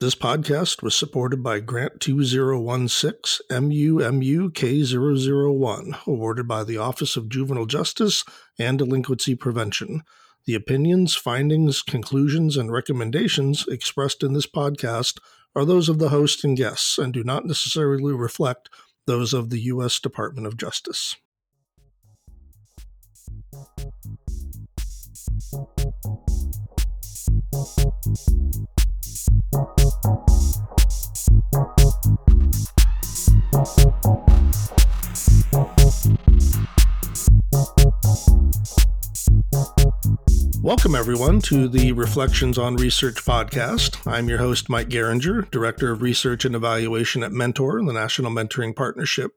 This 0.00 0.14
podcast 0.14 0.80
was 0.80 0.94
supported 0.94 1.42
by 1.42 1.58
Grant 1.58 1.98
2016 1.98 3.48
MUMUK001, 3.50 6.06
awarded 6.06 6.46
by 6.46 6.62
the 6.62 6.76
Office 6.76 7.16
of 7.16 7.28
Juvenile 7.28 7.66
Justice 7.66 8.22
and 8.60 8.78
Delinquency 8.78 9.34
Prevention. 9.34 10.04
The 10.46 10.54
opinions, 10.54 11.16
findings, 11.16 11.82
conclusions, 11.82 12.56
and 12.56 12.70
recommendations 12.70 13.66
expressed 13.66 14.22
in 14.22 14.34
this 14.34 14.46
podcast 14.46 15.18
are 15.56 15.64
those 15.64 15.88
of 15.88 15.98
the 15.98 16.10
host 16.10 16.44
and 16.44 16.56
guests 16.56 16.96
and 16.96 17.12
do 17.12 17.24
not 17.24 17.44
necessarily 17.44 18.12
reflect 18.12 18.70
those 19.08 19.34
of 19.34 19.50
the 19.50 19.62
U.S. 19.62 19.98
Department 19.98 20.46
of 20.46 20.56
Justice. 20.56 21.16
Welcome, 40.68 40.94
everyone, 40.94 41.40
to 41.44 41.66
the 41.66 41.92
Reflections 41.92 42.58
on 42.58 42.76
Research 42.76 43.24
podcast. 43.24 44.06
I'm 44.06 44.28
your 44.28 44.36
host, 44.36 44.68
Mike 44.68 44.90
Garringer, 44.90 45.50
Director 45.50 45.90
of 45.90 46.02
Research 46.02 46.44
and 46.44 46.54
Evaluation 46.54 47.22
at 47.22 47.32
Mentor, 47.32 47.82
the 47.82 47.94
National 47.94 48.30
Mentoring 48.30 48.76
Partnership. 48.76 49.32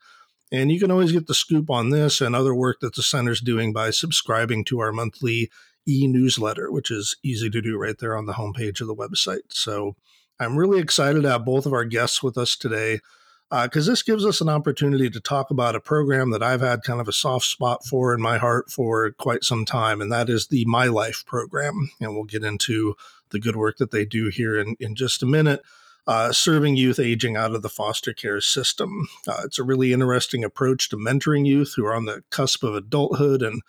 And 0.50 0.72
you 0.72 0.80
can 0.80 0.90
always 0.90 1.12
get 1.12 1.26
the 1.26 1.34
scoop 1.34 1.70
on 1.70 1.90
this 1.90 2.20
and 2.20 2.36
other 2.36 2.54
work 2.54 2.80
that 2.80 2.94
the 2.94 3.02
center's 3.02 3.40
doing 3.40 3.72
by 3.72 3.88
subscribing 3.90 4.64
to 4.66 4.80
our 4.80 4.92
monthly 4.92 5.50
e 5.86 6.06
newsletter, 6.06 6.70
which 6.70 6.90
is 6.90 7.16
easy 7.22 7.48
to 7.48 7.62
do 7.62 7.78
right 7.78 7.96
there 7.98 8.16
on 8.16 8.26
the 8.26 8.34
homepage 8.34 8.82
of 8.82 8.86
the 8.86 8.94
website. 8.94 9.50
So 9.50 9.96
I'm 10.38 10.58
really 10.58 10.80
excited 10.80 11.22
to 11.22 11.30
have 11.30 11.46
both 11.46 11.64
of 11.64 11.72
our 11.72 11.84
guests 11.84 12.22
with 12.22 12.36
us 12.36 12.54
today 12.54 13.00
because 13.50 13.88
uh, 13.88 13.92
this 13.92 14.02
gives 14.02 14.26
us 14.26 14.40
an 14.40 14.48
opportunity 14.48 15.08
to 15.08 15.20
talk 15.20 15.50
about 15.50 15.74
a 15.74 15.80
program 15.80 16.30
that 16.30 16.42
I've 16.42 16.60
had 16.60 16.82
kind 16.82 17.00
of 17.00 17.08
a 17.08 17.12
soft 17.12 17.46
spot 17.46 17.84
for 17.84 18.12
in 18.12 18.20
my 18.20 18.36
heart 18.36 18.70
for 18.70 19.10
quite 19.12 19.42
some 19.42 19.64
time, 19.64 20.00
and 20.00 20.12
that 20.12 20.28
is 20.28 20.48
the 20.48 20.64
My 20.66 20.86
Life 20.86 21.24
program. 21.26 21.90
And 22.00 22.14
we'll 22.14 22.24
get 22.24 22.44
into 22.44 22.94
the 23.30 23.38
good 23.38 23.56
work 23.56 23.78
that 23.78 23.90
they 23.90 24.04
do 24.04 24.28
here 24.28 24.58
in, 24.58 24.76
in 24.78 24.94
just 24.94 25.22
a 25.22 25.26
minute. 25.26 25.62
Uh, 26.06 26.32
serving 26.32 26.74
youth 26.76 26.98
aging 26.98 27.36
out 27.36 27.54
of 27.54 27.60
the 27.60 27.68
foster 27.68 28.14
care 28.14 28.40
system. 28.40 29.08
Uh, 29.26 29.42
it's 29.44 29.58
a 29.58 29.62
really 29.62 29.92
interesting 29.92 30.42
approach 30.42 30.88
to 30.88 30.96
mentoring 30.96 31.46
youth 31.46 31.74
who 31.76 31.84
are 31.84 31.94
on 31.94 32.06
the 32.06 32.22
cusp 32.30 32.62
of 32.64 32.74
adulthood 32.74 33.42
and 33.42 33.60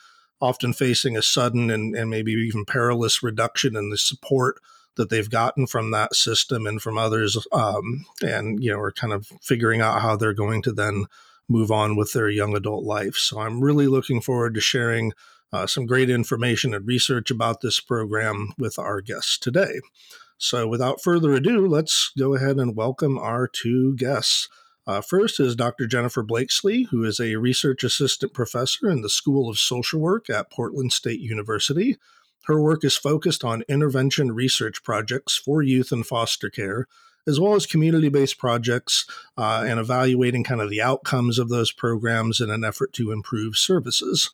often 0.41 0.71
facing 0.71 1.17
a 1.17 1.21
sudden 1.21 1.69
and, 1.69 1.95
and 1.95 2.09
maybe 2.09 2.31
even 2.31 2.63
perilous 2.63 3.21
reduction 3.21 3.75
in 3.75 3.89
the 3.89 3.97
support 3.97 4.61
that 4.99 5.09
they've 5.09 5.29
gotten 5.29 5.65
from 5.65 5.91
that 5.91 6.13
system 6.13 6.67
and 6.67 6.81
from 6.81 6.97
others, 6.97 7.37
um, 7.53 8.05
and 8.21 8.61
you 8.61 8.69
know, 8.69 8.79
are 8.79 8.91
kind 8.91 9.13
of 9.13 9.27
figuring 9.41 9.79
out 9.79 10.01
how 10.01 10.17
they're 10.17 10.33
going 10.33 10.61
to 10.63 10.73
then 10.73 11.05
move 11.47 11.71
on 11.71 11.95
with 11.95 12.11
their 12.11 12.29
young 12.29 12.53
adult 12.53 12.83
life. 12.83 13.15
So 13.15 13.39
I'm 13.39 13.61
really 13.61 13.87
looking 13.87 14.19
forward 14.19 14.53
to 14.55 14.61
sharing 14.61 15.13
uh, 15.53 15.67
some 15.67 15.85
great 15.85 16.09
information 16.09 16.73
and 16.73 16.85
research 16.85 17.31
about 17.31 17.61
this 17.61 17.79
program 17.79 18.53
with 18.57 18.77
our 18.77 18.99
guests 18.99 19.37
today. 19.37 19.79
So 20.37 20.67
without 20.67 21.01
further 21.01 21.33
ado, 21.33 21.65
let's 21.65 22.11
go 22.17 22.35
ahead 22.35 22.57
and 22.57 22.75
welcome 22.75 23.17
our 23.17 23.47
two 23.47 23.95
guests. 23.95 24.49
Uh, 24.85 25.01
first 25.01 25.39
is 25.39 25.55
Dr. 25.55 25.87
Jennifer 25.87 26.23
Blakeslee, 26.23 26.87
who 26.91 27.05
is 27.05 27.21
a 27.21 27.35
research 27.35 27.83
assistant 27.83 28.33
professor 28.33 28.89
in 28.89 29.01
the 29.01 29.09
School 29.09 29.49
of 29.49 29.59
Social 29.59 29.99
Work 29.99 30.29
at 30.29 30.51
Portland 30.51 30.91
State 30.91 31.19
University. 31.21 31.97
Her 32.45 32.61
work 32.61 32.83
is 32.83 32.95
focused 32.97 33.43
on 33.43 33.63
intervention 33.67 34.31
research 34.31 34.83
projects 34.83 35.37
for 35.37 35.61
youth 35.61 35.91
in 35.91 36.03
foster 36.03 36.49
care, 36.49 36.87
as 37.27 37.39
well 37.39 37.53
as 37.53 37.65
community 37.65 38.09
based 38.09 38.37
projects 38.37 39.05
uh, 39.37 39.63
and 39.67 39.79
evaluating 39.79 40.43
kind 40.43 40.61
of 40.61 40.69
the 40.69 40.81
outcomes 40.81 41.37
of 41.37 41.49
those 41.49 41.71
programs 41.71 42.39
in 42.39 42.49
an 42.49 42.63
effort 42.63 42.93
to 42.93 43.11
improve 43.11 43.55
services. 43.55 44.31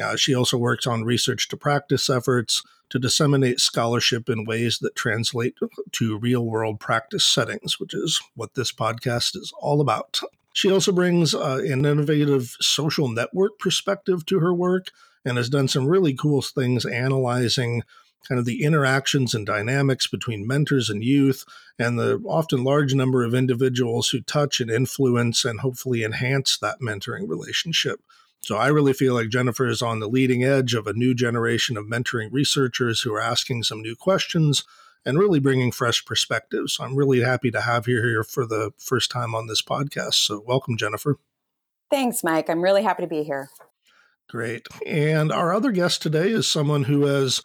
Uh, 0.00 0.16
she 0.16 0.34
also 0.34 0.58
works 0.58 0.86
on 0.86 1.04
research 1.04 1.48
to 1.48 1.56
practice 1.56 2.10
efforts 2.10 2.62
to 2.90 2.98
disseminate 2.98 3.60
scholarship 3.60 4.28
in 4.28 4.44
ways 4.44 4.78
that 4.78 4.94
translate 4.94 5.54
to 5.92 6.18
real 6.18 6.44
world 6.44 6.78
practice 6.78 7.24
settings, 7.26 7.80
which 7.80 7.94
is 7.94 8.20
what 8.34 8.54
this 8.54 8.70
podcast 8.70 9.36
is 9.36 9.52
all 9.60 9.80
about. 9.80 10.20
She 10.56 10.72
also 10.72 10.90
brings 10.90 11.34
uh, 11.34 11.60
an 11.66 11.84
innovative 11.84 12.56
social 12.62 13.08
network 13.08 13.58
perspective 13.58 14.24
to 14.24 14.38
her 14.38 14.54
work 14.54 14.86
and 15.22 15.36
has 15.36 15.50
done 15.50 15.68
some 15.68 15.86
really 15.86 16.14
cool 16.14 16.40
things 16.40 16.86
analyzing 16.86 17.82
kind 18.26 18.38
of 18.38 18.46
the 18.46 18.62
interactions 18.62 19.34
and 19.34 19.44
dynamics 19.44 20.06
between 20.06 20.46
mentors 20.46 20.88
and 20.88 21.04
youth 21.04 21.44
and 21.78 21.98
the 21.98 22.22
often 22.24 22.64
large 22.64 22.94
number 22.94 23.22
of 23.22 23.34
individuals 23.34 24.08
who 24.08 24.22
touch 24.22 24.58
and 24.62 24.70
influence 24.70 25.44
and 25.44 25.60
hopefully 25.60 26.02
enhance 26.02 26.56
that 26.56 26.80
mentoring 26.80 27.28
relationship. 27.28 28.00
So 28.40 28.56
I 28.56 28.68
really 28.68 28.94
feel 28.94 29.12
like 29.12 29.28
Jennifer 29.28 29.66
is 29.66 29.82
on 29.82 30.00
the 30.00 30.08
leading 30.08 30.42
edge 30.42 30.72
of 30.72 30.86
a 30.86 30.94
new 30.94 31.12
generation 31.12 31.76
of 31.76 31.84
mentoring 31.84 32.32
researchers 32.32 33.02
who 33.02 33.12
are 33.12 33.20
asking 33.20 33.64
some 33.64 33.82
new 33.82 33.94
questions 33.94 34.64
and 35.06 35.18
really 35.18 35.38
bringing 35.38 35.72
fresh 35.72 36.04
perspectives. 36.04 36.74
So 36.74 36.84
I'm 36.84 36.96
really 36.96 37.20
happy 37.20 37.50
to 37.52 37.62
have 37.62 37.88
you 37.88 38.02
here 38.02 38.24
for 38.24 38.44
the 38.44 38.72
first 38.76 39.10
time 39.10 39.34
on 39.34 39.46
this 39.46 39.62
podcast. 39.62 40.14
So 40.14 40.42
welcome, 40.46 40.76
Jennifer. 40.76 41.18
Thanks, 41.90 42.24
Mike. 42.24 42.50
I'm 42.50 42.62
really 42.62 42.82
happy 42.82 43.04
to 43.04 43.08
be 43.08 43.22
here. 43.22 43.48
Great. 44.28 44.66
And 44.84 45.30
our 45.30 45.54
other 45.54 45.70
guest 45.70 46.02
today 46.02 46.30
is 46.30 46.48
someone 46.48 46.84
who 46.84 47.04
has 47.04 47.40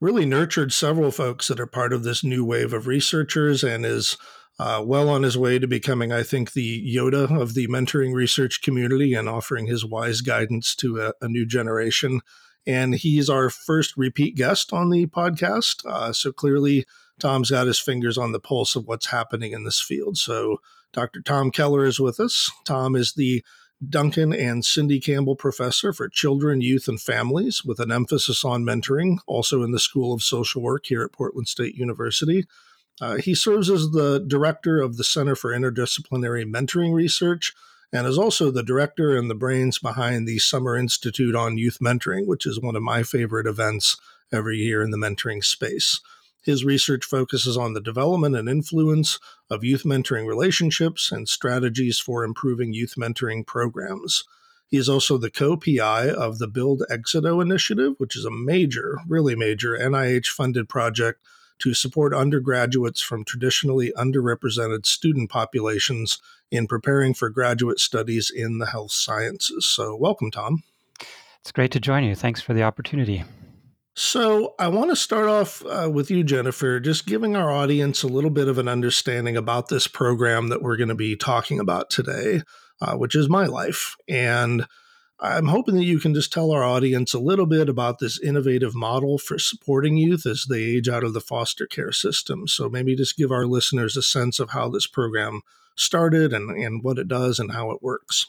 really 0.00 0.24
nurtured 0.24 0.72
several 0.72 1.10
folks 1.10 1.48
that 1.48 1.60
are 1.60 1.66
part 1.66 1.92
of 1.92 2.02
this 2.02 2.24
new 2.24 2.44
wave 2.44 2.72
of 2.72 2.86
researchers 2.86 3.62
and 3.62 3.84
is 3.84 4.16
uh, 4.58 4.82
well 4.84 5.08
on 5.08 5.22
his 5.22 5.36
way 5.36 5.58
to 5.58 5.66
becoming, 5.66 6.10
I 6.10 6.22
think, 6.22 6.52
the 6.52 6.94
Yoda 6.94 7.40
of 7.40 7.54
the 7.54 7.68
mentoring 7.68 8.14
research 8.14 8.62
community 8.62 9.12
and 9.12 9.28
offering 9.28 9.66
his 9.66 9.84
wise 9.84 10.20
guidance 10.22 10.74
to 10.76 11.00
a, 11.00 11.12
a 11.20 11.28
new 11.28 11.44
generation. 11.44 12.20
And 12.66 12.94
he's 12.94 13.28
our 13.28 13.50
first 13.50 13.96
repeat 13.96 14.36
guest 14.36 14.72
on 14.72 14.90
the 14.90 15.06
podcast. 15.06 15.84
Uh, 15.84 16.12
so 16.12 16.32
clearly, 16.32 16.86
Tom's 17.18 17.50
got 17.50 17.66
his 17.66 17.78
fingers 17.78 18.18
on 18.18 18.32
the 18.32 18.40
pulse 18.40 18.74
of 18.76 18.86
what's 18.86 19.06
happening 19.06 19.52
in 19.52 19.64
this 19.64 19.80
field. 19.80 20.16
So, 20.16 20.58
Dr. 20.92 21.22
Tom 21.22 21.50
Keller 21.50 21.84
is 21.84 21.98
with 21.98 22.20
us. 22.20 22.50
Tom 22.64 22.94
is 22.96 23.14
the 23.14 23.42
Duncan 23.88 24.32
and 24.32 24.64
Cindy 24.64 25.00
Campbell 25.00 25.36
Professor 25.36 25.92
for 25.92 26.08
Children, 26.08 26.60
Youth, 26.60 26.86
and 26.86 27.00
Families 27.00 27.64
with 27.64 27.80
an 27.80 27.90
emphasis 27.90 28.44
on 28.44 28.64
mentoring, 28.64 29.18
also 29.26 29.62
in 29.62 29.72
the 29.72 29.78
School 29.78 30.12
of 30.12 30.22
Social 30.22 30.62
Work 30.62 30.86
here 30.86 31.02
at 31.02 31.12
Portland 31.12 31.48
State 31.48 31.74
University. 31.74 32.44
Uh, 33.00 33.16
he 33.16 33.34
serves 33.34 33.70
as 33.70 33.90
the 33.90 34.24
director 34.24 34.80
of 34.80 34.96
the 34.96 35.04
Center 35.04 35.34
for 35.34 35.50
Interdisciplinary 35.50 36.44
Mentoring 36.44 36.94
Research 36.94 37.52
and 37.92 38.06
is 38.06 38.18
also 38.18 38.50
the 38.50 38.62
director 38.62 39.16
and 39.16 39.28
the 39.28 39.34
brains 39.34 39.78
behind 39.78 40.26
the 40.26 40.38
Summer 40.38 40.76
Institute 40.76 41.34
on 41.34 41.58
Youth 41.58 41.78
Mentoring, 41.80 42.26
which 42.26 42.46
is 42.46 42.60
one 42.60 42.76
of 42.76 42.82
my 42.82 43.02
favorite 43.02 43.46
events 43.46 43.96
every 44.32 44.58
year 44.58 44.82
in 44.82 44.90
the 44.90 44.96
mentoring 44.96 45.44
space. 45.44 46.00
His 46.42 46.64
research 46.64 47.04
focuses 47.04 47.56
on 47.56 47.72
the 47.72 47.80
development 47.80 48.36
and 48.36 48.48
influence 48.48 49.20
of 49.48 49.64
youth 49.64 49.84
mentoring 49.84 50.26
relationships 50.26 51.12
and 51.12 51.28
strategies 51.28 51.98
for 52.00 52.24
improving 52.24 52.72
youth 52.72 52.94
mentoring 52.98 53.46
programs. 53.46 54.24
He 54.66 54.76
is 54.76 54.88
also 54.88 55.18
the 55.18 55.30
co 55.30 55.56
PI 55.56 56.10
of 56.10 56.38
the 56.38 56.48
Build 56.48 56.82
Exito 56.90 57.40
initiative, 57.42 57.94
which 57.98 58.16
is 58.16 58.24
a 58.24 58.30
major, 58.30 58.98
really 59.06 59.36
major 59.36 59.76
NIH 59.76 60.26
funded 60.26 60.68
project 60.68 61.20
to 61.60 61.74
support 61.74 62.14
undergraduates 62.14 63.00
from 63.00 63.24
traditionally 63.24 63.92
underrepresented 63.96 64.84
student 64.84 65.30
populations 65.30 66.18
in 66.50 66.66
preparing 66.66 67.14
for 67.14 67.30
graduate 67.30 67.78
studies 67.78 68.32
in 68.34 68.58
the 68.58 68.66
health 68.66 68.90
sciences. 68.90 69.64
So, 69.64 69.94
welcome, 69.94 70.30
Tom. 70.30 70.64
It's 71.40 71.52
great 71.52 71.70
to 71.72 71.80
join 71.80 72.02
you. 72.02 72.14
Thanks 72.14 72.40
for 72.40 72.54
the 72.54 72.62
opportunity. 72.62 73.24
So, 73.94 74.54
I 74.58 74.68
want 74.68 74.88
to 74.88 74.96
start 74.96 75.28
off 75.28 75.62
uh, 75.66 75.90
with 75.92 76.10
you, 76.10 76.24
Jennifer, 76.24 76.80
just 76.80 77.06
giving 77.06 77.36
our 77.36 77.50
audience 77.50 78.02
a 78.02 78.08
little 78.08 78.30
bit 78.30 78.48
of 78.48 78.56
an 78.56 78.66
understanding 78.66 79.36
about 79.36 79.68
this 79.68 79.86
program 79.86 80.48
that 80.48 80.62
we're 80.62 80.78
going 80.78 80.88
to 80.88 80.94
be 80.94 81.14
talking 81.14 81.60
about 81.60 81.90
today, 81.90 82.40
uh, 82.80 82.96
which 82.96 83.14
is 83.14 83.28
My 83.28 83.44
Life. 83.44 83.94
And 84.08 84.66
I'm 85.20 85.48
hoping 85.48 85.74
that 85.74 85.84
you 85.84 85.98
can 85.98 86.14
just 86.14 86.32
tell 86.32 86.52
our 86.52 86.62
audience 86.62 87.12
a 87.12 87.18
little 87.20 87.44
bit 87.44 87.68
about 87.68 87.98
this 87.98 88.18
innovative 88.18 88.74
model 88.74 89.18
for 89.18 89.38
supporting 89.38 89.98
youth 89.98 90.24
as 90.24 90.46
they 90.48 90.62
age 90.62 90.88
out 90.88 91.04
of 91.04 91.12
the 91.12 91.20
foster 91.20 91.66
care 91.66 91.92
system. 91.92 92.48
So, 92.48 92.70
maybe 92.70 92.96
just 92.96 93.18
give 93.18 93.30
our 93.30 93.44
listeners 93.44 93.94
a 93.98 94.02
sense 94.02 94.40
of 94.40 94.50
how 94.50 94.70
this 94.70 94.86
program 94.86 95.42
started 95.76 96.32
and, 96.32 96.50
and 96.50 96.82
what 96.82 96.96
it 96.96 97.08
does 97.08 97.38
and 97.38 97.52
how 97.52 97.70
it 97.72 97.82
works. 97.82 98.26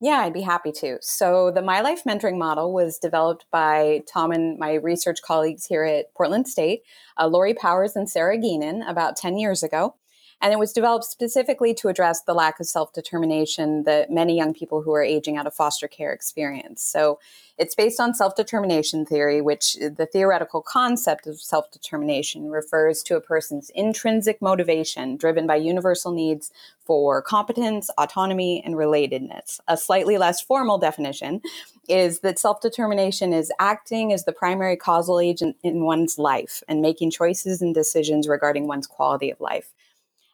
Yeah, 0.00 0.18
I'd 0.18 0.34
be 0.34 0.42
happy 0.42 0.72
to. 0.72 0.98
So, 1.00 1.50
the 1.50 1.62
My 1.62 1.80
Life 1.80 2.04
mentoring 2.04 2.36
model 2.36 2.74
was 2.74 2.98
developed 2.98 3.46
by 3.50 4.02
Tom 4.06 4.30
and 4.30 4.58
my 4.58 4.74
research 4.74 5.22
colleagues 5.22 5.64
here 5.64 5.84
at 5.84 6.12
Portland 6.14 6.48
State, 6.48 6.82
uh, 7.18 7.26
Lori 7.26 7.54
Powers 7.54 7.96
and 7.96 8.08
Sarah 8.08 8.36
Geenen, 8.36 8.88
about 8.88 9.16
10 9.16 9.38
years 9.38 9.62
ago. 9.62 9.94
And 10.42 10.52
it 10.52 10.58
was 10.58 10.72
developed 10.72 11.06
specifically 11.06 11.72
to 11.74 11.88
address 11.88 12.22
the 12.22 12.34
lack 12.34 12.60
of 12.60 12.66
self 12.66 12.92
determination 12.92 13.84
that 13.84 14.10
many 14.10 14.36
young 14.36 14.52
people 14.52 14.82
who 14.82 14.92
are 14.92 15.02
aging 15.02 15.36
out 15.36 15.46
of 15.46 15.54
foster 15.54 15.88
care 15.88 16.12
experience. 16.12 16.82
So 16.82 17.18
it's 17.58 17.74
based 17.74 18.00
on 18.00 18.14
self 18.14 18.36
determination 18.36 19.06
theory, 19.06 19.40
which 19.40 19.76
uh, 19.82 19.88
the 19.88 20.06
theoretical 20.06 20.60
concept 20.60 21.26
of 21.26 21.40
self 21.40 21.70
determination 21.70 22.50
refers 22.50 23.02
to 23.04 23.16
a 23.16 23.20
person's 23.20 23.70
intrinsic 23.74 24.42
motivation 24.42 25.16
driven 25.16 25.46
by 25.46 25.56
universal 25.56 26.12
needs 26.12 26.50
for 26.84 27.20
competence, 27.22 27.90
autonomy, 27.98 28.62
and 28.64 28.74
relatedness. 28.74 29.58
A 29.66 29.76
slightly 29.76 30.18
less 30.18 30.40
formal 30.40 30.78
definition 30.78 31.40
is 31.88 32.20
that 32.20 32.38
self 32.38 32.60
determination 32.60 33.32
is 33.32 33.50
acting 33.58 34.12
as 34.12 34.24
the 34.24 34.32
primary 34.32 34.76
causal 34.76 35.18
agent 35.18 35.56
in 35.62 35.84
one's 35.84 36.18
life 36.18 36.62
and 36.68 36.82
making 36.82 37.10
choices 37.10 37.62
and 37.62 37.74
decisions 37.74 38.28
regarding 38.28 38.66
one's 38.66 38.86
quality 38.86 39.30
of 39.30 39.40
life. 39.40 39.72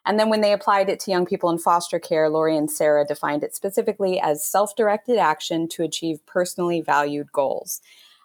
And 0.05 0.19
then 0.19 0.29
when 0.29 0.41
they 0.41 0.53
applied 0.53 0.89
it 0.89 0.99
to 1.01 1.11
young 1.11 1.27
people 1.27 1.51
in 1.51 1.59
foster 1.59 1.99
care, 1.99 2.29
Lori 2.29 2.57
and 2.57 2.71
Sarah 2.71 3.07
defined 3.07 3.45
it 3.45 3.55
specifically 3.55 4.19
as 4.21 4.45
self 4.45 4.75
directed 4.75 5.19
action 5.19 5.69
to 5.69 5.83
achieve 5.83 6.25
personally 6.27 6.81
valued 6.81 7.31
goals. 7.33 7.81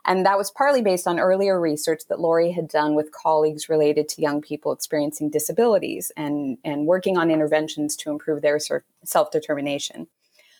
And 0.08 0.26
that 0.26 0.38
was 0.38 0.50
partly 0.50 0.82
based 0.82 1.06
on 1.06 1.20
earlier 1.20 1.60
research 1.60 2.04
that 2.08 2.20
Lori 2.20 2.52
had 2.52 2.70
done 2.70 2.96
with 2.96 3.12
colleagues 3.12 3.68
related 3.68 4.08
to 4.10 4.22
young 4.22 4.42
people 4.42 4.72
experiencing 4.72 5.30
disabilities 5.30 6.14
and, 6.16 6.58
and 6.64 6.88
working 6.88 7.18
on 7.18 7.30
interventions 7.30 7.96
to 7.98 8.10
improve 8.10 8.42
their 8.42 8.58
self 9.04 9.32
determination. 9.32 10.08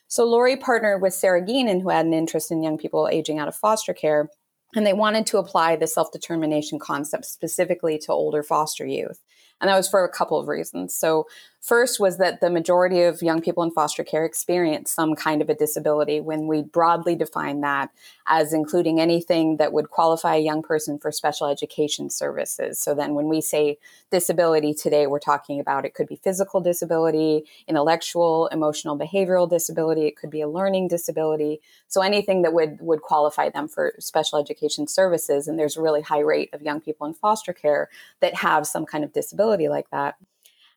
So 0.10 0.26
Lori 0.26 0.58
partnered 0.58 1.02
with 1.02 1.14
Sarah 1.14 1.42
Geenen, 1.42 1.82
who 1.82 1.90
had 1.90 2.06
an 2.06 2.14
interest 2.14 2.52
in 2.52 2.62
young 2.62 2.78
people 2.78 3.08
aging 3.10 3.40
out 3.40 3.48
of 3.48 3.56
foster 3.56 3.94
care, 3.94 4.30
and 4.76 4.86
they 4.86 4.94
wanted 4.94 5.26
to 5.28 5.38
apply 5.38 5.78
the 5.78 5.88
self 5.88 6.12
determination 6.12 6.78
concept 6.78 7.26
specifically 7.26 7.98
to 8.00 8.12
older 8.12 8.44
foster 8.44 8.86
youth. 8.86 9.22
And 9.60 9.70
that 9.70 9.76
was 9.76 9.90
for 9.90 10.04
a 10.04 10.10
couple 10.10 10.40
of 10.40 10.48
reasons. 10.48 10.94
So, 10.94 11.28
first 11.60 12.00
was 12.00 12.18
that 12.18 12.40
the 12.40 12.50
majority 12.50 13.02
of 13.02 13.22
young 13.22 13.42
people 13.42 13.64
in 13.64 13.72
foster 13.72 14.04
care 14.04 14.24
experience 14.24 14.92
some 14.92 15.16
kind 15.16 15.42
of 15.42 15.50
a 15.50 15.56
disability 15.56 16.22
when 16.22 16.48
we 16.48 16.62
broadly 16.62 17.16
define 17.16 17.60
that 17.62 17.90
as 18.28 18.54
including 18.54 19.02
anything 19.02 19.58
that 19.58 19.74
would 19.74 19.90
qualify 19.90 20.36
a 20.36 20.40
young 20.40 20.62
person 20.62 20.98
for 21.00 21.12
special 21.12 21.48
education 21.48 22.10
services. 22.10 22.80
So, 22.80 22.94
then 22.94 23.16
when 23.16 23.28
we 23.28 23.42
say 23.42 23.80
disability 24.12 24.76
today, 24.76 25.08
we're 25.08 25.20
talking 25.20 25.60
about 25.60 25.86
it 25.86 25.96
could 25.96 26.08
be 26.08 26.18
physical 26.18 26.62
disability, 26.62 27.46
intellectual, 27.68 28.48
emotional, 28.48 28.98
behavioral 28.98 29.50
disability, 29.50 30.06
it 30.06 30.18
could 30.18 30.30
be 30.30 30.42
a 30.42 30.48
learning 30.48 30.88
disability. 30.88 31.62
So, 31.88 32.02
anything 32.02 32.44
that 32.44 32.54
would, 32.54 32.80
would 32.80 33.02
qualify 33.02 33.50
them 33.50 33.68
for 33.68 33.96
special 34.00 34.38
education 34.38 34.88
services. 34.88 35.48
And 35.48 35.58
there's 35.58 35.78
a 35.78 35.82
really 35.82 36.02
high 36.02 36.20
rate 36.20 36.54
of 36.54 36.62
young 36.62 36.80
people 36.80 37.08
in 37.08 37.16
foster 37.16 37.54
care 37.54 37.90
that 38.20 38.36
have 38.36 38.68
some 38.68 38.86
kind 38.86 39.04
of 39.04 39.14
disability 39.14 39.47
like 39.70 39.90
that. 39.92 40.16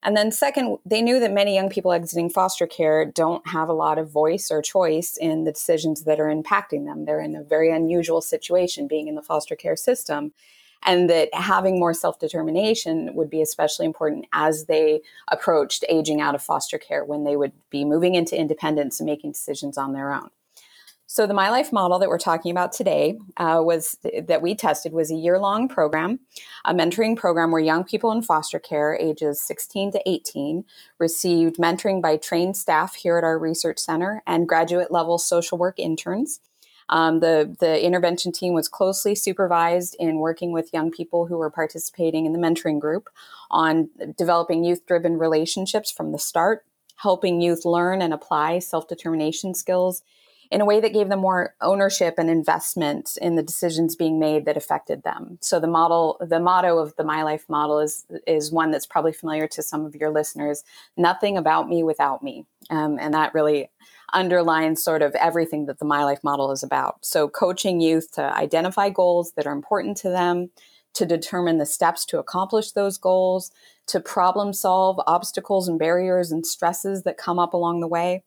And 0.02 0.16
then, 0.16 0.32
second, 0.32 0.78
they 0.86 1.02
knew 1.02 1.20
that 1.20 1.32
many 1.32 1.54
young 1.54 1.68
people 1.68 1.92
exiting 1.92 2.30
foster 2.30 2.66
care 2.66 3.04
don't 3.04 3.46
have 3.48 3.68
a 3.68 3.74
lot 3.74 3.98
of 3.98 4.10
voice 4.10 4.50
or 4.50 4.62
choice 4.62 5.18
in 5.18 5.44
the 5.44 5.52
decisions 5.52 6.04
that 6.04 6.18
are 6.18 6.34
impacting 6.34 6.86
them. 6.86 7.04
They're 7.04 7.20
in 7.20 7.36
a 7.36 7.42
very 7.42 7.70
unusual 7.70 8.22
situation 8.22 8.88
being 8.88 9.08
in 9.08 9.14
the 9.14 9.22
foster 9.22 9.54
care 9.54 9.76
system. 9.76 10.32
And 10.82 11.10
that 11.10 11.28
having 11.34 11.78
more 11.78 11.92
self 11.92 12.18
determination 12.18 13.14
would 13.14 13.28
be 13.28 13.42
especially 13.42 13.84
important 13.84 14.26
as 14.32 14.64
they 14.64 15.02
approached 15.28 15.84
aging 15.90 16.22
out 16.22 16.34
of 16.34 16.42
foster 16.42 16.78
care 16.78 17.04
when 17.04 17.24
they 17.24 17.36
would 17.36 17.52
be 17.68 17.84
moving 17.84 18.14
into 18.14 18.34
independence 18.34 18.98
and 18.98 19.06
making 19.06 19.32
decisions 19.32 19.76
on 19.76 19.92
their 19.92 20.10
own. 20.10 20.30
So 21.12 21.26
the 21.26 21.34
My 21.34 21.50
Life 21.50 21.72
model 21.72 21.98
that 21.98 22.08
we're 22.08 22.18
talking 22.18 22.52
about 22.52 22.70
today 22.70 23.18
uh, 23.36 23.60
was 23.64 23.98
that 24.04 24.42
we 24.42 24.54
tested 24.54 24.92
was 24.92 25.10
a 25.10 25.16
year-long 25.16 25.66
program, 25.66 26.20
a 26.64 26.72
mentoring 26.72 27.16
program 27.16 27.50
where 27.50 27.60
young 27.60 27.82
people 27.82 28.12
in 28.12 28.22
foster 28.22 28.60
care, 28.60 28.94
ages 28.94 29.42
16 29.42 29.90
to 29.90 30.08
18, 30.08 30.64
received 31.00 31.56
mentoring 31.56 32.00
by 32.00 32.16
trained 32.16 32.56
staff 32.56 32.94
here 32.94 33.18
at 33.18 33.24
our 33.24 33.40
research 33.40 33.80
center 33.80 34.22
and 34.24 34.46
graduate 34.46 34.92
level 34.92 35.18
social 35.18 35.58
work 35.58 35.80
interns. 35.80 36.38
Um, 36.88 37.18
the 37.18 37.56
the 37.58 37.84
intervention 37.84 38.30
team 38.30 38.54
was 38.54 38.68
closely 38.68 39.16
supervised 39.16 39.96
in 39.98 40.20
working 40.20 40.52
with 40.52 40.72
young 40.72 40.92
people 40.92 41.26
who 41.26 41.38
were 41.38 41.50
participating 41.50 42.24
in 42.24 42.32
the 42.32 42.38
mentoring 42.38 42.78
group 42.78 43.08
on 43.50 43.90
developing 44.16 44.62
youth 44.62 44.86
driven 44.86 45.18
relationships 45.18 45.90
from 45.90 46.12
the 46.12 46.20
start, 46.20 46.64
helping 46.98 47.40
youth 47.40 47.64
learn 47.64 48.00
and 48.00 48.14
apply 48.14 48.60
self 48.60 48.86
determination 48.86 49.54
skills 49.54 50.04
in 50.50 50.60
a 50.60 50.64
way 50.64 50.80
that 50.80 50.92
gave 50.92 51.08
them 51.08 51.20
more 51.20 51.54
ownership 51.60 52.14
and 52.18 52.28
investment 52.28 53.16
in 53.22 53.36
the 53.36 53.42
decisions 53.42 53.94
being 53.94 54.18
made 54.18 54.44
that 54.46 54.56
affected 54.56 55.02
them. 55.02 55.38
So 55.40 55.60
the 55.60 55.68
model, 55.68 56.16
the 56.20 56.40
motto 56.40 56.78
of 56.78 56.96
the 56.96 57.04
My 57.04 57.22
Life 57.22 57.44
model 57.48 57.78
is 57.78 58.04
is 58.26 58.50
one 58.50 58.70
that's 58.70 58.86
probably 58.86 59.12
familiar 59.12 59.46
to 59.48 59.62
some 59.62 59.84
of 59.84 59.94
your 59.94 60.10
listeners. 60.10 60.64
Nothing 60.96 61.36
about 61.36 61.68
me 61.68 61.82
without 61.82 62.22
me, 62.22 62.46
um, 62.68 62.98
and 63.00 63.14
that 63.14 63.34
really 63.34 63.70
underlines 64.12 64.82
sort 64.82 65.02
of 65.02 65.14
everything 65.14 65.66
that 65.66 65.78
the 65.78 65.84
My 65.84 66.04
Life 66.04 66.24
model 66.24 66.50
is 66.50 66.62
about. 66.62 67.04
So 67.04 67.28
coaching 67.28 67.80
youth 67.80 68.10
to 68.12 68.22
identify 68.22 68.90
goals 68.90 69.32
that 69.32 69.46
are 69.46 69.52
important 69.52 69.96
to 69.98 70.08
them. 70.08 70.50
To 70.94 71.06
determine 71.06 71.58
the 71.58 71.66
steps 71.66 72.04
to 72.06 72.18
accomplish 72.18 72.72
those 72.72 72.98
goals, 72.98 73.52
to 73.86 74.00
problem 74.00 74.52
solve 74.52 75.00
obstacles 75.06 75.68
and 75.68 75.78
barriers 75.78 76.32
and 76.32 76.44
stresses 76.44 77.04
that 77.04 77.16
come 77.16 77.38
up 77.38 77.54
along 77.54 77.78
the 77.78 77.86
way, 77.86 78.24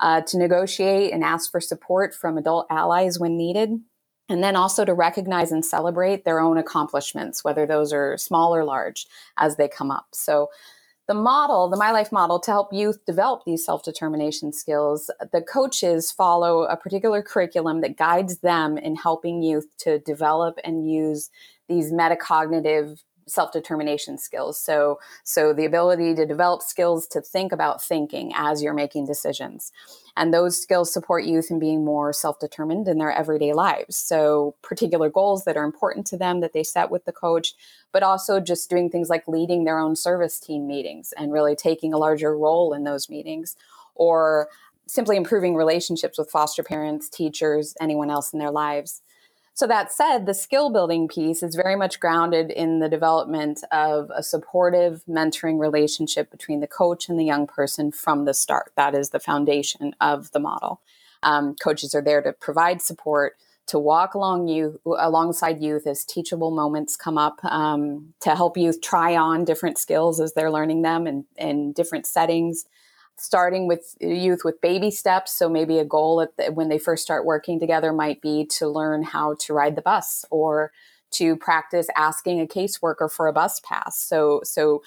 uh, 0.00 0.20
to 0.22 0.38
negotiate 0.38 1.12
and 1.12 1.24
ask 1.24 1.50
for 1.50 1.60
support 1.60 2.14
from 2.14 2.38
adult 2.38 2.66
allies 2.70 3.18
when 3.18 3.36
needed, 3.36 3.80
and 4.28 4.42
then 4.42 4.56
also 4.56 4.84
to 4.84 4.94
recognize 4.94 5.52
and 5.52 5.64
celebrate 5.64 6.24
their 6.24 6.40
own 6.40 6.58
accomplishments, 6.58 7.44
whether 7.44 7.66
those 7.66 7.92
are 7.92 8.16
small 8.16 8.54
or 8.54 8.64
large, 8.64 9.06
as 9.36 9.56
they 9.56 9.68
come 9.68 9.90
up. 9.90 10.06
So, 10.12 10.50
the 11.06 11.14
model, 11.14 11.68
the 11.68 11.76
My 11.76 11.90
Life 11.90 12.10
model, 12.10 12.40
to 12.40 12.50
help 12.50 12.72
youth 12.72 13.04
develop 13.04 13.42
these 13.44 13.62
self 13.62 13.82
determination 13.82 14.54
skills, 14.54 15.10
the 15.32 15.42
coaches 15.42 16.10
follow 16.10 16.62
a 16.62 16.78
particular 16.78 17.22
curriculum 17.22 17.82
that 17.82 17.98
guides 17.98 18.38
them 18.38 18.78
in 18.78 18.96
helping 18.96 19.42
youth 19.42 19.66
to 19.80 19.98
develop 19.98 20.58
and 20.64 20.90
use 20.90 21.28
these 21.68 21.92
metacognitive 21.92 23.02
self-determination 23.26 24.18
skills. 24.18 24.60
So 24.60 24.98
so 25.22 25.52
the 25.52 25.64
ability 25.64 26.14
to 26.14 26.26
develop 26.26 26.62
skills 26.62 27.06
to 27.08 27.20
think 27.20 27.52
about 27.52 27.82
thinking 27.82 28.32
as 28.34 28.62
you're 28.62 28.74
making 28.74 29.06
decisions. 29.06 29.72
And 30.16 30.32
those 30.32 30.60
skills 30.60 30.92
support 30.92 31.24
youth 31.24 31.50
in 31.50 31.58
being 31.58 31.84
more 31.84 32.12
self-determined 32.12 32.86
in 32.86 32.98
their 32.98 33.10
everyday 33.10 33.52
lives. 33.52 33.96
So 33.96 34.54
particular 34.62 35.10
goals 35.10 35.44
that 35.44 35.56
are 35.56 35.64
important 35.64 36.06
to 36.08 36.16
them 36.16 36.40
that 36.40 36.52
they 36.52 36.62
set 36.62 36.90
with 36.90 37.04
the 37.04 37.12
coach 37.12 37.54
but 37.92 38.02
also 38.02 38.40
just 38.40 38.68
doing 38.68 38.90
things 38.90 39.08
like 39.08 39.28
leading 39.28 39.64
their 39.64 39.78
own 39.78 39.94
service 39.94 40.40
team 40.40 40.66
meetings 40.66 41.14
and 41.16 41.32
really 41.32 41.54
taking 41.54 41.94
a 41.94 41.98
larger 41.98 42.36
role 42.36 42.74
in 42.74 42.82
those 42.82 43.08
meetings 43.08 43.56
or 43.94 44.48
simply 44.86 45.16
improving 45.16 45.54
relationships 45.54 46.18
with 46.18 46.30
foster 46.30 46.62
parents 46.62 47.08
teachers 47.08 47.74
anyone 47.80 48.10
else 48.10 48.32
in 48.32 48.38
their 48.38 48.50
lives 48.50 49.00
so, 49.56 49.68
that 49.68 49.92
said, 49.92 50.26
the 50.26 50.34
skill 50.34 50.68
building 50.70 51.06
piece 51.06 51.40
is 51.40 51.54
very 51.54 51.76
much 51.76 52.00
grounded 52.00 52.50
in 52.50 52.80
the 52.80 52.88
development 52.88 53.62
of 53.70 54.10
a 54.12 54.20
supportive 54.20 55.04
mentoring 55.08 55.60
relationship 55.60 56.28
between 56.32 56.58
the 56.58 56.66
coach 56.66 57.08
and 57.08 57.20
the 57.20 57.24
young 57.24 57.46
person 57.46 57.92
from 57.92 58.24
the 58.24 58.34
start. 58.34 58.72
That 58.76 58.96
is 58.96 59.10
the 59.10 59.20
foundation 59.20 59.94
of 60.00 60.32
the 60.32 60.40
model. 60.40 60.80
Um, 61.22 61.54
coaches 61.54 61.94
are 61.94 62.02
there 62.02 62.20
to 62.20 62.32
provide 62.32 62.82
support, 62.82 63.36
to 63.68 63.78
walk 63.78 64.14
along 64.14 64.48
you 64.48 64.80
alongside 64.84 65.62
youth 65.62 65.86
as 65.86 66.04
teachable 66.04 66.50
moments 66.50 66.96
come 66.96 67.16
up, 67.16 67.42
um, 67.44 68.12
to 68.22 68.34
help 68.34 68.56
youth 68.56 68.80
try 68.82 69.16
on 69.16 69.44
different 69.44 69.78
skills 69.78 70.20
as 70.20 70.34
they're 70.34 70.50
learning 70.50 70.82
them 70.82 71.06
in, 71.06 71.26
in 71.36 71.72
different 71.72 72.06
settings 72.06 72.64
starting 73.16 73.66
with 73.66 73.96
youth 74.00 74.40
with 74.44 74.60
baby 74.60 74.90
steps. 74.90 75.32
So 75.32 75.48
maybe 75.48 75.78
a 75.78 75.84
goal 75.84 76.26
the, 76.36 76.52
when 76.52 76.68
they 76.68 76.78
first 76.78 77.02
start 77.02 77.24
working 77.24 77.60
together 77.60 77.92
might 77.92 78.20
be 78.20 78.46
to 78.58 78.68
learn 78.68 79.02
how 79.02 79.36
to 79.40 79.52
ride 79.52 79.76
the 79.76 79.82
bus 79.82 80.24
or 80.30 80.72
to 81.12 81.36
practice 81.36 81.86
asking 81.96 82.40
a 82.40 82.46
caseworker 82.46 83.10
for 83.10 83.28
a 83.28 83.32
bus 83.32 83.60
pass. 83.60 83.96
So, 83.96 84.40
so 84.42 84.82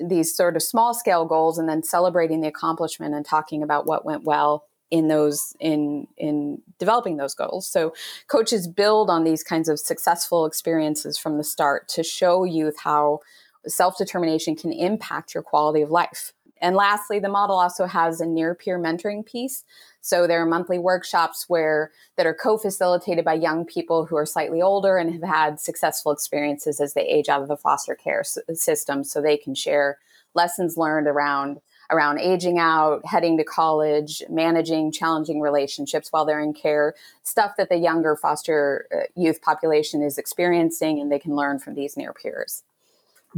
these 0.00 0.34
sort 0.34 0.56
of 0.56 0.62
small 0.62 0.94
scale 0.94 1.26
goals, 1.26 1.58
and 1.58 1.68
then 1.68 1.82
celebrating 1.82 2.40
the 2.40 2.48
accomplishment 2.48 3.14
and 3.14 3.24
talking 3.24 3.62
about 3.62 3.86
what 3.86 4.04
went 4.04 4.24
well 4.24 4.64
in 4.90 5.08
those 5.08 5.56
in 5.58 6.06
in 6.18 6.60
developing 6.78 7.16
those 7.16 7.34
goals 7.34 7.66
so 7.66 7.94
coaches 8.28 8.68
build 8.68 9.08
on 9.08 9.24
these 9.24 9.42
kinds 9.42 9.66
of 9.70 9.80
successful 9.80 10.44
experiences 10.44 11.16
from 11.16 11.38
the 11.38 11.44
start 11.44 11.88
to 11.88 12.02
show 12.02 12.44
youth 12.44 12.76
how 12.78 13.18
self-determination 13.66 14.54
can 14.54 14.70
impact 14.70 15.32
your 15.32 15.42
quality 15.42 15.80
of 15.80 15.90
life 15.90 16.34
and 16.62 16.74
lastly 16.74 17.18
the 17.18 17.28
model 17.28 17.58
also 17.58 17.84
has 17.84 18.20
a 18.20 18.26
near 18.26 18.54
peer 18.54 18.78
mentoring 18.78 19.26
piece 19.26 19.64
so 20.00 20.26
there 20.26 20.40
are 20.42 20.46
monthly 20.46 20.78
workshops 20.78 21.44
where 21.48 21.90
that 22.16 22.26
are 22.26 22.34
co-facilitated 22.34 23.24
by 23.24 23.34
young 23.34 23.66
people 23.66 24.06
who 24.06 24.16
are 24.16 24.24
slightly 24.24 24.62
older 24.62 24.96
and 24.96 25.12
have 25.12 25.22
had 25.22 25.60
successful 25.60 26.10
experiences 26.12 26.80
as 26.80 26.94
they 26.94 27.02
age 27.02 27.28
out 27.28 27.42
of 27.42 27.48
the 27.48 27.56
foster 27.56 27.94
care 27.94 28.20
s- 28.20 28.38
system 28.54 29.04
so 29.04 29.20
they 29.20 29.36
can 29.36 29.54
share 29.54 29.98
lessons 30.34 30.78
learned 30.78 31.06
around 31.06 31.60
around 31.90 32.18
aging 32.18 32.58
out, 32.58 33.04
heading 33.04 33.36
to 33.36 33.44
college, 33.44 34.22
managing 34.30 34.90
challenging 34.90 35.40
relationships 35.40 36.10
while 36.10 36.24
they're 36.24 36.40
in 36.40 36.54
care, 36.54 36.94
stuff 37.22 37.52
that 37.58 37.68
the 37.68 37.76
younger 37.76 38.16
foster 38.16 38.86
uh, 38.94 39.00
youth 39.14 39.42
population 39.42 40.02
is 40.02 40.16
experiencing 40.16 41.00
and 41.00 41.12
they 41.12 41.18
can 41.18 41.36
learn 41.36 41.58
from 41.58 41.74
these 41.74 41.96
near 41.96 42.14
peers. 42.14 42.62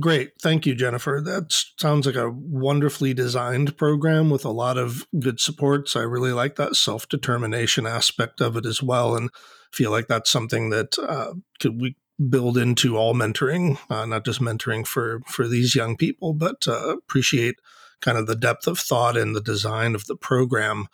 Great. 0.01 0.33
Thank 0.43 0.67
you, 0.67 0.75
Jennifer. 0.75 1.21
That 1.25 1.55
sounds 1.79 2.07
like 2.07 2.17
a 2.17 2.31
wonderfully 2.31 3.15
designed 3.15 3.77
program 3.77 4.29
with 4.29 4.45
a 4.45 4.51
lot 4.51 4.77
of 4.77 5.07
good 5.21 5.39
supports. 5.39 5.95
I 5.95 6.01
really 6.01 6.33
like 6.33 6.57
that 6.57 6.75
self 6.75 7.09
determination 7.09 7.87
aspect 7.87 8.41
of 8.41 8.57
it 8.57 8.67
as 8.67 8.83
well. 8.83 9.15
And 9.15 9.31
feel 9.73 9.93
like 9.93 10.09
that's 10.09 10.31
something 10.31 10.71
that 10.71 10.99
uh, 10.99 11.35
could 11.61 11.81
we 11.81 11.97
build 12.29 12.59
into 12.59 12.97
all 12.97 13.15
mentoring, 13.15 13.79
uh, 13.89 14.07
not 14.07 14.25
just 14.25 14.41
mentoring 14.41 14.87
for, 14.87 15.21
for 15.27 15.47
these 15.47 15.75
young 15.75 15.97
people, 15.97 16.33
but 16.33 16.67
uh, 16.67 16.97
appreciate 16.97 17.57
kind 18.01 18.19
of 18.19 18.27
the 18.27 18.37
depth 18.37 18.67
of 18.67 18.79
thought 18.79 19.17
in 19.17 19.33
the 19.33 19.41
design 19.41 19.95
of 19.95 20.07
the 20.07 20.17
program. 20.17 20.87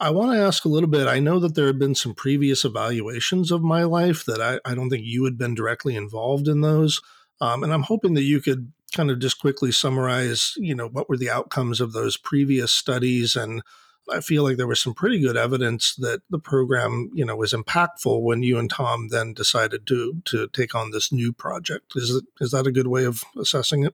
I 0.00 0.10
want 0.10 0.32
to 0.32 0.42
ask 0.42 0.64
a 0.64 0.68
little 0.68 0.88
bit. 0.88 1.06
I 1.08 1.18
know 1.20 1.38
that 1.40 1.54
there 1.54 1.66
have 1.66 1.78
been 1.78 1.94
some 1.94 2.14
previous 2.14 2.64
evaluations 2.64 3.50
of 3.50 3.62
my 3.62 3.82
life 3.82 4.24
that 4.26 4.40
I, 4.40 4.58
I 4.70 4.74
don't 4.74 4.90
think 4.90 5.04
you 5.04 5.24
had 5.24 5.36
been 5.36 5.54
directly 5.54 5.96
involved 5.96 6.48
in 6.48 6.60
those. 6.60 7.00
Um, 7.40 7.62
and 7.62 7.72
I'm 7.72 7.82
hoping 7.82 8.14
that 8.14 8.22
you 8.22 8.40
could 8.40 8.72
kind 8.94 9.10
of 9.10 9.18
just 9.18 9.40
quickly 9.40 9.72
summarize, 9.72 10.54
you 10.56 10.74
know, 10.74 10.88
what 10.88 11.08
were 11.08 11.16
the 11.16 11.30
outcomes 11.30 11.80
of 11.80 11.92
those 11.92 12.16
previous 12.16 12.72
studies. 12.72 13.36
And 13.36 13.62
I 14.10 14.20
feel 14.20 14.42
like 14.42 14.56
there 14.56 14.66
was 14.66 14.80
some 14.80 14.94
pretty 14.94 15.20
good 15.20 15.36
evidence 15.36 15.94
that 15.96 16.22
the 16.30 16.38
program, 16.38 17.10
you 17.12 17.24
know, 17.24 17.36
was 17.36 17.52
impactful 17.52 18.22
when 18.22 18.42
you 18.42 18.58
and 18.58 18.70
Tom 18.70 19.08
then 19.08 19.34
decided 19.34 19.86
to 19.88 20.22
to 20.26 20.48
take 20.48 20.74
on 20.74 20.90
this 20.90 21.12
new 21.12 21.32
project. 21.32 21.92
Is 21.94 22.10
it 22.10 22.24
is 22.40 22.50
that 22.52 22.66
a 22.66 22.72
good 22.72 22.86
way 22.86 23.04
of 23.04 23.22
assessing 23.38 23.84
it? 23.84 23.94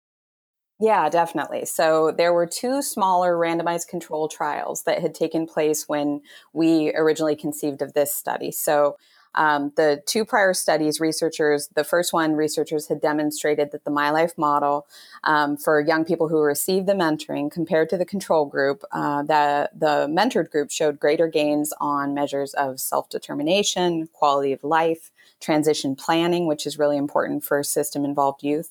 Yeah, 0.80 1.08
definitely. 1.08 1.64
So 1.64 2.10
there 2.10 2.32
were 2.32 2.46
two 2.46 2.82
smaller 2.82 3.36
randomized 3.36 3.86
control 3.86 4.26
trials 4.28 4.82
that 4.82 5.00
had 5.00 5.14
taken 5.14 5.46
place 5.46 5.88
when 5.88 6.22
we 6.52 6.92
originally 6.96 7.36
conceived 7.36 7.82
of 7.82 7.92
this 7.92 8.12
study. 8.12 8.50
So 8.50 8.96
um, 9.34 9.72
the 9.76 10.02
two 10.06 10.24
prior 10.24 10.54
studies, 10.54 11.00
researchers, 11.00 11.68
the 11.74 11.84
first 11.84 12.12
one, 12.12 12.34
researchers 12.34 12.88
had 12.88 13.00
demonstrated 13.00 13.70
that 13.72 13.84
the 13.84 13.90
My 13.90 14.10
Life 14.10 14.36
model 14.36 14.86
um, 15.24 15.56
for 15.56 15.80
young 15.80 16.04
people 16.04 16.28
who 16.28 16.40
received 16.40 16.86
the 16.86 16.92
mentoring 16.92 17.50
compared 17.50 17.88
to 17.90 17.96
the 17.96 18.04
control 18.04 18.46
group, 18.46 18.82
uh, 18.92 19.22
the, 19.22 19.70
the 19.74 20.06
mentored 20.08 20.50
group 20.50 20.70
showed 20.70 21.00
greater 21.00 21.28
gains 21.28 21.72
on 21.80 22.14
measures 22.14 22.54
of 22.54 22.80
self 22.80 23.08
determination, 23.08 24.08
quality 24.12 24.52
of 24.52 24.62
life, 24.64 25.10
transition 25.40 25.96
planning, 25.96 26.46
which 26.46 26.66
is 26.66 26.78
really 26.78 26.96
important 26.96 27.44
for 27.44 27.62
system 27.62 28.04
involved 28.04 28.42
youth 28.42 28.70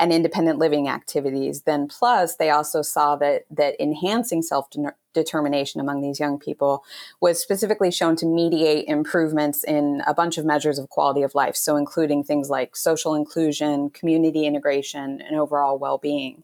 and 0.00 0.12
independent 0.12 0.58
living 0.58 0.88
activities. 0.88 1.62
Then 1.62 1.86
plus 1.86 2.36
they 2.36 2.50
also 2.50 2.82
saw 2.82 3.14
that 3.16 3.44
that 3.50 3.76
enhancing 3.78 4.42
self 4.42 4.68
determination 5.12 5.80
among 5.80 6.00
these 6.00 6.18
young 6.18 6.38
people 6.38 6.82
was 7.20 7.40
specifically 7.40 7.90
shown 7.90 8.16
to 8.16 8.26
mediate 8.26 8.88
improvements 8.88 9.62
in 9.62 10.02
a 10.06 10.14
bunch 10.14 10.38
of 10.38 10.44
measures 10.44 10.78
of 10.78 10.88
quality 10.88 11.22
of 11.22 11.34
life, 11.34 11.54
so 11.54 11.76
including 11.76 12.24
things 12.24 12.48
like 12.48 12.74
social 12.74 13.14
inclusion, 13.14 13.90
community 13.90 14.46
integration, 14.46 15.20
and 15.20 15.36
overall 15.36 15.78
well-being. 15.78 16.42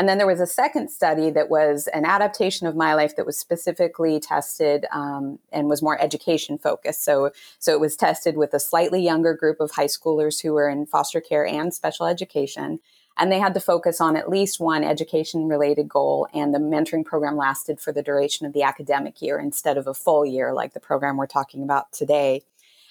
And 0.00 0.08
then 0.08 0.16
there 0.16 0.26
was 0.26 0.40
a 0.40 0.46
second 0.46 0.88
study 0.88 1.28
that 1.28 1.50
was 1.50 1.86
an 1.88 2.06
adaptation 2.06 2.66
of 2.66 2.74
my 2.74 2.94
life 2.94 3.16
that 3.16 3.26
was 3.26 3.36
specifically 3.36 4.18
tested 4.18 4.86
um, 4.92 5.38
and 5.52 5.68
was 5.68 5.82
more 5.82 6.00
education 6.00 6.56
focused. 6.56 7.04
So, 7.04 7.32
so 7.58 7.74
it 7.74 7.80
was 7.80 7.96
tested 7.96 8.38
with 8.38 8.54
a 8.54 8.60
slightly 8.60 9.02
younger 9.02 9.34
group 9.34 9.60
of 9.60 9.72
high 9.72 9.84
schoolers 9.84 10.40
who 10.40 10.54
were 10.54 10.70
in 10.70 10.86
foster 10.86 11.20
care 11.20 11.44
and 11.44 11.74
special 11.74 12.06
education. 12.06 12.80
And 13.18 13.30
they 13.30 13.38
had 13.38 13.52
to 13.52 13.60
focus 13.60 14.00
on 14.00 14.16
at 14.16 14.30
least 14.30 14.58
one 14.58 14.84
education 14.84 15.48
related 15.48 15.86
goal. 15.86 16.28
And 16.32 16.54
the 16.54 16.58
mentoring 16.58 17.04
program 17.04 17.36
lasted 17.36 17.78
for 17.78 17.92
the 17.92 18.02
duration 18.02 18.46
of 18.46 18.54
the 18.54 18.62
academic 18.62 19.20
year 19.20 19.38
instead 19.38 19.76
of 19.76 19.86
a 19.86 19.92
full 19.92 20.24
year, 20.24 20.54
like 20.54 20.72
the 20.72 20.80
program 20.80 21.18
we're 21.18 21.26
talking 21.26 21.62
about 21.62 21.92
today. 21.92 22.40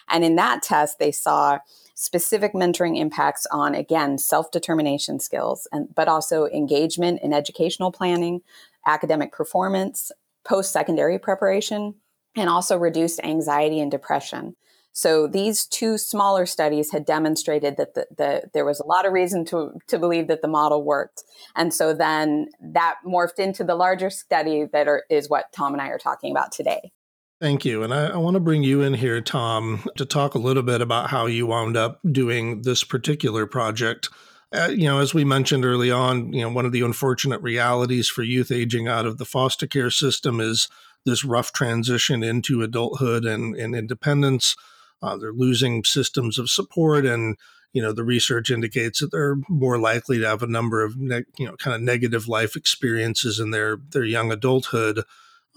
And 0.09 0.23
in 0.23 0.35
that 0.35 0.61
test, 0.61 0.99
they 0.99 1.11
saw 1.11 1.57
specific 2.01 2.53
mentoring 2.53 2.97
impacts 2.97 3.45
on 3.51 3.75
again 3.75 4.17
self-determination 4.17 5.19
skills 5.19 5.67
and 5.73 5.93
but 5.93 6.07
also 6.07 6.45
engagement 6.45 7.19
in 7.21 7.33
educational 7.33 7.91
planning 7.91 8.39
academic 8.87 9.33
performance 9.33 10.09
post-secondary 10.45 11.19
preparation 11.19 11.93
and 12.37 12.49
also 12.49 12.77
reduced 12.77 13.19
anxiety 13.21 13.81
and 13.81 13.91
depression 13.91 14.55
so 14.93 15.27
these 15.27 15.65
two 15.65 15.97
smaller 15.97 16.45
studies 16.45 16.91
had 16.93 17.05
demonstrated 17.05 17.75
that 17.75 17.95
the, 17.95 18.07
the, 18.17 18.49
there 18.53 18.65
was 18.65 18.79
a 18.79 18.85
lot 18.85 19.05
of 19.05 19.11
reason 19.11 19.43
to, 19.45 19.73
to 19.87 19.99
believe 19.99 20.27
that 20.27 20.41
the 20.41 20.47
model 20.47 20.83
worked. 20.83 21.23
And 21.55 21.73
so 21.73 21.93
then 21.93 22.47
that 22.59 22.95
morphed 23.05 23.37
into 23.37 23.63
the 23.63 23.75
larger 23.75 24.09
study 24.09 24.65
that 24.73 24.87
are, 24.87 25.03
is 25.09 25.29
what 25.29 25.53
Tom 25.53 25.73
and 25.73 25.81
I 25.81 25.89
are 25.89 25.99
talking 25.99 26.31
about 26.31 26.51
today. 26.51 26.91
Thank 27.39 27.63
you. 27.63 27.83
And 27.83 27.93
I, 27.93 28.07
I, 28.07 28.17
want 28.17 28.33
to 28.33 28.41
bring 28.41 28.63
you 28.63 28.81
in 28.81 28.93
here, 28.93 29.21
Tom, 29.21 29.85
to 29.95 30.05
talk 30.05 30.35
a 30.35 30.39
little 30.39 30.63
bit 30.63 30.81
about 30.81 31.09
how 31.09 31.25
you 31.25 31.47
wound 31.47 31.77
up 31.77 32.01
doing 32.11 32.63
this 32.63 32.83
particular 32.83 33.45
project. 33.45 34.09
Uh, 34.51 34.69
you 34.75 34.85
know, 34.85 34.99
as 34.99 35.13
we 35.13 35.23
mentioned 35.23 35.63
early 35.63 35.89
on, 35.89 36.33
you 36.33 36.41
know, 36.41 36.49
one 36.49 36.65
of 36.65 36.73
the 36.73 36.81
unfortunate 36.81 37.41
realities 37.41 38.09
for 38.09 38.23
youth 38.23 38.51
aging 38.51 38.89
out 38.89 39.05
of 39.05 39.19
the 39.19 39.25
foster 39.25 39.67
care 39.67 39.89
system 39.89 40.41
is 40.41 40.67
this 41.05 41.23
rough 41.23 41.53
transition 41.53 42.23
into 42.23 42.61
adulthood 42.61 43.23
and, 43.23 43.55
and 43.55 43.73
independence. 43.73 44.57
Uh, 45.01 45.15
they're 45.15 45.31
losing 45.31 45.85
systems 45.85 46.37
of 46.37 46.49
support, 46.49 47.05
and 47.05 47.37
you 47.71 47.81
know, 47.81 47.93
the 47.93 48.03
research 48.03 48.49
indicates 48.49 48.99
that 48.99 49.11
they're 49.11 49.37
more 49.47 49.77
likely 49.77 50.19
to 50.19 50.27
have 50.27 50.43
a 50.43 50.47
number 50.47 50.83
of 50.83 50.97
ne- 50.97 51.23
you 51.37 51.45
know 51.45 51.55
kind 51.55 51.73
of 51.73 51.81
negative 51.81 52.27
life 52.27 52.57
experiences 52.57 53.39
in 53.39 53.51
their 53.51 53.77
their 53.91 54.03
young 54.03 54.29
adulthood. 54.29 55.03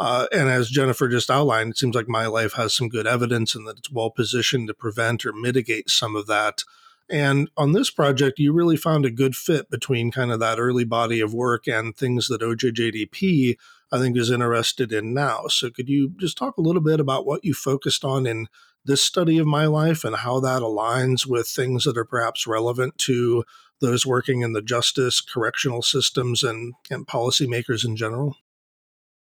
Uh, 0.05 0.27
and 0.33 0.49
as 0.49 0.69
Jennifer 0.69 1.09
just 1.09 1.31
outlined, 1.31 1.71
it 1.71 1.79
seems 1.79 1.95
like 1.95 2.09
my 2.09 2.27
life 2.27 2.55
has 2.55 2.75
some 2.75 2.89
good 2.89 3.07
evidence 3.07 3.55
and 3.55 3.69
that 3.69 3.79
it's 3.79 3.91
well 3.93 4.11
positioned 4.11 4.67
to 4.67 4.75
prevent 4.75 5.25
or 5.25 5.33
mitigate 5.33 5.89
some 5.89 6.17
of 6.17 6.27
that. 6.27 6.65
And 7.09 7.49
on 7.57 7.71
this 7.71 7.89
project, 7.89 8.41
you 8.41 8.53
really 8.53 8.77
found 8.77 9.07
a 9.07 9.13
good 9.13 9.37
fit 9.37 9.71
between 9.71 10.11
kind 10.11 10.33
of 10.33 10.41
that 10.41 10.59
early 10.59 10.83
body 10.83 11.21
of 11.21 11.33
work 11.33 11.69
and 11.69 11.97
things 11.97 12.27
that 12.27 12.41
OJJDP, 12.41 13.57
I 13.93 13.99
think, 13.99 14.17
is 14.17 14.29
interested 14.29 14.93
in 14.93 15.15
now. 15.15 15.47
So, 15.47 15.71
could 15.71 15.89
you 15.89 16.15
just 16.17 16.37
talk 16.37 16.57
a 16.57 16.63
little 16.63 16.83
bit 16.83 16.99
about 16.99 17.25
what 17.25 17.45
you 17.45 17.55
focused 17.55 18.05
on 18.05 18.27
in 18.27 18.49
this 18.85 19.03
study 19.03 19.39
of 19.39 19.47
my 19.47 19.67
life 19.67 20.03
and 20.03 20.17
how 20.17 20.41
that 20.41 20.63
aligns 20.63 21.27
with 21.27 21.47
things 21.47 21.85
that 21.85 21.97
are 21.97 22.05
perhaps 22.05 22.45
relevant 22.45 22.99
to 22.99 23.45
those 23.81 24.05
working 24.05 24.41
in 24.41 24.53
the 24.53 24.63
justice, 24.63 25.21
correctional 25.21 25.81
systems, 25.81 26.43
and, 26.43 26.75
and 26.91 27.07
policymakers 27.07 27.85
in 27.85 27.95
general? 27.95 28.37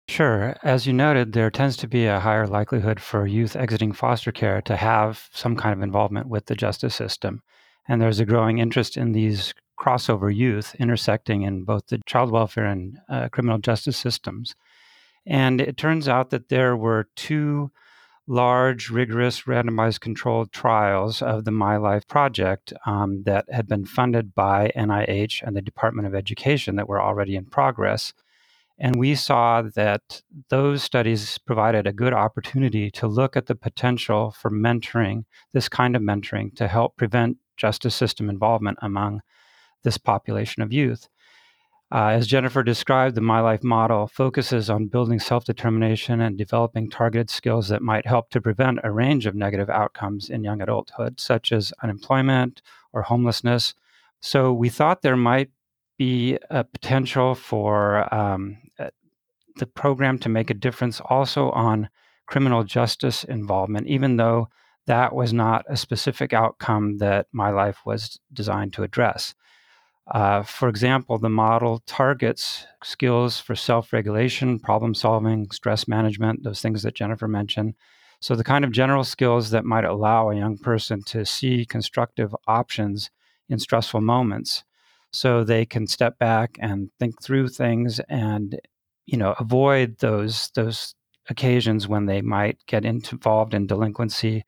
Sure. 0.08 0.56
As 0.62 0.86
you 0.86 0.94
noted, 0.94 1.32
there 1.32 1.50
tends 1.50 1.78
to 1.78 1.88
be 1.88 2.06
a 2.06 2.20
higher 2.20 2.46
likelihood 2.46 3.00
for 3.00 3.26
youth 3.26 3.56
exiting 3.56 3.94
foster 3.94 4.32
care 4.32 4.62
to 4.64 4.76
have 4.76 5.30
some 5.34 5.56
kind 5.56 5.74
of 5.74 5.82
involvement 5.82 6.28
with 6.28 6.48
the 6.48 6.56
justice 6.56 6.96
system. 6.96 7.42
And 7.88 8.02
there's 8.02 8.20
a 8.20 8.26
growing 8.26 8.58
interest 8.58 8.98
in 8.98 9.14
these 9.14 9.54
crossover 9.80 10.34
youth 10.34 10.76
intersecting 10.80 11.42
in 11.42 11.64
both 11.64 11.88
the 11.88 12.02
child 12.06 12.30
welfare 12.30 12.66
and 12.66 13.00
uh, 13.10 13.30
criminal 13.30 13.58
justice 13.58 13.98
systems. 13.98 14.56
And 15.26 15.62
it 15.62 15.78
turns 15.78 16.08
out 16.08 16.30
that 16.32 16.50
there 16.50 16.76
were 16.76 17.08
two 17.16 17.72
large, 18.28 18.90
rigorous, 18.90 19.42
randomized 19.44 20.00
controlled 20.00 20.52
trials 20.52 21.22
of 21.22 21.44
the 21.44 21.52
My 21.52 21.78
Life 21.78 22.08
project 22.08 22.74
um, 22.86 23.24
that 23.24 23.46
had 23.52 23.68
been 23.68 23.86
funded 23.86 24.34
by 24.34 24.72
NIH 24.76 25.42
and 25.42 25.56
the 25.56 25.62
Department 25.62 26.08
of 26.08 26.16
Education 26.16 26.76
that 26.76 26.88
were 26.88 27.02
already 27.02 27.36
in 27.36 27.46
progress. 27.46 28.14
And 28.84 28.96
we 28.96 29.14
saw 29.14 29.62
that 29.76 30.24
those 30.50 30.82
studies 30.82 31.38
provided 31.38 31.86
a 31.86 31.94
good 31.94 32.14
opportunity 32.14 32.90
to 32.92 33.08
look 33.08 33.38
at 33.38 33.46
the 33.46 33.54
potential 33.54 34.32
for 34.32 34.50
mentoring, 34.50 35.26
this 35.54 35.70
kind 35.70 35.96
of 35.96 36.02
mentoring, 36.02 36.56
to 36.56 36.68
help 36.68 36.98
prevent 36.98 37.38
justice 37.58 37.94
system 37.94 38.28
involvement 38.28 38.80
among 38.82 39.22
this 39.84 40.00
population 40.00 40.64
of 40.64 40.74
youth. 40.74 41.10
Uh, 41.94 42.08
as 42.08 42.26
Jennifer 42.26 42.64
described, 42.64 43.14
the 43.16 43.22
My 43.22 43.40
Life 43.40 43.64
model 43.64 44.08
focuses 44.08 44.68
on 44.68 44.88
building 44.88 45.20
self 45.20 45.46
determination 45.46 46.20
and 46.20 46.36
developing 46.36 46.90
targeted 46.90 47.30
skills 47.30 47.68
that 47.68 47.84
might 47.84 48.08
help 48.08 48.32
to 48.32 48.42
prevent 48.42 48.80
a 48.84 48.90
range 48.90 49.28
of 49.28 49.36
negative 49.36 49.70
outcomes 49.70 50.28
in 50.28 50.44
young 50.44 50.60
adulthood, 50.60 51.20
such 51.20 51.52
as 51.52 51.72
unemployment 51.84 52.64
or 52.94 53.04
homelessness. 53.04 53.76
So 54.22 54.52
we 54.52 54.70
thought 54.70 55.04
there 55.04 55.18
might 55.18 55.52
be 56.02 56.36
a 56.50 56.64
potential 56.64 57.36
for 57.36 58.12
um, 58.12 58.58
uh, 58.80 58.90
the 59.58 59.68
program 59.68 60.18
to 60.18 60.30
make 60.30 60.50
a 60.50 60.56
difference 60.56 61.00
also 61.00 61.52
on 61.52 61.88
criminal 62.26 62.64
justice 62.64 63.24
involvement, 63.24 63.86
even 63.86 64.18
though 64.18 64.48
that 64.88 65.14
was 65.14 65.32
not 65.32 65.64
a 65.70 65.78
specific 65.78 66.34
outcome 66.34 66.98
that 66.98 67.28
My 67.32 67.52
Life 67.52 67.82
was 67.86 68.20
designed 68.34 68.74
to 68.74 68.82
address. 68.82 69.36
Uh, 70.08 70.42
for 70.42 70.70
example, 70.70 71.20
the 71.20 71.30
model 71.30 71.84
targets 71.86 72.66
skills 72.84 73.40
for 73.40 73.54
self 73.54 73.94
regulation, 73.94 74.58
problem 74.58 74.96
solving, 74.96 75.52
stress 75.52 75.88
management, 75.88 76.44
those 76.44 76.64
things 76.64 76.82
that 76.82 76.96
Jennifer 76.96 77.28
mentioned. 77.28 77.76
So, 78.22 78.36
the 78.36 78.44
kind 78.44 78.66
of 78.66 78.72
general 78.72 79.04
skills 79.04 79.52
that 79.52 79.66
might 79.66 79.86
allow 79.86 80.32
a 80.32 80.36
young 80.36 80.58
person 80.58 81.04
to 81.14 81.28
see 81.28 81.64
constructive 81.64 82.36
options 82.48 83.12
in 83.50 83.60
stressful 83.60 84.02
moments 84.02 84.64
so 85.12 85.44
they 85.44 85.66
can 85.66 85.88
step 85.88 86.18
back 86.18 86.58
and 86.60 86.90
think 87.00 87.22
through 87.22 87.48
things 87.50 88.00
and 88.10 88.60
you 89.06 89.18
know 89.18 89.36
avoid 89.40 89.98
those 90.00 90.50
those 90.56 90.96
occasions 91.30 91.88
when 91.88 92.06
they 92.06 92.22
might 92.22 92.58
get 92.66 92.86
involved 92.86 93.54
in 93.54 93.68
delinquency 93.68 94.44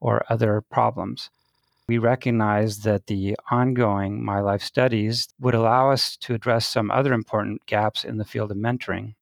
or 0.00 0.24
other 0.28 0.62
problems 0.70 1.30
we 1.88 1.96
recognize 1.96 2.80
that 2.80 3.06
the 3.06 3.34
ongoing 3.50 4.22
My 4.22 4.40
Life 4.40 4.62
studies 4.62 5.26
would 5.40 5.54
allow 5.54 5.90
us 5.90 6.16
to 6.18 6.34
address 6.34 6.66
some 6.66 6.90
other 6.90 7.14
important 7.14 7.64
gaps 7.64 8.04
in 8.04 8.18
the 8.18 8.26
field 8.26 8.50
of 8.50 8.58
mentoring. 8.58 9.14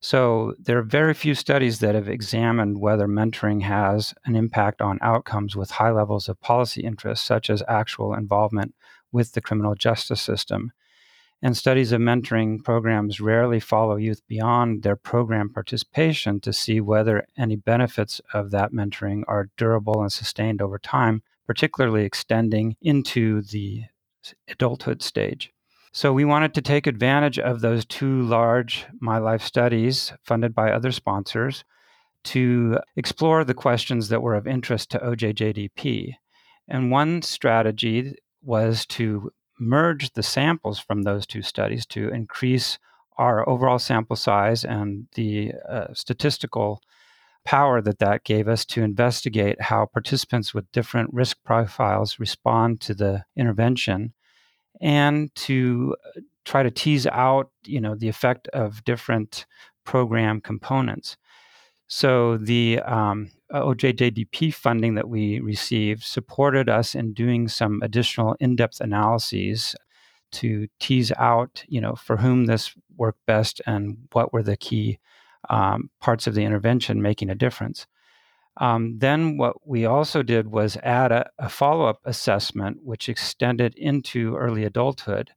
So, 0.00 0.54
there 0.60 0.78
are 0.78 0.84
very 0.84 1.12
few 1.12 1.34
studies 1.34 1.80
that 1.80 1.96
have 1.96 2.08
examined 2.08 2.80
whether 2.80 3.08
mentoring 3.08 3.62
has 3.62 4.14
an 4.24 4.36
impact 4.36 4.80
on 4.80 5.00
outcomes 5.02 5.56
with 5.56 5.72
high 5.72 5.90
levels 5.90 6.28
of 6.28 6.40
policy 6.40 6.82
interest, 6.82 7.24
such 7.24 7.50
as 7.50 7.64
actual 7.66 8.14
involvement 8.14 8.76
with 9.12 9.32
the 9.32 9.40
criminal 9.40 9.74
justice 9.74 10.20
system. 10.20 10.72
And 11.40 11.56
studies 11.56 11.92
of 11.92 12.00
mentoring 12.00 12.64
programs 12.64 13.20
rarely 13.20 13.60
follow 13.60 13.96
youth 13.96 14.22
beyond 14.26 14.82
their 14.82 14.96
program 14.96 15.52
participation 15.52 16.40
to 16.40 16.52
see 16.52 16.80
whether 16.80 17.26
any 17.36 17.54
benefits 17.54 18.20
of 18.34 18.50
that 18.50 18.72
mentoring 18.72 19.22
are 19.28 19.50
durable 19.56 20.02
and 20.02 20.12
sustained 20.12 20.60
over 20.60 20.78
time 20.78 21.22
particularly 21.48 22.04
extending 22.04 22.76
into 22.82 23.40
the 23.40 23.82
adulthood 24.48 25.02
stage. 25.02 25.50
So 25.92 26.12
we 26.12 26.26
wanted 26.26 26.52
to 26.54 26.62
take 26.62 26.86
advantage 26.86 27.38
of 27.38 27.62
those 27.62 27.86
two 27.86 28.22
large 28.22 28.86
My 29.00 29.16
Life 29.16 29.42
studies 29.42 30.12
funded 30.22 30.54
by 30.54 30.70
other 30.70 30.92
sponsors 30.92 31.64
to 32.24 32.78
explore 32.96 33.44
the 33.44 33.54
questions 33.54 34.10
that 34.10 34.20
were 34.20 34.34
of 34.34 34.46
interest 34.46 34.90
to 34.90 34.98
OJJDP. 34.98 36.12
And 36.68 36.90
one 36.90 37.22
strategy 37.22 38.14
was 38.48 38.86
to 38.86 39.30
merge 39.60 40.12
the 40.14 40.22
samples 40.22 40.78
from 40.78 41.02
those 41.02 41.26
two 41.26 41.42
studies 41.42 41.84
to 41.84 42.08
increase 42.08 42.78
our 43.18 43.46
overall 43.48 43.78
sample 43.78 44.16
size 44.16 44.64
and 44.64 45.06
the 45.14 45.52
uh, 45.68 45.92
statistical 45.92 46.80
power 47.44 47.82
that 47.82 47.98
that 47.98 48.24
gave 48.24 48.48
us 48.48 48.64
to 48.64 48.82
investigate 48.82 49.60
how 49.60 49.86
participants 49.86 50.54
with 50.54 50.70
different 50.72 51.12
risk 51.12 51.36
profiles 51.44 52.18
respond 52.18 52.80
to 52.80 52.94
the 52.94 53.24
intervention 53.36 54.14
and 54.80 55.34
to 55.34 55.94
uh, 56.06 56.20
try 56.44 56.62
to 56.62 56.70
tease 56.70 57.06
out 57.08 57.50
you 57.64 57.80
know 57.80 57.94
the 57.94 58.08
effect 58.08 58.48
of 58.48 58.84
different 58.84 59.44
program 59.84 60.40
components. 60.40 61.16
So 61.88 62.36
the 62.36 62.80
um, 62.80 63.30
OJJDP 63.52 64.52
funding 64.52 64.94
that 64.94 65.08
we 65.08 65.40
received 65.40 66.02
supported 66.02 66.68
us 66.68 66.94
in 66.94 67.14
doing 67.14 67.48
some 67.48 67.80
additional 67.82 68.36
in-depth 68.40 68.80
analyses 68.80 69.74
to 70.32 70.68
tease 70.78 71.12
out, 71.16 71.64
you 71.68 71.80
know, 71.80 71.94
for 71.94 72.18
whom 72.18 72.46
this 72.46 72.74
worked 72.96 73.24
best 73.26 73.62
and 73.66 73.96
what 74.12 74.32
were 74.32 74.42
the 74.42 74.56
key 74.56 74.98
um, 75.48 75.90
parts 76.00 76.26
of 76.26 76.34
the 76.34 76.44
intervention 76.44 77.00
making 77.00 77.30
a 77.30 77.34
difference. 77.34 77.86
Um, 78.58 78.98
then, 78.98 79.38
what 79.38 79.66
we 79.66 79.86
also 79.86 80.22
did 80.22 80.48
was 80.48 80.76
add 80.82 81.12
a, 81.12 81.30
a 81.38 81.48
follow 81.48 81.86
up 81.86 82.00
assessment, 82.04 82.78
which 82.82 83.08
extended 83.08 83.74
into 83.76 84.36
early 84.36 84.64
adulthood 84.64 85.30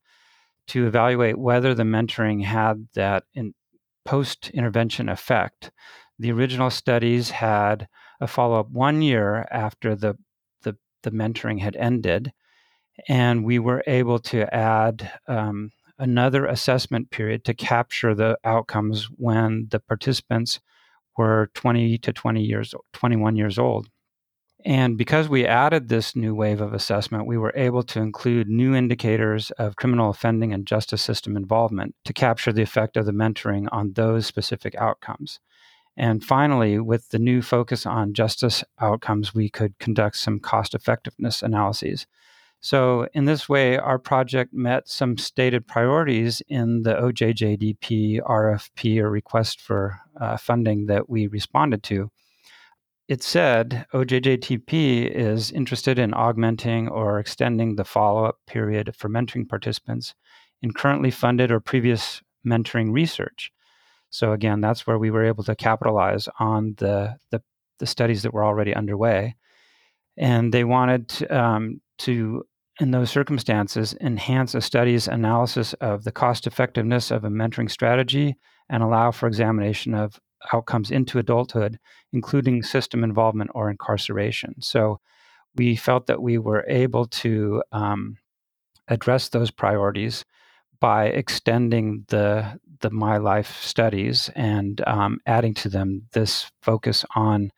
to 0.68 0.88
evaluate 0.88 1.38
whether 1.38 1.76
the 1.76 1.84
mentoring 1.84 2.44
had 2.44 2.88
that 2.96 3.24
in 3.34 3.54
post 4.06 4.50
intervention 4.50 5.08
effect. 5.08 5.72
The 6.18 6.32
original 6.32 6.72
studies 6.72 7.30
had 7.30 7.88
a 8.22 8.28
follow 8.28 8.60
up 8.60 8.70
one 8.70 9.02
year 9.02 9.48
after 9.52 9.96
the, 9.96 10.16
the, 10.62 10.78
the, 11.04 11.12
mentoring 11.12 11.60
had 11.60 11.76
ended, 11.76 12.32
and 13.08 13.44
we 13.44 13.60
were 13.60 13.84
able 13.88 14.20
to 14.20 14.54
add 14.54 15.12
um, 15.28 15.72
another 15.98 16.46
assessment 16.46 17.10
period 17.10 17.44
to 17.46 17.54
capture 17.54 18.14
the 18.14 18.38
outcomes 18.44 19.06
when 19.18 19.68
the 19.72 19.80
participants 19.80 20.60
were 21.18 21.50
20 21.56 21.98
to 21.98 22.14
20 22.14 22.42
years 22.42 22.74
21 22.94 23.36
years 23.36 23.60
old. 23.60 23.88
And 24.64 24.96
because 24.96 25.28
we 25.28 25.48
added 25.48 25.90
this 25.90 26.16
new 26.16 26.36
wave 26.36 26.62
of 26.62 26.74
assessment 26.74 27.28
we 27.28 27.38
were 27.38 27.54
able 27.56 27.84
to 27.84 28.00
include 28.00 28.48
new 28.48 28.76
indicators 28.76 29.52
of 29.52 29.76
criminal 29.76 30.10
offending 30.10 30.54
and 30.54 30.66
justice 30.66 31.02
system 31.02 31.36
involvement 31.36 31.96
to 32.06 32.14
capture 32.14 32.54
the 32.54 32.62
effect 32.62 32.98
of 32.98 33.06
the 33.06 33.12
mentoring 33.12 33.68
on 33.72 33.94
those 33.94 34.28
specific 34.28 34.76
outcomes 34.76 35.40
and 35.98 36.24
finally, 36.24 36.80
with 36.80 37.10
the 37.10 37.20
new 37.20 37.42
focus 37.42 37.86
on 37.86 38.14
justice 38.14 38.64
outcomes, 38.80 39.34
we 39.34 39.50
could 39.50 39.78
conduct 39.80 40.18
some 40.18 40.40
cost 40.40 40.74
effectiveness 40.74 41.44
analyses. 41.44 42.08
So, 42.64 43.08
in 43.14 43.26
this 43.26 43.50
way, 43.50 43.78
our 43.78 43.98
project 43.98 44.54
met 44.54 44.88
some 44.88 45.18
stated 45.18 45.68
priorities 45.68 46.42
in 46.48 46.84
the 46.84 46.94
OJJDP 46.94 48.22
RFP 48.22 49.00
or 49.00 49.10
request 49.10 49.60
for 49.60 50.00
uh, 50.20 50.38
funding 50.38 50.86
that 50.86 51.10
we 51.10 51.28
responded 51.28 51.82
to. 51.84 52.12
It 53.08 53.24
said 53.24 53.86
OJJDP 53.94 55.10
is 55.10 55.52
interested 55.52 56.00
in 56.00 56.14
augmenting 56.14 56.88
or 56.88 57.20
extending 57.20 57.76
the 57.76 57.84
follow 57.84 58.26
up 58.26 58.38
period 58.48 58.96
for 58.96 59.10
mentoring 59.10 59.50
participants 59.50 60.14
in 60.62 60.72
currently 60.72 61.12
funded 61.12 61.52
or 61.52 61.60
previous 61.60 62.22
mentoring 62.46 62.94
research. 62.94 63.52
So, 64.12 64.32
again, 64.34 64.62
that's 64.62 64.86
where 64.86 65.00
we 65.00 65.10
were 65.12 65.26
able 65.26 65.44
to 65.46 65.56
capitalize 65.56 66.30
on 66.40 66.76
the, 66.78 67.16
the, 67.32 67.42
the 67.80 67.88
studies 67.88 68.24
that 68.24 68.34
were 68.34 68.46
already 68.46 68.76
underway. 68.76 69.36
And 70.18 70.54
they 70.54 70.64
wanted 70.64 71.32
um, 71.32 71.82
to 72.00 72.44
in 72.82 72.92
those 72.92 73.12
circumstances, 73.12 73.96
enhance 74.02 74.56
a 74.56 74.62
study's 74.62 75.08
analysis 75.08 75.74
of 75.74 76.04
the 76.04 76.12
cost 76.12 76.48
effectiveness 76.48 77.12
of 77.12 77.24
a 77.24 77.30
mentoring 77.30 77.70
strategy 77.70 78.36
and 78.70 78.82
allow 78.82 79.12
for 79.12 79.28
examination 79.28 79.94
of 79.94 80.20
outcomes 80.52 80.90
into 80.90 81.20
adulthood, 81.20 81.78
including 82.12 82.64
system 82.64 83.04
involvement 83.04 83.52
or 83.54 83.70
incarceration. 83.70 84.56
So 84.62 85.00
we 85.56 85.76
felt 85.76 86.08
that 86.08 86.24
we 86.24 86.40
were 86.40 86.66
able 86.68 87.06
to 87.06 87.62
um, 87.72 88.18
address 88.88 89.30
those 89.30 89.52
priorities 89.52 90.26
by 90.82 91.06
extending 91.06 92.04
the 92.10 92.60
the 92.82 92.90
My 92.90 93.18
Life 93.18 93.62
studies 93.62 94.30
and 94.36 94.82
um, 94.88 95.20
adding 95.26 95.54
to 95.54 95.70
them 95.70 96.08
this 96.12 96.52
focus 96.62 97.06
on 97.16 97.52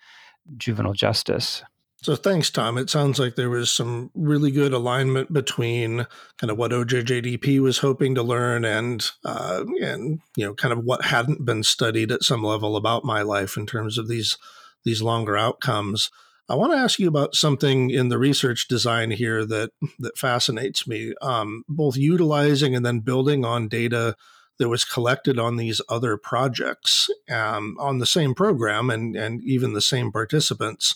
juvenile 0.57 0.93
justice. 0.93 1.63
So 2.03 2.17
thanks, 2.17 2.49
Tom. 2.49 2.77
It 2.77 2.89
sounds 2.89 3.17
like 3.17 3.35
there 3.35 3.49
was 3.49 3.71
some 3.71 4.11
really 4.13 4.51
good 4.51 4.73
alignment 4.73 5.31
between 5.31 6.05
kind 6.37 6.51
of 6.51 6.57
what 6.57 6.71
OJJDP 6.71 7.61
was 7.61 7.77
hoping 7.77 8.13
to 8.15 8.21
learn 8.21 8.65
and 8.65 9.09
uh, 9.23 9.63
and 9.81 10.19
you 10.35 10.45
know 10.45 10.53
kind 10.53 10.73
of 10.73 10.83
what 10.83 11.05
hadn't 11.05 11.45
been 11.45 11.63
studied 11.63 12.11
at 12.11 12.23
some 12.23 12.43
level 12.43 12.75
about 12.75 13.05
my 13.05 13.21
life 13.21 13.55
in 13.55 13.65
terms 13.65 13.97
of 13.97 14.09
these 14.09 14.37
these 14.83 15.01
longer 15.01 15.37
outcomes. 15.37 16.11
I 16.49 16.55
want 16.55 16.73
to 16.73 16.77
ask 16.77 16.99
you 16.99 17.07
about 17.07 17.35
something 17.35 17.89
in 17.89 18.09
the 18.09 18.17
research 18.17 18.67
design 18.67 19.11
here 19.11 19.45
that 19.45 19.71
that 19.99 20.17
fascinates 20.17 20.87
me. 20.87 21.13
Um, 21.21 21.63
both 21.69 21.95
utilizing 21.95 22.75
and 22.75 22.85
then 22.85 22.99
building 22.99 23.45
on 23.45 23.67
data 23.67 24.15
that 24.59 24.69
was 24.69 24.85
collected 24.85 25.39
on 25.39 25.55
these 25.55 25.81
other 25.89 26.17
projects 26.17 27.09
um, 27.31 27.75
on 27.79 27.99
the 27.99 28.05
same 28.05 28.35
program 28.35 28.89
and 28.89 29.15
and 29.15 29.43
even 29.43 29.73
the 29.73 29.81
same 29.81 30.11
participants. 30.11 30.95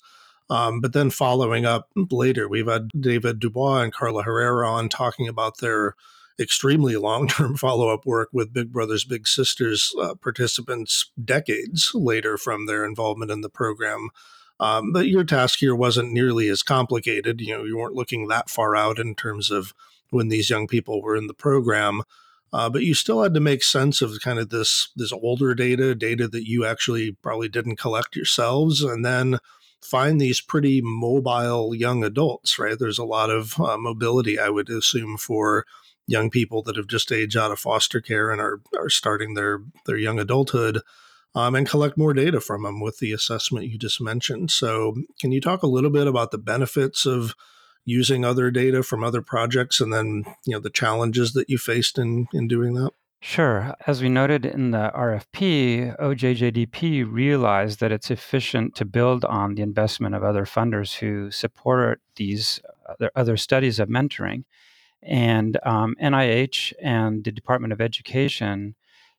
Um, 0.50 0.80
but 0.80 0.94
then 0.94 1.10
following 1.10 1.66
up 1.66 1.90
later, 1.96 2.48
we've 2.48 2.68
had 2.68 2.90
David 2.98 3.40
DuBois 3.40 3.82
and 3.84 3.94
Carla 3.94 4.24
Herrera 4.24 4.70
on 4.70 4.88
talking 4.90 5.28
about 5.28 5.58
their 5.58 5.96
extremely 6.40 6.96
long 6.96 7.28
term 7.28 7.56
follow 7.58 7.90
up 7.90 8.06
work 8.06 8.30
with 8.32 8.54
Big 8.54 8.72
Brothers 8.72 9.06
Big 9.06 9.28
Sisters 9.28 9.94
uh, 10.00 10.16
participants 10.16 11.12
decades 11.24 11.92
later 11.94 12.38
from 12.38 12.66
their 12.66 12.86
involvement 12.86 13.32
in 13.32 13.42
the 13.42 13.50
program. 13.50 14.10
Um, 14.60 14.92
but 14.92 15.08
your 15.08 15.24
task 15.24 15.60
here 15.60 15.76
wasn't 15.76 16.12
nearly 16.12 16.48
as 16.50 16.64
complicated. 16.64 17.42
You 17.42 17.58
know, 17.58 17.64
you 17.64 17.78
weren't 17.78 17.96
looking 17.96 18.28
that 18.28 18.50
far 18.50 18.76
out 18.76 19.00
in 19.00 19.16
terms 19.16 19.52
of 19.52 19.74
when 20.10 20.30
these 20.30 20.50
young 20.50 20.68
people 20.68 21.02
were 21.02 21.16
in 21.16 21.28
the 21.28 21.34
program. 21.34 22.02
Uh, 22.54 22.70
but 22.70 22.84
you 22.84 22.94
still 22.94 23.22
had 23.22 23.34
to 23.34 23.40
make 23.40 23.62
sense 23.62 24.02
of 24.02 24.20
kind 24.22 24.40
of 24.40 24.50
this 24.50 24.90
this 24.96 25.12
older 25.12 25.54
data, 25.54 25.94
data 25.94 26.28
that 26.28 26.48
you 26.48 26.66
actually 26.66 27.12
probably 27.22 27.50
didn't 27.50 27.76
collect 27.76 28.16
yourselves, 28.16 28.82
and 28.82 29.04
then 29.04 29.38
find 29.82 30.20
these 30.20 30.42
pretty 30.42 30.82
mobile 30.82 31.76
young 31.76 32.04
adults. 32.04 32.58
Right? 32.58 32.80
There's 32.80 32.98
a 33.00 33.06
lot 33.06 33.30
of 33.30 33.60
uh, 33.60 33.78
mobility, 33.78 34.40
I 34.40 34.50
would 34.50 34.70
assume, 34.70 35.18
for 35.18 35.66
young 36.08 36.30
people 36.30 36.64
that 36.64 36.78
have 36.78 36.88
just 36.88 37.12
aged 37.12 37.36
out 37.36 37.52
of 37.52 37.60
foster 37.60 38.00
care 38.00 38.32
and 38.32 38.40
are 38.40 38.62
are 38.80 38.90
starting 38.90 39.34
their 39.34 39.62
their 39.86 39.98
young 39.98 40.18
adulthood. 40.18 40.82
Um, 41.38 41.54
and 41.54 41.70
collect 41.70 41.98
more 41.98 42.14
data 42.14 42.42
from 42.42 42.64
them 42.64 42.80
with 42.80 42.98
the 42.98 43.12
assessment 43.12 43.68
you 43.68 43.78
just 43.78 44.02
mentioned. 44.02 44.50
So, 44.50 44.96
can 45.20 45.32
you 45.32 45.40
talk 45.40 45.62
a 45.62 45.68
little 45.68 45.92
bit 45.92 46.08
about 46.08 46.32
the 46.32 46.40
benefits 46.40 47.06
of 47.06 47.36
using 47.86 48.26
other 48.26 48.50
data 48.50 48.82
from 48.82 49.04
other 49.04 49.22
projects 49.22 49.80
and 49.80 49.94
then 49.94 50.24
you 50.46 50.54
know 50.54 50.60
the 50.60 50.70
challenges 50.70 51.34
that 51.34 51.50
you 51.50 51.58
faced 51.58 51.98
in 51.98 52.28
in 52.34 52.48
doing 52.48 52.74
that 52.74 52.92
Sure. 53.20 53.74
As 53.88 54.02
we 54.02 54.10
noted 54.10 54.46
in 54.46 54.72
the 54.72 54.92
RFP, 54.96 55.98
OJJDP 56.00 57.12
realized 57.12 57.80
that 57.80 57.92
it's 57.92 58.12
efficient 58.12 58.76
to 58.76 58.86
build 58.86 59.26
on 59.26 59.56
the 59.56 59.64
investment 59.64 60.14
of 60.14 60.24
other 60.24 60.46
funders 60.46 61.00
who 61.00 61.32
support 61.32 62.00
these 62.16 62.62
other, 63.16 63.36
studies 63.36 63.80
of 63.80 63.90
mentoring. 63.90 64.44
And 65.02 65.58
um, 65.64 65.96
NIH 66.02 66.74
and 66.82 67.24
the 67.24 67.32
Department 67.32 67.74
of 67.74 67.82
Education 67.82 68.76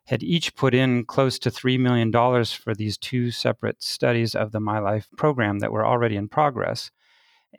had 0.08 0.22
each 0.22 0.54
put 0.56 0.74
in 0.74 1.04
close 1.04 1.38
to 1.38 1.50
$3 1.50 1.78
million 1.78 2.10
for 2.44 2.74
these 2.74 2.96
two 2.96 3.30
separate 3.30 3.82
studies 3.82 4.34
of 4.34 4.52
the 4.52 4.60
My 4.60 4.78
Life 4.78 5.06
program 5.18 5.58
that 5.58 5.70
were 5.70 5.86
already 5.86 6.16
in 6.16 6.28
progress. 6.28 6.90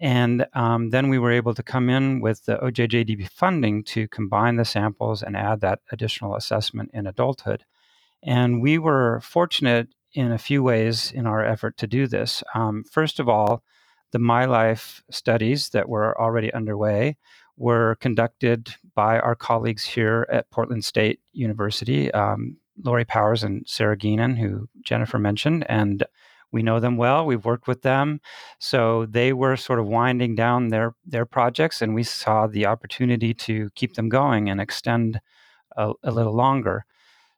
And 0.02 0.48
um, 0.54 0.90
then 0.90 1.10
we 1.10 1.20
were 1.20 1.32
able 1.32 1.54
to 1.54 1.62
come 1.62 1.92
in 1.92 2.22
with 2.22 2.46
the 2.46 2.58
OJJDP 2.58 3.30
funding 3.30 3.84
to 3.86 4.08
combine 4.08 4.56
the 4.56 4.66
samples 4.66 5.22
and 5.22 5.38
add 5.38 5.62
that 5.62 5.82
additional 5.92 6.36
assessment 6.36 6.90
in 6.92 7.06
adulthood. 7.06 7.66
And 8.24 8.64
we 8.64 8.80
were 8.80 9.20
fortunate 9.22 9.90
in 10.14 10.32
a 10.32 10.40
few 10.40 10.64
ways 10.64 11.12
in 11.12 11.28
our 11.28 11.46
effort 11.46 11.78
to 11.78 11.88
do 11.88 12.08
this. 12.08 12.44
Um, 12.56 12.84
first 12.84 13.20
of 13.20 13.30
all, 13.30 13.64
the 14.12 14.20
My 14.20 14.46
Life 14.46 15.04
studies 15.12 15.70
that 15.70 15.88
were 15.88 16.20
already 16.20 16.52
underway 16.52 17.18
were 17.60 17.96
conducted 18.00 18.74
by 18.96 19.20
our 19.20 19.36
colleagues 19.36 19.84
here 19.84 20.26
at 20.32 20.50
Portland 20.50 20.86
State 20.86 21.20
University, 21.34 22.10
um, 22.14 22.56
Lori 22.84 23.04
Powers 23.04 23.44
and 23.44 23.68
Sarah 23.68 23.98
Geenen, 23.98 24.38
who 24.38 24.68
Jennifer 24.82 25.20
mentioned, 25.20 25.66
and 25.70 26.06
we 26.52 26.64
know 26.64 26.80
them 26.80 26.96
well. 26.98 27.26
We've 27.26 27.44
worked 27.44 27.68
with 27.68 27.82
them, 27.82 28.22
so 28.58 29.06
they 29.06 29.34
were 29.34 29.58
sort 29.58 29.80
of 29.80 29.88
winding 29.88 30.36
down 30.36 30.70
their 30.70 30.96
their 31.06 31.26
projects, 31.26 31.82
and 31.82 31.94
we 31.94 32.04
saw 32.04 32.48
the 32.48 32.66
opportunity 32.66 33.34
to 33.34 33.70
keep 33.76 33.94
them 33.94 34.10
going 34.10 34.50
and 34.50 34.62
extend 34.62 35.20
a, 35.76 35.92
a 36.02 36.12
little 36.12 36.34
longer. 36.34 36.86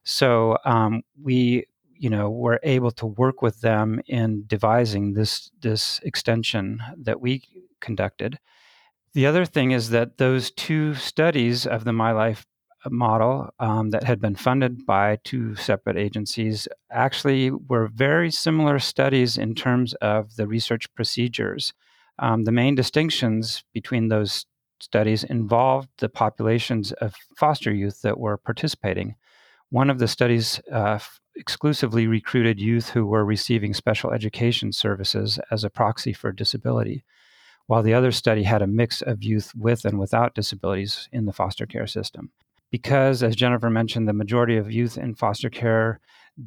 So 0.03 0.57
um, 0.65 1.01
we, 1.21 1.65
you 1.95 2.09
know, 2.09 2.29
were 2.29 2.59
able 2.63 2.91
to 2.91 3.07
work 3.07 3.41
with 3.41 3.61
them 3.61 4.01
in 4.05 4.43
devising 4.45 5.13
this 5.13 5.51
this 5.59 5.99
extension 6.03 6.79
that 6.95 7.19
we 7.19 7.43
conducted. 7.79 8.37
The 9.13 9.25
other 9.25 9.45
thing 9.45 9.71
is 9.71 9.89
that 9.89 10.17
those 10.17 10.51
two 10.51 10.93
studies 10.95 11.67
of 11.67 11.83
the 11.83 11.91
My 11.91 12.13
Life 12.13 12.45
model 12.89 13.53
um, 13.59 13.89
that 13.91 14.03
had 14.03 14.19
been 14.19 14.35
funded 14.35 14.85
by 14.85 15.17
two 15.23 15.55
separate 15.55 15.97
agencies 15.97 16.67
actually 16.89 17.51
were 17.51 17.87
very 17.87 18.31
similar 18.31 18.79
studies 18.79 19.37
in 19.37 19.53
terms 19.53 19.93
of 19.95 20.35
the 20.35 20.47
research 20.47 20.91
procedures. 20.95 21.73
Um, 22.19 22.43
the 22.43 22.51
main 22.51 22.75
distinctions 22.75 23.63
between 23.73 24.07
those 24.07 24.45
studies 24.79 25.23
involved 25.23 25.89
the 25.99 26.09
populations 26.09 26.91
of 26.93 27.15
foster 27.37 27.71
youth 27.71 28.01
that 28.01 28.19
were 28.19 28.37
participating. 28.37 29.15
One 29.69 29.89
of 29.89 29.99
the 29.99 30.07
studies 30.07 30.59
uh, 30.71 30.99
exclusively 31.35 32.07
recruited 32.07 32.59
youth 32.59 32.89
who 32.89 33.05
were 33.05 33.23
receiving 33.23 33.73
special 33.73 34.11
education 34.11 34.71
services 34.71 35.39
as 35.51 35.63
a 35.63 35.69
proxy 35.69 36.13
for 36.13 36.31
disability, 36.31 37.03
while 37.67 37.83
the 37.83 37.93
other 37.93 38.11
study 38.11 38.43
had 38.43 38.61
a 38.61 38.67
mix 38.67 39.01
of 39.01 39.23
youth 39.23 39.53
with 39.55 39.85
and 39.85 39.99
without 39.99 40.35
disabilities 40.35 41.07
in 41.11 41.25
the 41.25 41.33
foster 41.33 41.65
care 41.65 41.87
system 41.87 42.31
because, 42.71 43.21
as 43.21 43.35
Jennifer 43.35 43.69
mentioned, 43.69 44.07
the 44.07 44.13
majority 44.13 44.57
of 44.57 44.71
youth 44.71 44.97
in 44.97 45.13
foster 45.13 45.49
care 45.49 45.99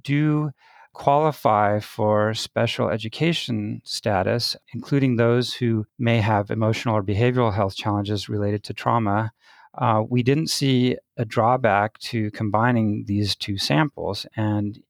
do 0.03 0.51
qualify 0.95 1.81
for 1.81 2.33
special 2.35 2.89
education 2.89 3.83
status, 3.85 4.57
including 4.73 5.17
those 5.17 5.53
who 5.53 5.85
may 5.99 6.21
have 6.21 6.51
emotional 6.51 6.97
or 6.97 7.03
behavioral 7.03 7.53
health 7.53 7.77
challenges 7.77 8.29
related 8.29 8.65
to 8.65 8.73
trauma. 8.73 9.33
Uh, 9.77 10.03
we 10.09 10.23
didn't 10.23 10.47
see 10.49 10.97
a 11.17 11.25
drawback 11.25 11.99
to 11.99 12.31
combining 12.31 13.05
these 13.07 13.37
two 13.37 13.59
samples, 13.59 14.25
and 14.37 14.83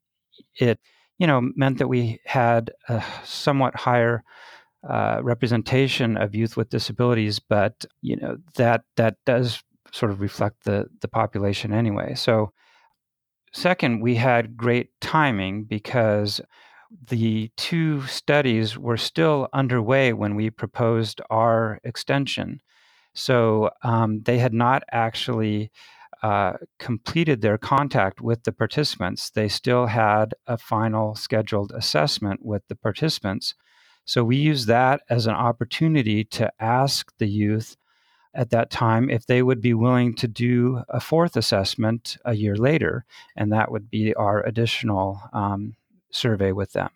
it, 0.60 0.78
you 1.18 1.26
know, 1.26 1.40
meant 1.56 1.78
that 1.78 1.88
we 1.88 2.20
had 2.26 2.70
a 2.88 3.02
somewhat 3.24 3.74
higher 3.74 4.22
uh, 4.88 5.20
representation 5.23 6.16
of 6.16 6.35
youth 6.35 6.57
with 6.57 6.70
disabilities. 6.70 7.38
But 7.38 7.85
you 8.03 8.16
know 8.16 8.37
that 8.57 8.83
that 8.97 9.16
does 9.27 9.62
sort 9.92 10.12
of 10.12 10.20
reflect 10.20 10.64
the 10.64 10.87
the 11.01 11.09
population 11.09 11.73
anyway. 11.73 12.14
So 12.14 12.53
second, 13.53 14.01
we 14.01 14.16
had 14.16 14.57
great 14.57 14.90
timing 15.01 15.64
because 15.64 16.40
the 17.09 17.51
two 17.57 18.07
studies 18.07 18.79
were 18.79 18.97
still 18.97 19.49
underway 19.53 20.12
when 20.12 20.37
we 20.37 20.51
proposed 20.51 21.20
our 21.31 21.81
extension. 21.85 22.61
So 23.14 23.70
um, 23.83 24.23
they 24.25 24.38
had 24.38 24.53
not 24.53 24.83
actually 24.92 25.70
uh, 26.23 26.55
completed 26.79 27.42
their 27.42 27.59
contact 27.59 28.20
with 28.20 28.44
the 28.44 28.53
participants. 28.53 29.31
They 29.31 29.49
still 29.49 29.87
had 29.87 30.35
a 30.47 30.57
final 30.57 31.14
scheduled 31.14 31.73
assessment 31.73 32.40
with 32.44 32.62
the 32.68 32.77
participants. 32.77 33.55
So 34.04 34.22
we 34.24 34.36
use 34.36 34.66
that 34.66 35.02
as 35.08 35.26
an 35.26 35.34
opportunity 35.34 36.24
to 36.24 36.52
ask 36.60 37.10
the 37.18 37.28
youth 37.28 37.76
at 38.34 38.50
that 38.50 38.70
time 38.70 39.08
if 39.08 39.26
they 39.26 39.42
would 39.42 39.60
be 39.60 39.74
willing 39.74 40.14
to 40.16 40.28
do 40.28 40.82
a 40.88 41.00
fourth 41.00 41.36
assessment 41.36 42.16
a 42.24 42.34
year 42.34 42.56
later, 42.56 43.04
and 43.36 43.52
that 43.52 43.70
would 43.70 43.90
be 43.90 44.12
our 44.14 44.44
additional 44.44 45.20
um, 45.32 45.76
survey 46.10 46.52
with 46.52 46.72
them. 46.72 46.90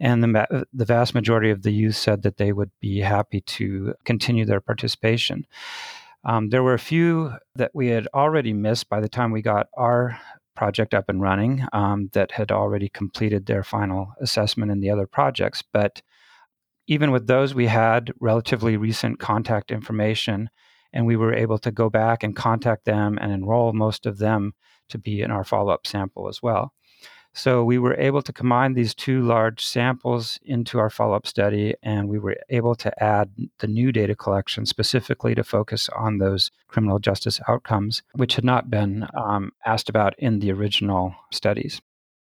And 0.00 0.22
the, 0.22 0.66
the 0.72 0.84
vast 0.84 1.14
majority 1.14 1.50
of 1.50 1.62
the 1.62 1.72
youth 1.72 1.96
said 1.96 2.22
that 2.22 2.36
they 2.36 2.52
would 2.52 2.70
be 2.80 3.00
happy 3.00 3.40
to 3.40 3.94
continue 4.04 4.44
their 4.44 4.60
participation. 4.60 5.46
Um, 6.24 6.50
there 6.50 6.62
were 6.62 6.74
a 6.74 6.78
few 6.78 7.34
that 7.54 7.70
we 7.74 7.88
had 7.88 8.08
already 8.12 8.52
missed 8.52 8.88
by 8.88 9.00
the 9.00 9.08
time 9.08 9.30
we 9.30 9.42
got 9.42 9.68
our 9.76 10.20
project 10.56 10.94
up 10.94 11.08
and 11.08 11.20
running 11.20 11.66
um, 11.72 12.10
that 12.12 12.32
had 12.32 12.50
already 12.50 12.88
completed 12.88 13.46
their 13.46 13.62
final 13.62 14.14
assessment 14.20 14.70
in 14.70 14.80
the 14.80 14.90
other 14.90 15.06
projects. 15.06 15.62
But 15.62 16.02
even 16.86 17.10
with 17.10 17.26
those, 17.26 17.54
we 17.54 17.66
had 17.66 18.12
relatively 18.20 18.76
recent 18.76 19.18
contact 19.18 19.70
information 19.70 20.50
and 20.92 21.06
we 21.06 21.16
were 21.16 21.34
able 21.34 21.58
to 21.58 21.70
go 21.70 21.90
back 21.90 22.22
and 22.22 22.36
contact 22.36 22.84
them 22.84 23.18
and 23.20 23.32
enroll 23.32 23.72
most 23.72 24.06
of 24.06 24.18
them 24.18 24.52
to 24.88 24.98
be 24.98 25.22
in 25.22 25.30
our 25.30 25.44
follow 25.44 25.72
up 25.72 25.86
sample 25.86 26.28
as 26.28 26.42
well. 26.42 26.72
So 27.36 27.64
we 27.64 27.78
were 27.78 27.96
able 27.96 28.22
to 28.22 28.32
combine 28.32 28.74
these 28.74 28.94
two 28.94 29.20
large 29.20 29.64
samples 29.64 30.38
into 30.44 30.78
our 30.78 30.88
follow 30.88 31.16
up 31.16 31.26
study, 31.26 31.74
and 31.82 32.08
we 32.08 32.20
were 32.20 32.36
able 32.48 32.76
to 32.76 33.02
add 33.02 33.28
the 33.58 33.66
new 33.66 33.90
data 33.90 34.14
collection 34.14 34.66
specifically 34.66 35.34
to 35.34 35.42
focus 35.42 35.88
on 35.96 36.18
those 36.18 36.52
criminal 36.68 37.00
justice 37.00 37.40
outcomes, 37.48 38.02
which 38.12 38.36
had 38.36 38.44
not 38.44 38.70
been 38.70 39.08
um, 39.14 39.50
asked 39.66 39.88
about 39.88 40.14
in 40.16 40.38
the 40.38 40.52
original 40.52 41.12
studies. 41.32 41.82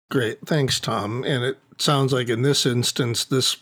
Great. 0.09 0.39
Thanks, 0.47 0.79
Tom. 0.79 1.25
And 1.25 1.43
it 1.43 1.59
sounds 1.79 2.13
like 2.13 2.29
in 2.29 2.43
this 2.43 2.65
instance, 2.65 3.25
this 3.25 3.57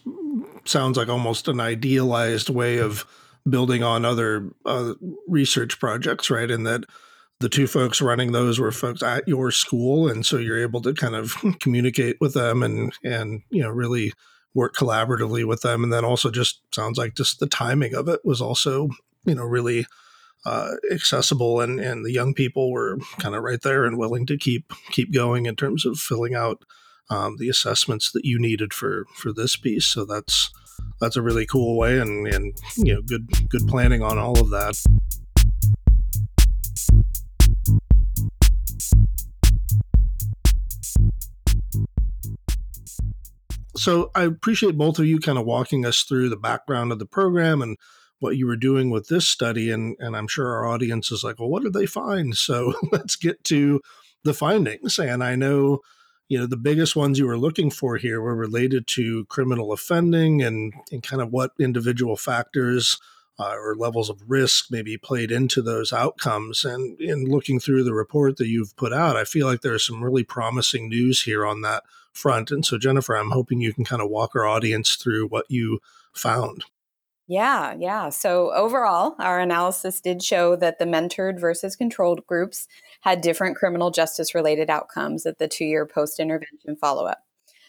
sounds 0.64 0.96
like 0.96 1.08
almost 1.08 1.48
an 1.48 1.60
idealized 1.60 2.48
way 2.48 2.78
of 2.78 3.06
building 3.48 3.82
on 3.82 4.04
other 4.04 4.50
uh, 4.66 4.94
research 5.26 5.78
projects, 5.78 6.30
right? 6.30 6.50
And 6.50 6.66
that 6.66 6.84
the 7.40 7.48
two 7.48 7.66
folks 7.66 8.02
running 8.02 8.32
those 8.32 8.58
were 8.58 8.70
folks 8.70 9.02
at 9.02 9.26
your 9.26 9.50
school, 9.50 10.08
and 10.08 10.24
so 10.24 10.36
you're 10.36 10.60
able 10.60 10.82
to 10.82 10.92
kind 10.92 11.14
of 11.14 11.34
communicate 11.60 12.16
with 12.20 12.34
them 12.34 12.62
and 12.62 12.92
and 13.02 13.42
you 13.50 13.62
know 13.62 13.70
really 13.70 14.12
work 14.54 14.74
collaboratively 14.74 15.44
with 15.44 15.62
them. 15.62 15.82
And 15.82 15.92
then 15.92 16.04
also 16.04 16.30
just 16.30 16.60
sounds 16.74 16.98
like 16.98 17.14
just 17.14 17.40
the 17.40 17.46
timing 17.46 17.94
of 17.94 18.08
it 18.08 18.20
was 18.24 18.40
also 18.40 18.90
you 19.24 19.34
know 19.34 19.44
really 19.44 19.86
uh, 20.44 20.72
accessible, 20.92 21.60
and 21.60 21.80
and 21.80 22.04
the 22.04 22.12
young 22.12 22.34
people 22.34 22.70
were 22.70 22.98
kind 23.18 23.34
of 23.34 23.42
right 23.42 23.60
there 23.62 23.84
and 23.84 23.98
willing 23.98 24.26
to 24.26 24.36
keep 24.36 24.72
keep 24.90 25.12
going 25.12 25.46
in 25.46 25.56
terms 25.56 25.86
of 25.86 25.98
filling 25.98 26.34
out 26.34 26.64
um, 27.10 27.36
the 27.38 27.48
assessments 27.48 28.10
that 28.12 28.24
you 28.24 28.38
needed 28.38 28.72
for 28.72 29.04
for 29.14 29.32
this 29.32 29.56
piece. 29.56 29.86
So 29.86 30.04
that's 30.04 30.50
that's 31.00 31.16
a 31.16 31.22
really 31.22 31.46
cool 31.46 31.76
way 31.76 31.98
and, 31.98 32.26
and 32.28 32.56
you 32.76 32.94
know 32.94 33.02
good 33.02 33.28
good 33.48 33.66
planning 33.68 34.02
on 34.02 34.18
all 34.18 34.38
of 34.40 34.48
that 34.50 34.74
so 43.76 44.10
i 44.14 44.22
appreciate 44.22 44.78
both 44.78 44.98
of 44.98 45.04
you 45.04 45.18
kind 45.18 45.38
of 45.38 45.44
walking 45.44 45.84
us 45.84 46.02
through 46.02 46.30
the 46.30 46.36
background 46.36 46.92
of 46.92 46.98
the 46.98 47.06
program 47.06 47.60
and 47.60 47.76
what 48.20 48.36
you 48.36 48.46
were 48.46 48.56
doing 48.56 48.90
with 48.90 49.08
this 49.08 49.26
study. 49.26 49.70
And, 49.70 49.96
and 49.98 50.14
I'm 50.14 50.28
sure 50.28 50.54
our 50.54 50.66
audience 50.66 51.10
is 51.10 51.24
like, 51.24 51.40
well, 51.40 51.48
what 51.48 51.62
did 51.62 51.72
they 51.72 51.86
find? 51.86 52.36
So 52.36 52.74
let's 52.92 53.16
get 53.16 53.42
to 53.44 53.80
the 54.22 54.34
findings. 54.34 54.98
And 54.98 55.24
I 55.24 55.34
know, 55.34 55.80
you 56.30 56.38
know, 56.38 56.46
the 56.46 56.56
biggest 56.56 56.94
ones 56.94 57.18
you 57.18 57.26
were 57.26 57.36
looking 57.36 57.70
for 57.70 57.96
here 57.96 58.20
were 58.20 58.36
related 58.36 58.86
to 58.86 59.24
criminal 59.24 59.72
offending 59.72 60.40
and, 60.40 60.72
and 60.92 61.02
kind 61.02 61.20
of 61.20 61.32
what 61.32 61.50
individual 61.58 62.16
factors 62.16 63.00
uh, 63.40 63.56
or 63.56 63.74
levels 63.74 64.08
of 64.08 64.22
risk 64.28 64.66
maybe 64.70 64.96
played 64.96 65.32
into 65.32 65.60
those 65.60 65.92
outcomes. 65.92 66.64
And 66.64 67.00
in 67.00 67.24
looking 67.24 67.58
through 67.58 67.82
the 67.82 67.94
report 67.94 68.36
that 68.36 68.46
you've 68.46 68.76
put 68.76 68.92
out, 68.92 69.16
I 69.16 69.24
feel 69.24 69.48
like 69.48 69.62
there's 69.62 69.84
some 69.84 70.04
really 70.04 70.22
promising 70.22 70.88
news 70.88 71.22
here 71.22 71.44
on 71.44 71.62
that 71.62 71.82
front. 72.12 72.52
And 72.52 72.64
so, 72.64 72.78
Jennifer, 72.78 73.16
I'm 73.16 73.32
hoping 73.32 73.60
you 73.60 73.74
can 73.74 73.84
kind 73.84 74.00
of 74.00 74.08
walk 74.08 74.36
our 74.36 74.46
audience 74.46 74.94
through 74.94 75.26
what 75.26 75.46
you 75.48 75.80
found. 76.12 76.64
Yeah, 77.26 77.74
yeah. 77.78 78.08
So 78.08 78.52
overall, 78.52 79.16
our 79.18 79.40
analysis 79.40 80.00
did 80.00 80.22
show 80.22 80.54
that 80.56 80.78
the 80.78 80.84
mentored 80.84 81.40
versus 81.40 81.74
controlled 81.74 82.26
groups 82.26 82.68
had 83.00 83.20
different 83.20 83.56
criminal 83.56 83.90
justice 83.90 84.34
related 84.34 84.70
outcomes 84.70 85.26
at 85.26 85.38
the 85.38 85.48
two 85.48 85.64
year 85.64 85.86
post 85.86 86.20
intervention 86.20 86.76
follow 86.76 87.06
up. 87.06 87.24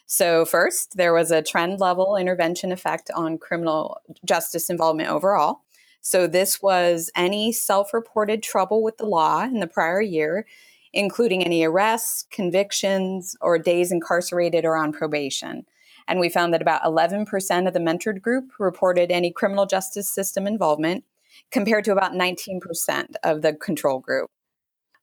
So, 0.05 0.43
first, 0.43 0.97
there 0.97 1.13
was 1.13 1.31
a 1.31 1.41
trend 1.41 1.79
level 1.79 2.17
intervention 2.17 2.71
effect 2.71 3.09
on 3.15 3.37
criminal 3.37 3.97
justice 4.25 4.69
involvement 4.69 5.09
overall. 5.09 5.61
So, 6.01 6.27
this 6.27 6.61
was 6.61 7.09
any 7.15 7.53
self 7.53 7.93
reported 7.93 8.43
trouble 8.43 8.83
with 8.83 8.97
the 8.97 9.05
law 9.05 9.43
in 9.43 9.59
the 9.59 9.67
prior 9.67 10.01
year, 10.01 10.45
including 10.91 11.45
any 11.45 11.63
arrests, 11.63 12.25
convictions, 12.29 13.37
or 13.39 13.57
days 13.57 13.91
incarcerated 13.91 14.65
or 14.65 14.75
on 14.75 14.91
probation. 14.91 15.65
And 16.07 16.19
we 16.19 16.27
found 16.27 16.53
that 16.53 16.61
about 16.61 16.83
11% 16.83 17.67
of 17.67 17.73
the 17.73 17.79
mentored 17.79 18.21
group 18.21 18.51
reported 18.59 19.11
any 19.11 19.31
criminal 19.31 19.65
justice 19.65 20.09
system 20.09 20.45
involvement, 20.45 21.05
compared 21.51 21.85
to 21.85 21.93
about 21.93 22.13
19% 22.13 23.13
of 23.23 23.41
the 23.41 23.53
control 23.53 23.99
group. 23.99 24.29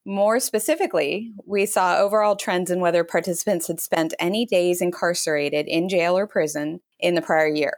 More 0.05 0.39
specifically, 0.39 1.33
we 1.45 1.65
saw 1.65 1.97
overall 1.97 2.35
trends 2.35 2.71
in 2.71 2.79
whether 2.79 3.03
participants 3.03 3.67
had 3.67 3.79
spent 3.79 4.13
any 4.17 4.45
days 4.45 4.81
incarcerated 4.81 5.67
in 5.67 5.89
jail 5.89 6.17
or 6.17 6.25
prison 6.25 6.81
in 6.99 7.15
the 7.15 7.21
prior 7.21 7.47
year. 7.47 7.77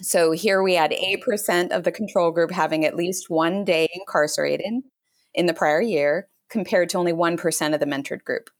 So 0.00 0.30
here 0.30 0.62
we 0.62 0.74
had 0.74 0.92
8% 0.92 1.72
of 1.72 1.82
the 1.82 1.90
control 1.90 2.30
group 2.30 2.52
having 2.52 2.84
at 2.84 2.94
least 2.94 3.28
one 3.28 3.64
day 3.64 3.88
incarcerated 3.92 4.82
in 5.34 5.46
the 5.46 5.54
prior 5.54 5.80
year, 5.80 6.28
compared 6.48 6.88
to 6.90 6.98
only 6.98 7.12
1% 7.12 7.74
of 7.74 7.80
the 7.80 7.86
mentored 7.86 8.24
group. 8.24 8.50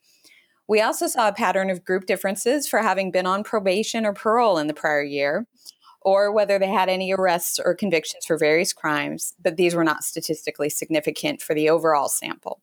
We 0.67 0.81
also 0.81 1.07
saw 1.07 1.29
a 1.29 1.33
pattern 1.33 1.71
of 1.71 1.85
group 1.85 2.07
differences 2.07 2.69
for 2.69 2.81
having 2.81 3.11
been 3.11 3.27
on 3.27 3.45
probation 3.45 4.05
or 4.05 4.13
parole 4.13 4.59
in 4.59 4.67
the 4.67 4.75
prior 4.75 5.03
year, 5.03 5.47
or 6.03 6.31
whether 6.33 6.59
they 6.59 6.69
had 6.69 6.89
any 6.89 7.13
arrests 7.13 7.59
or 7.59 7.75
convictions 7.75 8.27
for 8.27 8.37
various 8.37 8.73
crimes, 8.73 9.35
but 9.43 9.57
these 9.57 9.75
were 9.75 9.85
not 9.85 10.05
statistically 10.05 10.69
significant 10.69 11.41
for 11.41 11.55
the 11.55 11.71
overall 11.71 12.09
sample. 12.09 12.61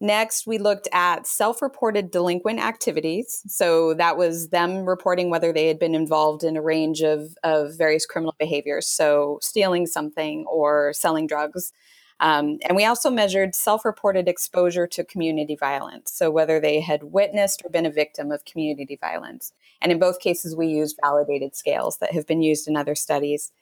Next, 0.00 0.46
we 0.46 0.58
looked 0.58 0.86
at 0.92 1.26
self 1.26 1.60
reported 1.60 2.10
delinquent 2.10 2.60
activities. 2.60 3.42
So 3.48 3.94
that 3.94 4.16
was 4.16 4.50
them 4.50 4.84
reporting 4.84 5.28
whether 5.28 5.52
they 5.52 5.66
had 5.66 5.78
been 5.78 5.94
involved 5.94 6.44
in 6.44 6.56
a 6.56 6.62
range 6.62 7.00
of, 7.00 7.36
of 7.42 7.76
various 7.76 8.06
criminal 8.06 8.36
behaviors. 8.38 8.86
So 8.86 9.38
stealing 9.42 9.86
something 9.86 10.44
or 10.46 10.92
selling 10.92 11.26
drugs. 11.26 11.72
Um, 12.20 12.58
and 12.66 12.76
we 12.76 12.84
also 12.84 13.10
measured 13.10 13.54
self 13.54 13.84
reported 13.84 14.28
exposure 14.28 14.86
to 14.88 15.04
community 15.04 15.56
violence. 15.56 16.12
So, 16.12 16.30
whether 16.30 16.60
they 16.60 16.80
had 16.80 17.04
witnessed 17.04 17.62
or 17.64 17.70
been 17.70 17.86
a 17.86 17.90
victim 17.90 18.30
of 18.30 18.44
community 18.44 18.98
violence. 19.00 19.52
And 19.80 19.92
in 19.92 19.98
both 19.98 20.18
cases, 20.18 20.56
we 20.56 20.66
used 20.66 20.98
validated 21.00 21.54
scales 21.54 21.98
that 21.98 22.12
have 22.12 22.26
been 22.26 22.42
used 22.42 22.66
in 22.66 22.76
other 22.76 22.96
studies. 22.96 23.52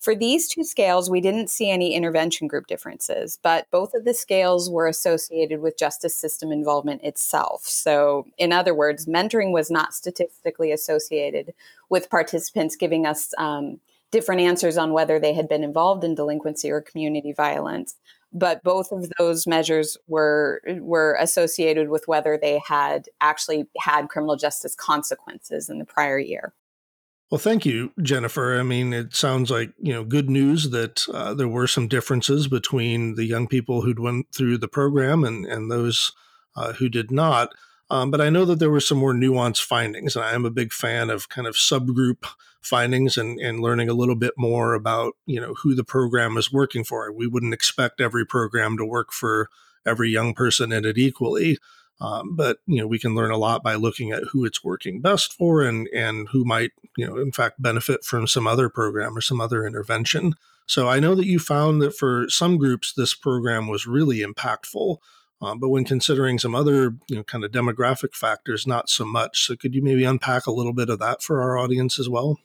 For 0.00 0.14
these 0.14 0.48
two 0.48 0.62
scales, 0.62 1.10
we 1.10 1.20
didn't 1.20 1.50
see 1.50 1.70
any 1.70 1.94
intervention 1.94 2.46
group 2.46 2.66
differences, 2.66 3.38
but 3.42 3.66
both 3.70 3.94
of 3.94 4.04
the 4.04 4.14
scales 4.14 4.70
were 4.70 4.86
associated 4.86 5.60
with 5.60 5.78
justice 5.78 6.16
system 6.16 6.52
involvement 6.52 7.02
itself. 7.02 7.62
So, 7.62 8.26
in 8.38 8.52
other 8.52 8.74
words, 8.74 9.06
mentoring 9.06 9.52
was 9.52 9.70
not 9.70 9.94
statistically 9.94 10.70
associated 10.70 11.54
with 11.88 12.10
participants 12.10 12.76
giving 12.76 13.06
us 13.06 13.32
um, 13.38 13.80
different 14.10 14.42
answers 14.42 14.76
on 14.76 14.92
whether 14.92 15.18
they 15.18 15.32
had 15.32 15.48
been 15.48 15.64
involved 15.64 16.04
in 16.04 16.14
delinquency 16.14 16.70
or 16.70 16.80
community 16.80 17.32
violence 17.32 17.96
but 18.32 18.62
both 18.62 18.92
of 18.92 19.10
those 19.18 19.46
measures 19.46 19.96
were 20.08 20.60
were 20.80 21.16
associated 21.18 21.88
with 21.88 22.06
whether 22.06 22.36
they 22.36 22.60
had 22.66 23.08
actually 23.20 23.66
had 23.80 24.08
criminal 24.08 24.36
justice 24.36 24.74
consequences 24.74 25.68
in 25.68 25.78
the 25.78 25.84
prior 25.84 26.18
year. 26.18 26.52
Well, 27.30 27.38
thank 27.38 27.66
you, 27.66 27.92
Jennifer. 28.00 28.58
I 28.58 28.62
mean, 28.62 28.92
it 28.92 29.14
sounds 29.14 29.50
like 29.50 29.72
you 29.80 29.92
know 29.92 30.04
good 30.04 30.30
news 30.30 30.70
that 30.70 31.08
uh, 31.12 31.34
there 31.34 31.48
were 31.48 31.66
some 31.66 31.88
differences 31.88 32.46
between 32.46 33.16
the 33.16 33.24
young 33.24 33.48
people 33.48 33.82
who'd 33.82 33.98
went 33.98 34.26
through 34.32 34.58
the 34.58 34.68
program 34.68 35.24
and 35.24 35.44
and 35.44 35.70
those 35.70 36.12
uh, 36.54 36.74
who 36.74 36.88
did 36.88 37.10
not. 37.10 37.52
Um, 37.90 38.10
but 38.10 38.20
I 38.20 38.30
know 38.30 38.44
that 38.44 38.58
there 38.58 38.70
were 38.70 38.80
some 38.80 38.98
more 38.98 39.12
nuanced 39.14 39.62
findings, 39.62 40.14
and 40.16 40.24
I 40.24 40.34
am 40.34 40.44
a 40.44 40.50
big 40.50 40.72
fan 40.72 41.10
of 41.10 41.28
kind 41.28 41.46
of 41.46 41.54
subgroup 41.54 42.26
findings 42.60 43.16
and, 43.16 43.38
and 43.38 43.60
learning 43.60 43.88
a 43.88 43.94
little 43.94 44.16
bit 44.16 44.34
more 44.36 44.74
about 44.74 45.14
you 45.26 45.40
know 45.40 45.54
who 45.62 45.74
the 45.74 45.84
program 45.84 46.36
is 46.36 46.52
working 46.52 46.84
for. 46.84 47.10
We 47.12 47.26
wouldn't 47.26 47.54
expect 47.54 48.00
every 48.00 48.24
program 48.24 48.76
to 48.78 48.84
work 48.84 49.12
for 49.12 49.48
every 49.84 50.10
young 50.10 50.32
person 50.34 50.72
in 50.72 50.84
it 50.84 50.98
equally, 50.98 51.58
um, 52.00 52.36
but 52.36 52.58
you 52.66 52.78
know 52.78 52.86
we 52.86 52.98
can 52.98 53.14
learn 53.14 53.30
a 53.30 53.38
lot 53.38 53.62
by 53.62 53.74
looking 53.74 54.12
at 54.12 54.24
who 54.32 54.44
it's 54.44 54.62
working 54.62 55.00
best 55.00 55.32
for 55.32 55.62
and 55.62 55.88
and 55.94 56.28
who 56.28 56.44
might 56.44 56.72
you 56.96 57.06
know 57.06 57.16
in 57.16 57.32
fact 57.32 57.60
benefit 57.60 58.04
from 58.04 58.26
some 58.26 58.46
other 58.46 58.68
program 58.68 59.16
or 59.16 59.20
some 59.20 59.40
other 59.40 59.66
intervention. 59.66 60.34
So 60.66 60.88
I 60.88 60.98
know 60.98 61.14
that 61.14 61.26
you 61.26 61.38
found 61.38 61.80
that 61.82 61.96
for 61.96 62.28
some 62.28 62.58
groups 62.58 62.92
this 62.92 63.14
program 63.14 63.68
was 63.68 63.86
really 63.86 64.18
impactful. 64.18 64.98
Um, 65.40 65.60
but 65.60 65.68
when 65.68 65.84
considering 65.84 66.38
some 66.38 66.54
other, 66.54 66.96
you 67.08 67.16
know, 67.16 67.22
kind 67.22 67.44
of 67.44 67.52
demographic 67.52 68.14
factors, 68.14 68.66
not 68.66 68.88
so 68.88 69.04
much. 69.04 69.46
So 69.46 69.54
could 69.54 69.74
you 69.74 69.82
maybe 69.82 70.04
unpack 70.04 70.46
a 70.46 70.50
little 70.50 70.72
bit 70.72 70.88
of 70.88 70.98
that 71.00 71.22
for 71.22 71.42
our 71.42 71.58
audience 71.58 71.98
as 71.98 72.08
well? 72.08 72.38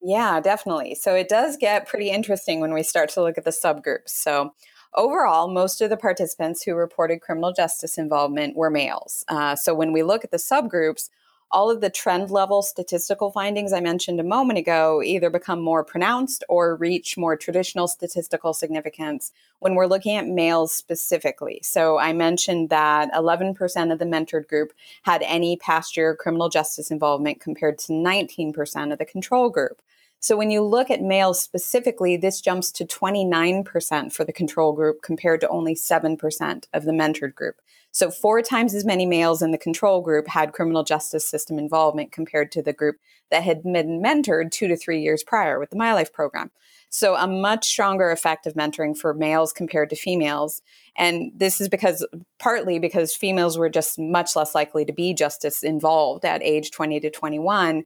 Yeah, 0.00 0.38
definitely. 0.40 0.94
So 0.94 1.14
it 1.14 1.28
does 1.28 1.56
get 1.56 1.88
pretty 1.88 2.10
interesting 2.10 2.60
when 2.60 2.72
we 2.72 2.84
start 2.84 3.08
to 3.10 3.22
look 3.22 3.36
at 3.36 3.44
the 3.44 3.50
subgroups. 3.50 4.10
So 4.10 4.52
overall, 4.94 5.48
most 5.48 5.80
of 5.80 5.90
the 5.90 5.96
participants 5.96 6.62
who 6.62 6.74
reported 6.74 7.20
criminal 7.20 7.52
justice 7.52 7.98
involvement 7.98 8.56
were 8.56 8.70
males. 8.70 9.24
Uh, 9.28 9.56
so 9.56 9.74
when 9.74 9.92
we 9.92 10.02
look 10.02 10.24
at 10.24 10.30
the 10.30 10.36
subgroups, 10.36 11.10
all 11.50 11.70
of 11.70 11.80
the 11.80 11.90
trend 11.90 12.30
level 12.30 12.60
statistical 12.60 13.30
findings 13.30 13.72
I 13.72 13.80
mentioned 13.80 14.18
a 14.18 14.24
moment 14.24 14.58
ago 14.58 15.00
either 15.02 15.30
become 15.30 15.60
more 15.60 15.84
pronounced 15.84 16.42
or 16.48 16.76
reach 16.76 17.16
more 17.16 17.36
traditional 17.36 17.86
statistical 17.86 18.52
significance 18.52 19.32
when 19.60 19.74
we're 19.74 19.86
looking 19.86 20.16
at 20.16 20.26
males 20.26 20.72
specifically. 20.72 21.60
So 21.62 21.98
I 21.98 22.12
mentioned 22.12 22.70
that 22.70 23.12
11% 23.12 23.92
of 23.92 23.98
the 23.98 24.04
mentored 24.04 24.48
group 24.48 24.72
had 25.02 25.22
any 25.22 25.56
past 25.56 25.96
year 25.96 26.16
criminal 26.16 26.48
justice 26.48 26.90
involvement 26.90 27.40
compared 27.40 27.78
to 27.80 27.92
19% 27.92 28.92
of 28.92 28.98
the 28.98 29.04
control 29.04 29.48
group. 29.48 29.80
So 30.20 30.36
when 30.36 30.50
you 30.50 30.62
look 30.62 30.90
at 30.90 31.02
males 31.02 31.40
specifically, 31.40 32.16
this 32.16 32.40
jumps 32.40 32.72
to 32.72 32.84
29% 32.84 34.12
for 34.12 34.24
the 34.24 34.32
control 34.32 34.72
group 34.72 35.02
compared 35.02 35.40
to 35.42 35.48
only 35.48 35.74
7% 35.74 36.64
of 36.72 36.84
the 36.84 36.92
mentored 36.92 37.34
group. 37.34 37.56
So, 37.96 38.10
four 38.10 38.42
times 38.42 38.74
as 38.74 38.84
many 38.84 39.06
males 39.06 39.40
in 39.40 39.52
the 39.52 39.56
control 39.56 40.02
group 40.02 40.28
had 40.28 40.52
criminal 40.52 40.84
justice 40.84 41.26
system 41.26 41.58
involvement 41.58 42.12
compared 42.12 42.52
to 42.52 42.60
the 42.60 42.74
group 42.74 42.96
that 43.30 43.42
had 43.42 43.62
been 43.62 44.02
mentored 44.02 44.50
two 44.50 44.68
to 44.68 44.76
three 44.76 45.00
years 45.00 45.24
prior 45.24 45.58
with 45.58 45.70
the 45.70 45.78
My 45.78 45.94
Life 45.94 46.12
program. 46.12 46.50
So, 46.90 47.16
a 47.16 47.26
much 47.26 47.66
stronger 47.66 48.10
effect 48.10 48.46
of 48.46 48.52
mentoring 48.52 48.94
for 48.94 49.14
males 49.14 49.50
compared 49.54 49.88
to 49.88 49.96
females. 49.96 50.60
And 50.94 51.32
this 51.34 51.58
is 51.58 51.70
because 51.70 52.06
partly 52.38 52.78
because 52.78 53.16
females 53.16 53.56
were 53.56 53.70
just 53.70 53.98
much 53.98 54.36
less 54.36 54.54
likely 54.54 54.84
to 54.84 54.92
be 54.92 55.14
justice 55.14 55.62
involved 55.62 56.26
at 56.26 56.42
age 56.42 56.72
20 56.72 57.00
to 57.00 57.10
21 57.10 57.84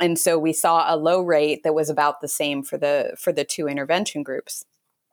and 0.00 0.18
so 0.18 0.38
we 0.38 0.52
saw 0.52 0.92
a 0.92 0.96
low 0.96 1.20
rate 1.20 1.62
that 1.62 1.74
was 1.74 1.90
about 1.90 2.20
the 2.20 2.28
same 2.28 2.62
for 2.62 2.78
the 2.78 3.14
for 3.18 3.32
the 3.32 3.44
two 3.44 3.68
intervention 3.68 4.22
groups. 4.22 4.64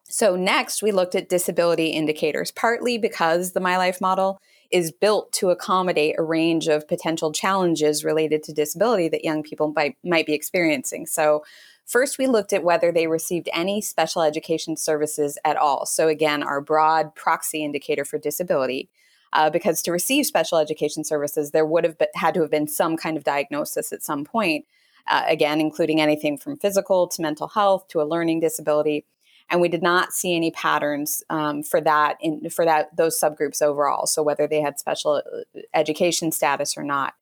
So 0.09 0.35
next 0.35 0.81
we 0.81 0.91
looked 0.91 1.15
at 1.15 1.29
disability 1.29 1.89
indicators 1.89 2.51
partly 2.51 2.97
because 2.97 3.51
the 3.51 3.59
my 3.59 3.77
life 3.77 4.01
model 4.01 4.41
is 4.71 4.91
built 4.91 5.31
to 5.33 5.49
accommodate 5.49 6.15
a 6.17 6.23
range 6.23 6.67
of 6.67 6.87
potential 6.87 7.31
challenges 7.31 8.03
related 8.03 8.43
to 8.43 8.53
disability 8.53 9.09
that 9.09 9.23
young 9.23 9.41
people 9.41 9.73
might, 9.75 9.97
might 10.03 10.27
be 10.27 10.33
experiencing. 10.33 11.05
So 11.05 11.43
First, 11.89 12.19
we 12.19 12.27
looked 12.27 12.53
at 12.53 12.63
whether 12.63 12.91
they 12.91 13.07
received 13.07 13.49
any 13.51 13.81
special 13.81 14.21
education 14.21 14.77
services 14.77 15.39
at 15.43 15.57
all. 15.57 15.87
So, 15.87 16.07
again, 16.07 16.43
our 16.43 16.61
broad 16.61 17.15
proxy 17.15 17.65
indicator 17.65 18.05
for 18.05 18.19
disability 18.19 18.91
uh, 19.33 19.49
because 19.49 19.81
to 19.83 19.91
receive 19.91 20.25
special 20.25 20.57
education 20.57 21.03
services, 21.03 21.51
there 21.51 21.65
would 21.65 21.83
have 21.83 21.97
been, 21.97 22.07
had 22.15 22.33
to 22.33 22.41
have 22.41 22.51
been 22.51 22.67
some 22.67 22.97
kind 22.97 23.17
of 23.17 23.23
diagnosis 23.23 23.93
at 23.93 24.03
some 24.03 24.25
point, 24.25 24.65
uh, 25.07 25.23
again, 25.27 25.59
including 25.59 26.01
anything 26.01 26.37
from 26.37 26.57
physical 26.57 27.07
to 27.07 27.21
mental 27.21 27.47
health 27.47 27.87
to 27.89 28.01
a 28.01 28.03
learning 28.03 28.39
disability. 28.39 29.05
And 29.51 29.61
we 29.61 29.69
did 29.69 29.81
not 29.81 30.13
see 30.13 30.35
any 30.35 30.51
patterns 30.51 31.23
um, 31.29 31.63
for 31.63 31.81
that 31.81 32.17
in, 32.21 32.49
for 32.49 32.65
that 32.65 32.95
those 32.95 33.19
subgroups 33.19 33.61
overall. 33.61 34.05
So 34.05 34.21
whether 34.21 34.47
they 34.47 34.61
had 34.61 34.79
special 34.79 35.23
uh, 35.25 35.59
education 35.73 36.31
status 36.31 36.77
or 36.77 36.83
not. 36.83 37.13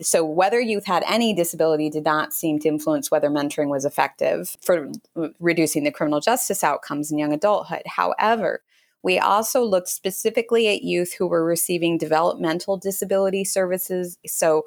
so 0.00 0.24
whether 0.24 0.60
youth 0.60 0.84
had 0.86 1.04
any 1.08 1.32
disability 1.32 1.88
did 1.88 2.04
not 2.04 2.32
seem 2.32 2.58
to 2.60 2.68
influence 2.68 3.10
whether 3.10 3.30
mentoring 3.30 3.68
was 3.68 3.84
effective 3.84 4.56
for 4.60 4.90
reducing 5.38 5.84
the 5.84 5.90
criminal 5.90 6.20
justice 6.20 6.64
outcomes 6.64 7.10
in 7.10 7.18
young 7.18 7.32
adulthood. 7.32 7.82
However, 7.86 8.62
we 9.02 9.18
also 9.18 9.62
looked 9.62 9.88
specifically 9.88 10.68
at 10.68 10.82
youth 10.82 11.14
who 11.14 11.26
were 11.26 11.44
receiving 11.44 11.98
developmental 11.98 12.76
disability 12.76 13.44
services. 13.44 14.16
So 14.26 14.64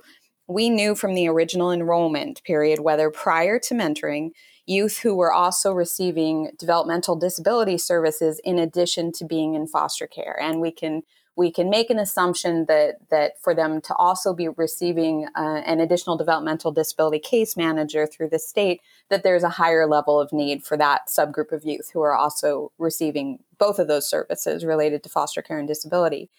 we 0.48 0.69
knew 0.69 0.93
from 0.95 1.15
the 1.15 1.28
original 1.28 1.71
enrollment 1.71 2.43
period 2.43 2.80
whether 2.80 3.10
prior 3.10 3.60
to 3.60 3.74
mentoring, 3.74 4.32
youth 4.65 5.00
who 5.00 5.15
were 5.15 5.34
also 5.34 5.71
receiving 5.71 6.52
developmental 6.60 7.15
disability 7.15 7.78
services 7.78 8.39
in 8.43 8.60
addition 8.60 9.12
to 9.13 9.26
being 9.26 9.56
in 9.56 9.67
foster 9.67 10.08
care. 10.08 10.38
And 10.39 10.60
we 10.60 10.71
can 10.71 11.02
we 11.36 11.52
can 11.52 11.69
make 11.69 11.89
an 11.89 12.00
assumption 12.00 12.65
that 12.65 12.95
that 13.10 13.39
for 13.41 13.54
them 13.54 13.82
to 13.82 13.95
also 13.95 14.34
be 14.34 14.48
receiving 14.48 15.28
uh, 15.36 15.62
an 15.65 15.80
additional 15.80 16.17
developmental 16.17 16.71
disability 16.71 17.19
case 17.19 17.58
manager 17.58 18.08
through 18.08 18.30
the 18.30 18.39
state 18.39 18.82
that 19.10 19.24
there's 19.24 19.43
a 19.43 19.50
higher 19.50 19.88
level 19.88 20.19
of 20.19 20.32
need 20.32 20.63
for 20.63 20.78
that 20.78 21.02
subgroup 21.08 21.52
of 21.52 21.65
youth 21.65 21.91
who 21.93 22.02
are 22.02 22.15
also 22.15 22.71
receiving 22.78 23.39
both 23.58 23.80
of 23.80 23.88
those 23.88 24.10
services 24.10 24.65
related 24.65 25.04
to 25.04 25.10
foster 25.10 25.41
care 25.41 25.60
and 25.60 25.67
disability 25.67 26.30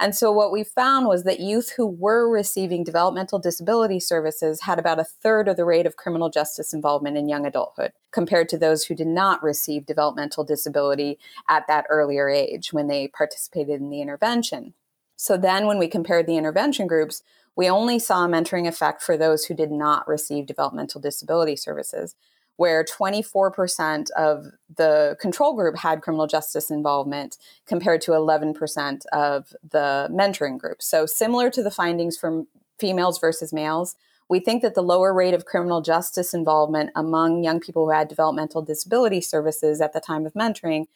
and 0.00 0.14
so, 0.14 0.32
what 0.32 0.50
we 0.50 0.64
found 0.64 1.06
was 1.06 1.22
that 1.22 1.38
youth 1.38 1.74
who 1.76 1.86
were 1.86 2.28
receiving 2.28 2.82
developmental 2.82 3.38
disability 3.38 4.00
services 4.00 4.62
had 4.62 4.78
about 4.78 4.98
a 4.98 5.04
third 5.04 5.46
of 5.46 5.56
the 5.56 5.64
rate 5.64 5.86
of 5.86 5.96
criminal 5.96 6.30
justice 6.30 6.72
involvement 6.72 7.16
in 7.16 7.28
young 7.28 7.46
adulthood 7.46 7.92
compared 8.10 8.48
to 8.48 8.58
those 8.58 8.84
who 8.84 8.94
did 8.94 9.06
not 9.06 9.42
receive 9.42 9.86
developmental 9.86 10.42
disability 10.42 11.18
at 11.48 11.66
that 11.68 11.86
earlier 11.88 12.28
age 12.28 12.72
when 12.72 12.88
they 12.88 13.06
participated 13.06 13.80
in 13.80 13.90
the 13.90 14.00
intervention. 14.00 14.74
So, 15.16 15.36
then 15.36 15.66
when 15.66 15.78
we 15.78 15.86
compared 15.86 16.26
the 16.26 16.36
intervention 16.36 16.88
groups, 16.88 17.22
we 17.54 17.68
only 17.68 18.00
saw 18.00 18.24
a 18.24 18.28
mentoring 18.28 18.66
effect 18.66 19.00
for 19.00 19.16
those 19.16 19.44
who 19.44 19.54
did 19.54 19.70
not 19.70 20.08
receive 20.08 20.46
developmental 20.46 21.00
disability 21.00 21.54
services 21.54 22.16
where 22.56 22.84
24% 22.84 24.10
of 24.12 24.46
the 24.74 25.16
control 25.20 25.54
group 25.54 25.76
had 25.76 26.02
criminal 26.02 26.26
justice 26.26 26.70
involvement 26.70 27.36
compared 27.66 28.00
to 28.02 28.12
11% 28.12 29.06
of 29.12 29.52
the 29.68 30.08
mentoring 30.10 30.58
group. 30.58 30.82
So, 30.82 31.06
similar 31.06 31.50
to 31.50 31.62
the 31.62 31.70
findings 31.70 32.16
from 32.16 32.46
females 32.78 33.18
versus 33.18 33.52
males, 33.52 33.96
we 34.28 34.40
think 34.40 34.62
that 34.62 34.74
the 34.74 34.82
lower 34.82 35.12
rate 35.12 35.34
of 35.34 35.44
criminal 35.44 35.82
justice 35.82 36.32
involvement 36.32 36.90
among 36.94 37.44
young 37.44 37.60
people 37.60 37.84
who 37.84 37.92
had 37.92 38.08
developmental 38.08 38.62
disability 38.62 39.20
services 39.20 39.80
at 39.80 39.92
the 39.92 40.00
time 40.00 40.24
of 40.24 40.32
mentoring 40.32 40.86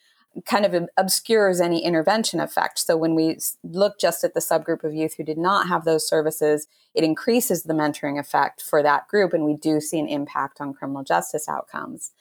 kind 0.44 0.64
of 0.64 0.88
obscures 0.96 1.60
any 1.60 1.84
intervention 1.84 2.40
effect. 2.40 2.78
So 2.78 2.96
when 2.96 3.14
we 3.14 3.38
look 3.64 3.98
just 3.98 4.24
at 4.24 4.34
the 4.34 4.40
subgroup 4.40 4.84
of 4.84 4.94
youth 4.94 5.14
who 5.16 5.24
did 5.24 5.38
not 5.38 5.68
have 5.68 5.84
those 5.84 6.08
services, 6.08 6.66
it 6.94 7.04
increases 7.04 7.62
the 7.62 7.74
mentoring 7.74 8.18
effect 8.18 8.62
for 8.62 8.82
that 8.82 9.08
group, 9.08 9.32
and 9.32 9.44
we 9.44 9.54
do 9.54 9.80
see 9.80 9.98
an 9.98 10.08
impact 10.08 10.60
on 10.60 10.74
criminal 10.74 11.02
justice 11.02 11.48
outcomes. 11.48 12.12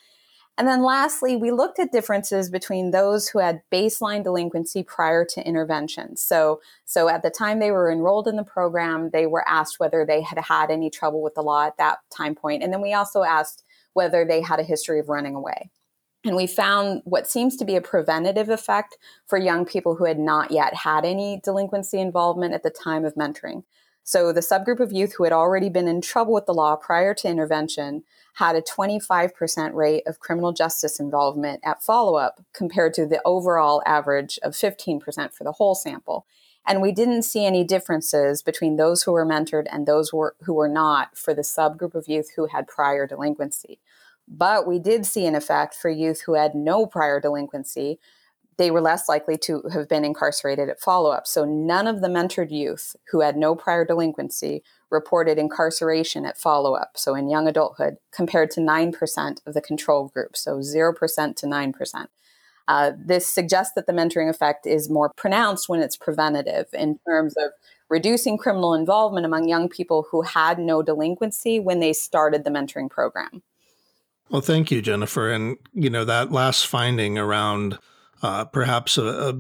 And 0.58 0.68
then 0.68 0.82
lastly, 0.82 1.36
we 1.36 1.52
looked 1.52 1.78
at 1.78 1.92
differences 1.92 2.50
between 2.50 2.90
those 2.90 3.30
who 3.30 3.38
had 3.38 3.62
baseline 3.72 4.24
delinquency 4.24 4.82
prior 4.82 5.24
to 5.26 5.48
intervention. 5.48 6.18
So, 6.18 6.62
so 6.84 7.10
at 7.10 7.22
the 7.22 7.30
time 7.30 7.60
they 7.60 7.70
were 7.70 7.92
enrolled 7.92 8.28
in 8.28 8.38
the 8.38 8.44
program, 8.44 9.12
they 9.12 9.28
were 9.28 9.48
asked 9.48 9.80
whether 9.80 10.04
they 10.04 10.22
had 10.22 10.40
had 10.40 10.72
any 10.72 10.90
trouble 10.90 11.22
with 11.22 11.36
the 11.36 11.44
law 11.44 11.68
at 11.68 11.78
that 11.78 12.00
time 12.10 12.34
point. 12.34 12.64
And 12.64 12.74
then 12.74 12.82
we 12.82 12.94
also 12.94 13.22
asked 13.22 13.64
whether 13.94 14.26
they 14.26 14.42
had 14.42 14.60
a 14.60 14.64
history 14.64 15.00
of 15.00 15.10
running 15.10 15.36
away. 15.36 15.70
And 16.28 16.36
we 16.36 16.46
found 16.46 17.04
what 17.06 17.26
seems 17.26 17.56
to 17.56 17.64
be 17.64 17.78
a 17.78 17.82
preventative 17.82 18.50
effect 18.50 18.98
for 19.26 19.38
young 19.38 19.64
people 19.64 19.96
who 19.96 20.04
had 20.04 20.20
not 20.20 20.52
yet 20.52 20.74
had 20.74 21.06
any 21.06 21.40
delinquency 21.42 22.02
involvement 22.02 22.54
at 22.54 22.64
the 22.64 22.70
time 22.70 23.06
of 23.06 23.16
mentoring. 23.16 23.64
So, 24.04 24.34
the 24.34 24.42
subgroup 24.42 24.82
of 24.82 24.92
youth 24.92 25.16
who 25.16 25.24
had 25.24 25.32
already 25.32 25.70
been 25.70 25.88
in 25.88 26.02
trouble 26.02 26.34
with 26.34 26.46
the 26.46 26.54
law 26.54 26.76
prior 26.76 27.14
to 27.14 27.30
intervention 27.30 28.04
had 28.34 28.58
a 28.58 28.62
25% 28.62 29.74
rate 29.74 30.04
of 30.06 30.20
criminal 30.20 30.52
justice 30.52 31.00
involvement 31.00 31.62
at 31.64 31.82
follow 31.82 32.18
up 32.18 32.42
compared 32.54 32.94
to 32.96 33.06
the 33.06 33.22
overall 33.24 33.82
average 33.86 34.38
of 34.44 34.52
15% 34.52 35.34
for 35.34 35.46
the 35.46 35.54
whole 35.54 35.76
sample. 35.76 36.26
And 36.66 36.82
we 36.82 36.92
didn't 36.92 37.24
see 37.24 37.46
any 37.46 37.64
differences 37.64 38.44
between 38.44 38.76
those 38.76 39.04
who 39.04 39.14
were 39.14 39.26
mentored 39.26 39.68
and 39.72 39.86
those 39.86 40.10
who 40.10 40.18
were, 40.18 40.36
who 40.42 40.54
were 40.54 40.68
not 40.68 41.18
for 41.18 41.34
the 41.34 41.42
subgroup 41.42 41.96
of 41.96 42.10
youth 42.10 42.32
who 42.36 42.48
had 42.48 42.68
prior 42.68 43.08
delinquency. 43.08 43.80
But 44.28 44.68
we 44.68 44.80
did 44.80 45.06
see 45.06 45.26
an 45.26 45.36
effect 45.36 45.76
for 45.76 45.90
youth 45.90 46.22
who 46.26 46.34
had 46.34 46.54
no 46.54 46.86
prior 46.86 47.20
delinquency. 47.20 48.00
They 48.58 48.72
were 48.72 48.82
less 48.82 49.08
likely 49.08 49.38
to 49.40 49.64
have 49.72 49.88
been 49.88 50.04
incarcerated 50.04 50.68
at 50.70 50.82
follow 50.82 51.12
up. 51.12 51.28
So 51.28 51.46
none 51.46 51.88
of 51.88 52.02
the 52.02 52.08
mentored 52.08 52.52
youth 52.52 52.96
who 53.12 53.22
had 53.22 53.38
no 53.38 53.56
prior 53.56 53.86
delinquency 53.86 54.64
reported 54.90 55.38
incarceration 55.38 56.26
at 56.26 56.38
follow 56.38 56.74
up, 56.74 56.92
so 56.96 57.14
in 57.14 57.30
young 57.30 57.48
adulthood, 57.48 57.98
compared 58.12 58.52
to 58.52 58.62
9% 58.62 59.38
of 59.46 59.54
the 59.54 59.62
control 59.62 60.08
group, 60.08 60.38
so 60.38 60.60
0% 60.60 61.36
to 61.36 61.46
9%. 61.46 62.08
Uh, 62.70 62.92
this 62.98 63.34
suggests 63.34 63.74
that 63.76 63.88
the 63.88 63.94
mentoring 63.94 64.30
effect 64.30 64.66
is 64.66 64.90
more 64.90 65.12
pronounced 65.16 65.70
when 65.70 65.82
it's 65.82 65.96
preventative 65.96 66.68
in 66.74 67.00
terms 67.08 67.34
of 67.38 67.52
reducing 67.90 68.38
criminal 68.38 68.74
involvement 68.74 69.26
among 69.26 69.48
young 69.48 69.70
people 69.70 70.08
who 70.12 70.22
had 70.22 70.60
no 70.60 70.82
delinquency 70.82 71.60
when 71.60 71.80
they 71.80 71.94
started 71.94 72.44
the 72.44 72.50
mentoring 72.50 72.90
program. 72.90 73.42
Well, 74.30 74.42
thank 74.42 74.72
you, 74.72 74.82
Jennifer. 74.82 75.32
And, 75.32 75.58
you 75.74 75.90
know, 75.90 76.04
that 76.06 76.32
last 76.32 76.68
finding 76.68 77.18
around 77.18 77.80
uh, 78.22 78.46
perhaps 78.46 78.98
a, 78.98 79.06
a, 79.06 79.34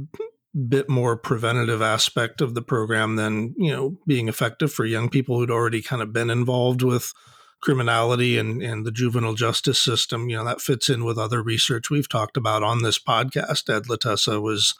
bit 0.69 0.89
more 0.89 1.15
preventative 1.15 1.84
aspect 1.84 2.41
of 2.41 2.56
the 2.56 2.63
program 2.63 3.15
than, 3.15 3.54
you 3.58 3.71
know, 3.71 3.95
being 4.08 4.28
effective 4.28 4.73
for 4.73 4.86
young 4.86 5.08
people 5.08 5.38
who'd 5.38 5.52
already 5.52 5.84
kind 5.84 6.02
of 6.02 6.12
been 6.12 6.32
involved 6.32 6.82
with 6.82 7.13
criminality 7.62 8.39
and, 8.39 8.63
and 8.63 8.84
the 8.84 8.91
juvenile 8.91 9.36
justice 9.36 9.80
system. 9.80 10.30
You 10.30 10.38
know, 10.38 10.45
that 10.45 10.62
fits 10.62 10.89
in 10.89 11.04
with 11.04 11.19
other 11.19 11.43
research 11.43 11.91
we've 11.91 12.10
talked 12.10 12.38
about 12.38 12.63
on 12.63 12.82
this 12.82 12.97
podcast. 12.97 13.69
Ed 13.69 13.84
Latessa 13.84 14.41
was 14.41 14.73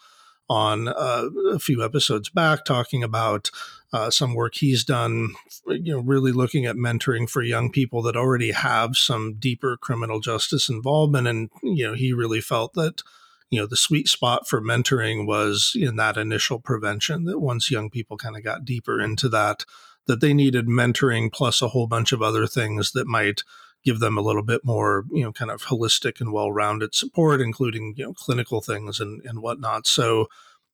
on 0.50 0.88
uh, 0.88 1.30
a 1.52 1.60
few 1.60 1.84
episodes 1.84 2.30
back 2.30 2.64
talking 2.64 3.04
about 3.04 3.50
uh, 3.94 4.10
some 4.10 4.34
work 4.34 4.56
he's 4.56 4.84
done, 4.84 5.34
you 5.68 5.94
know, 5.94 6.00
really 6.00 6.32
looking 6.32 6.66
at 6.66 6.76
mentoring 6.76 7.30
for 7.30 7.42
young 7.42 7.72
people 7.72 8.02
that 8.02 8.18
already 8.18 8.52
have 8.52 8.98
some 8.98 9.36
deeper 9.36 9.78
criminal 9.78 10.20
justice 10.20 10.70
involvement. 10.70 11.28
And, 11.28 11.50
you 11.64 11.88
know, 11.88 11.94
he 11.94 12.14
really 12.14 12.42
felt 12.42 12.74
that, 12.74 13.02
you 13.50 13.60
know, 13.60 13.66
the 13.66 13.78
sweet 13.78 14.08
spot 14.08 14.48
for 14.48 14.62
mentoring 14.62 15.26
was 15.26 15.74
in 15.76 15.96
that 15.96 16.18
initial 16.18 16.60
prevention, 16.60 17.26
that 17.26 17.40
once 17.40 17.72
young 17.72 17.90
people 17.90 18.18
kind 18.18 18.36
of 18.36 18.44
got 18.44 18.66
deeper 18.66 19.02
into 19.02 19.30
that, 19.30 19.64
that 20.06 20.20
they 20.22 20.34
needed 20.34 20.68
mentoring 20.68 21.32
plus 21.32 21.62
a 21.62 21.70
whole 21.70 21.88
bunch 21.88 22.12
of 22.12 22.22
other 22.22 22.48
things 22.48 22.92
that 22.92 23.08
might 23.08 23.44
give 23.88 24.02
them 24.02 24.17
a 24.17 24.21
little 24.21 24.43
bit 24.43 24.65
more, 24.65 25.06
you 25.12 25.23
know, 25.23 25.32
kind 25.32 25.50
of 25.50 25.63
holistic 25.63 26.19
and 26.19 26.34
well-rounded 26.34 26.93
support, 26.93 27.39
including, 27.39 27.93
you 27.95 28.04
know, 28.04 28.13
clinical 28.13 28.60
things 28.60 29.00
and, 29.00 29.21
and 29.23 29.41
whatnot. 29.41 29.88
So, 29.88 30.28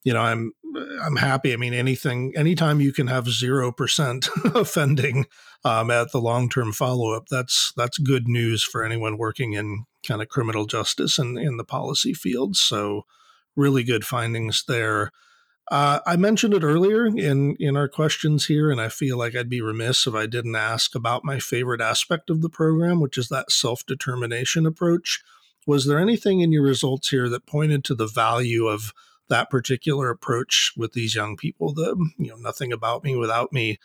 you 0.04 0.14
know, 0.14 0.22
I'm 0.22 0.52
I'm 1.00 1.18
happy. 1.18 1.54
I 1.54 1.58
mean, 1.58 1.76
anything, 1.76 2.34
anytime 2.36 2.82
you 2.82 2.92
can 2.92 3.06
have 3.06 3.30
zero 3.30 3.72
percent 3.72 4.30
offending 4.56 5.28
um, 5.64 5.92
at 5.92 6.12
the 6.12 6.20
long 6.20 6.50
term 6.50 6.72
follow 6.72 7.14
up, 7.14 7.26
that's 7.30 7.72
that's 7.78 8.00
good 8.00 8.28
news 8.28 8.64
for 8.64 8.84
anyone 8.84 9.20
working 9.20 9.54
in 9.54 9.86
kind 10.06 10.24
of 10.24 10.28
criminal 10.28 10.66
justice 10.66 11.20
and 11.20 11.38
in 11.38 11.58
the 11.58 11.64
policy 11.64 12.16
field. 12.16 12.56
So, 12.56 13.04
really 13.56 13.84
good 13.84 14.06
findings 14.06 14.64
there. 14.68 15.12
Uh, 15.74 16.02
I 16.06 16.18
mentioned 16.18 16.54
it 16.54 16.62
earlier 16.62 17.08
in 17.08 17.56
in 17.60 17.76
our 17.76 17.88
questions 17.88 18.46
here, 18.46 18.70
and 18.70 18.80
I 18.80 18.90
feel 18.90 19.18
like 19.18 19.36
I'd 19.36 19.50
be 19.50 19.60
remiss 19.60 20.06
if 20.06 20.14
I 20.14 20.28
didn't 20.28 20.56
ask 20.56 20.94
about 20.94 21.26
my 21.26 21.40
favorite 21.40 21.82
aspect 21.82 22.30
of 22.30 22.44
the 22.44 22.50
program, 22.50 23.00
which 23.00 23.18
is 23.18 23.30
that 23.30 23.52
self 23.52 23.84
determination 23.84 24.68
approach. 24.68 25.24
Was 25.66 25.88
there 25.88 25.98
anything 25.98 26.42
in 26.42 26.52
your 26.52 26.62
results 26.62 27.10
here 27.10 27.28
that 27.28 27.48
pointed 27.48 27.84
to 27.86 27.96
the 27.96 28.06
value 28.06 28.68
of 28.68 28.94
that 29.30 29.50
particular 29.50 30.12
approach 30.12 30.74
with 30.78 30.94
these 30.94 31.16
young 31.16 31.36
people, 31.36 31.74
the 31.74 31.96
you 32.20 32.28
know 32.28 32.36
nothing 32.36 32.72
about 32.72 33.04
me 33.04 33.16
without 33.16 33.52
me. 33.52 33.80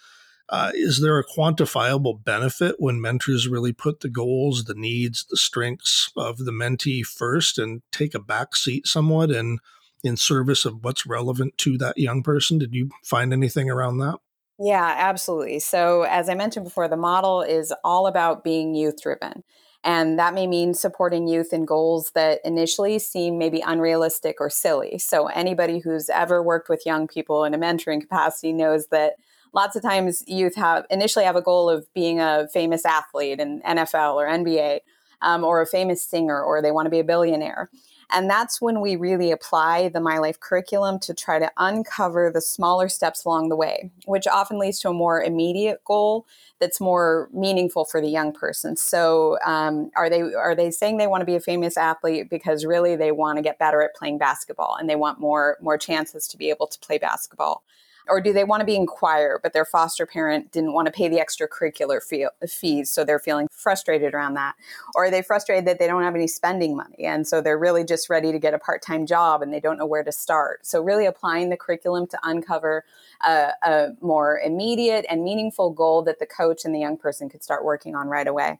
Uh, 0.50 0.72
is 0.74 1.00
there 1.00 1.18
a 1.18 1.24
quantifiable 1.24 2.22
benefit 2.22 2.76
when 2.78 3.00
mentors 3.00 3.48
really 3.48 3.72
put 3.72 4.00
the 4.00 4.10
goals, 4.10 4.64
the 4.64 4.74
needs, 4.74 5.24
the 5.30 5.38
strengths 5.38 6.12
of 6.18 6.36
the 6.36 6.52
mentee 6.52 7.02
first 7.02 7.58
and 7.58 7.80
take 7.92 8.14
a 8.14 8.18
back 8.20 8.54
seat 8.54 8.86
somewhat 8.86 9.30
in 9.30 9.58
in 10.02 10.16
service 10.16 10.64
of 10.64 10.84
what's 10.84 11.06
relevant 11.06 11.58
to 11.58 11.78
that 11.78 11.98
young 11.98 12.22
person? 12.22 12.58
Did 12.58 12.74
you 12.74 12.90
find 13.04 13.32
anything 13.32 13.70
around 13.70 13.98
that? 13.98 14.18
Yeah, 14.58 14.94
absolutely. 14.96 15.60
So, 15.60 16.02
as 16.02 16.28
I 16.28 16.34
mentioned 16.34 16.64
before, 16.64 16.88
the 16.88 16.96
model 16.96 17.42
is 17.42 17.72
all 17.84 18.06
about 18.06 18.42
being 18.42 18.74
youth 18.74 19.00
driven. 19.00 19.44
And 19.84 20.18
that 20.18 20.34
may 20.34 20.48
mean 20.48 20.74
supporting 20.74 21.28
youth 21.28 21.52
in 21.52 21.64
goals 21.64 22.10
that 22.16 22.40
initially 22.44 22.98
seem 22.98 23.38
maybe 23.38 23.60
unrealistic 23.60 24.36
or 24.40 24.50
silly. 24.50 24.98
So, 24.98 25.28
anybody 25.28 25.78
who's 25.78 26.08
ever 26.08 26.42
worked 26.42 26.68
with 26.68 26.84
young 26.84 27.06
people 27.06 27.44
in 27.44 27.54
a 27.54 27.58
mentoring 27.58 28.00
capacity 28.00 28.52
knows 28.52 28.88
that 28.88 29.14
lots 29.54 29.76
of 29.76 29.82
times 29.82 30.24
youth 30.26 30.56
have 30.56 30.84
initially 30.90 31.24
have 31.24 31.36
a 31.36 31.42
goal 31.42 31.70
of 31.70 31.86
being 31.94 32.18
a 32.18 32.48
famous 32.52 32.84
athlete 32.84 33.38
in 33.38 33.62
NFL 33.62 34.14
or 34.14 34.26
NBA, 34.26 34.80
um, 35.22 35.44
or 35.44 35.60
a 35.60 35.66
famous 35.66 36.02
singer, 36.02 36.42
or 36.42 36.60
they 36.60 36.72
want 36.72 36.86
to 36.86 36.90
be 36.90 36.98
a 36.98 37.04
billionaire. 37.04 37.70
And 38.10 38.30
that's 38.30 38.60
when 38.60 38.80
we 38.80 38.96
really 38.96 39.30
apply 39.30 39.88
the 39.88 40.00
My 40.00 40.18
Life 40.18 40.40
curriculum 40.40 40.98
to 41.00 41.12
try 41.12 41.38
to 41.38 41.50
uncover 41.58 42.30
the 42.32 42.40
smaller 42.40 42.88
steps 42.88 43.24
along 43.24 43.50
the 43.50 43.56
way, 43.56 43.90
which 44.06 44.26
often 44.26 44.58
leads 44.58 44.78
to 44.80 44.88
a 44.88 44.94
more 44.94 45.22
immediate 45.22 45.84
goal 45.84 46.26
that's 46.58 46.80
more 46.80 47.28
meaningful 47.32 47.84
for 47.84 48.00
the 48.00 48.08
young 48.08 48.32
person. 48.32 48.76
So, 48.76 49.38
um, 49.44 49.90
are 49.94 50.08
they 50.08 50.22
are 50.22 50.54
they 50.54 50.70
saying 50.70 50.96
they 50.96 51.06
want 51.06 51.20
to 51.20 51.26
be 51.26 51.36
a 51.36 51.40
famous 51.40 51.76
athlete 51.76 52.30
because 52.30 52.64
really 52.64 52.96
they 52.96 53.12
want 53.12 53.36
to 53.36 53.42
get 53.42 53.58
better 53.58 53.82
at 53.82 53.94
playing 53.94 54.18
basketball 54.18 54.76
and 54.80 54.88
they 54.88 54.96
want 54.96 55.20
more 55.20 55.58
more 55.60 55.78
chances 55.78 56.26
to 56.28 56.36
be 56.38 56.48
able 56.50 56.66
to 56.66 56.78
play 56.80 56.98
basketball? 56.98 57.62
Or 58.08 58.20
do 58.20 58.32
they 58.32 58.44
want 58.44 58.60
to 58.60 58.64
be 58.64 58.76
in 58.76 58.86
choir 58.86 59.40
but 59.42 59.52
their 59.52 59.64
foster 59.64 60.06
parent 60.06 60.52
didn't 60.52 60.72
want 60.72 60.86
to 60.86 60.92
pay 60.92 61.08
the 61.08 61.18
extracurricular 61.18 62.02
fee- 62.02 62.26
fees 62.46 62.90
so 62.90 63.04
they're 63.04 63.18
feeling 63.18 63.48
frustrated 63.50 64.14
around 64.14 64.34
that? 64.34 64.54
Or 64.94 65.06
are 65.06 65.10
they 65.10 65.22
frustrated 65.22 65.66
that 65.66 65.78
they 65.78 65.86
don't 65.86 66.02
have 66.02 66.14
any 66.14 66.26
spending 66.26 66.76
money 66.76 67.04
and 67.04 67.26
so 67.26 67.40
they're 67.40 67.58
really 67.58 67.84
just 67.84 68.10
ready 68.10 68.32
to 68.32 68.38
get 68.38 68.54
a 68.54 68.58
part-time 68.58 69.06
job 69.06 69.42
and 69.42 69.52
they 69.52 69.60
don't 69.60 69.78
know 69.78 69.86
where 69.86 70.04
to 70.04 70.12
start? 70.12 70.66
So 70.66 70.82
really 70.82 71.06
applying 71.06 71.50
the 71.50 71.56
curriculum 71.56 72.06
to 72.08 72.18
uncover 72.22 72.84
a, 73.26 73.50
a 73.62 73.88
more 74.00 74.40
immediate 74.44 75.06
and 75.08 75.22
meaningful 75.22 75.70
goal 75.70 76.02
that 76.02 76.18
the 76.18 76.26
coach 76.26 76.64
and 76.64 76.74
the 76.74 76.80
young 76.80 76.96
person 76.96 77.28
could 77.28 77.42
start 77.42 77.64
working 77.64 77.94
on 77.94 78.08
right 78.08 78.26
away. 78.26 78.58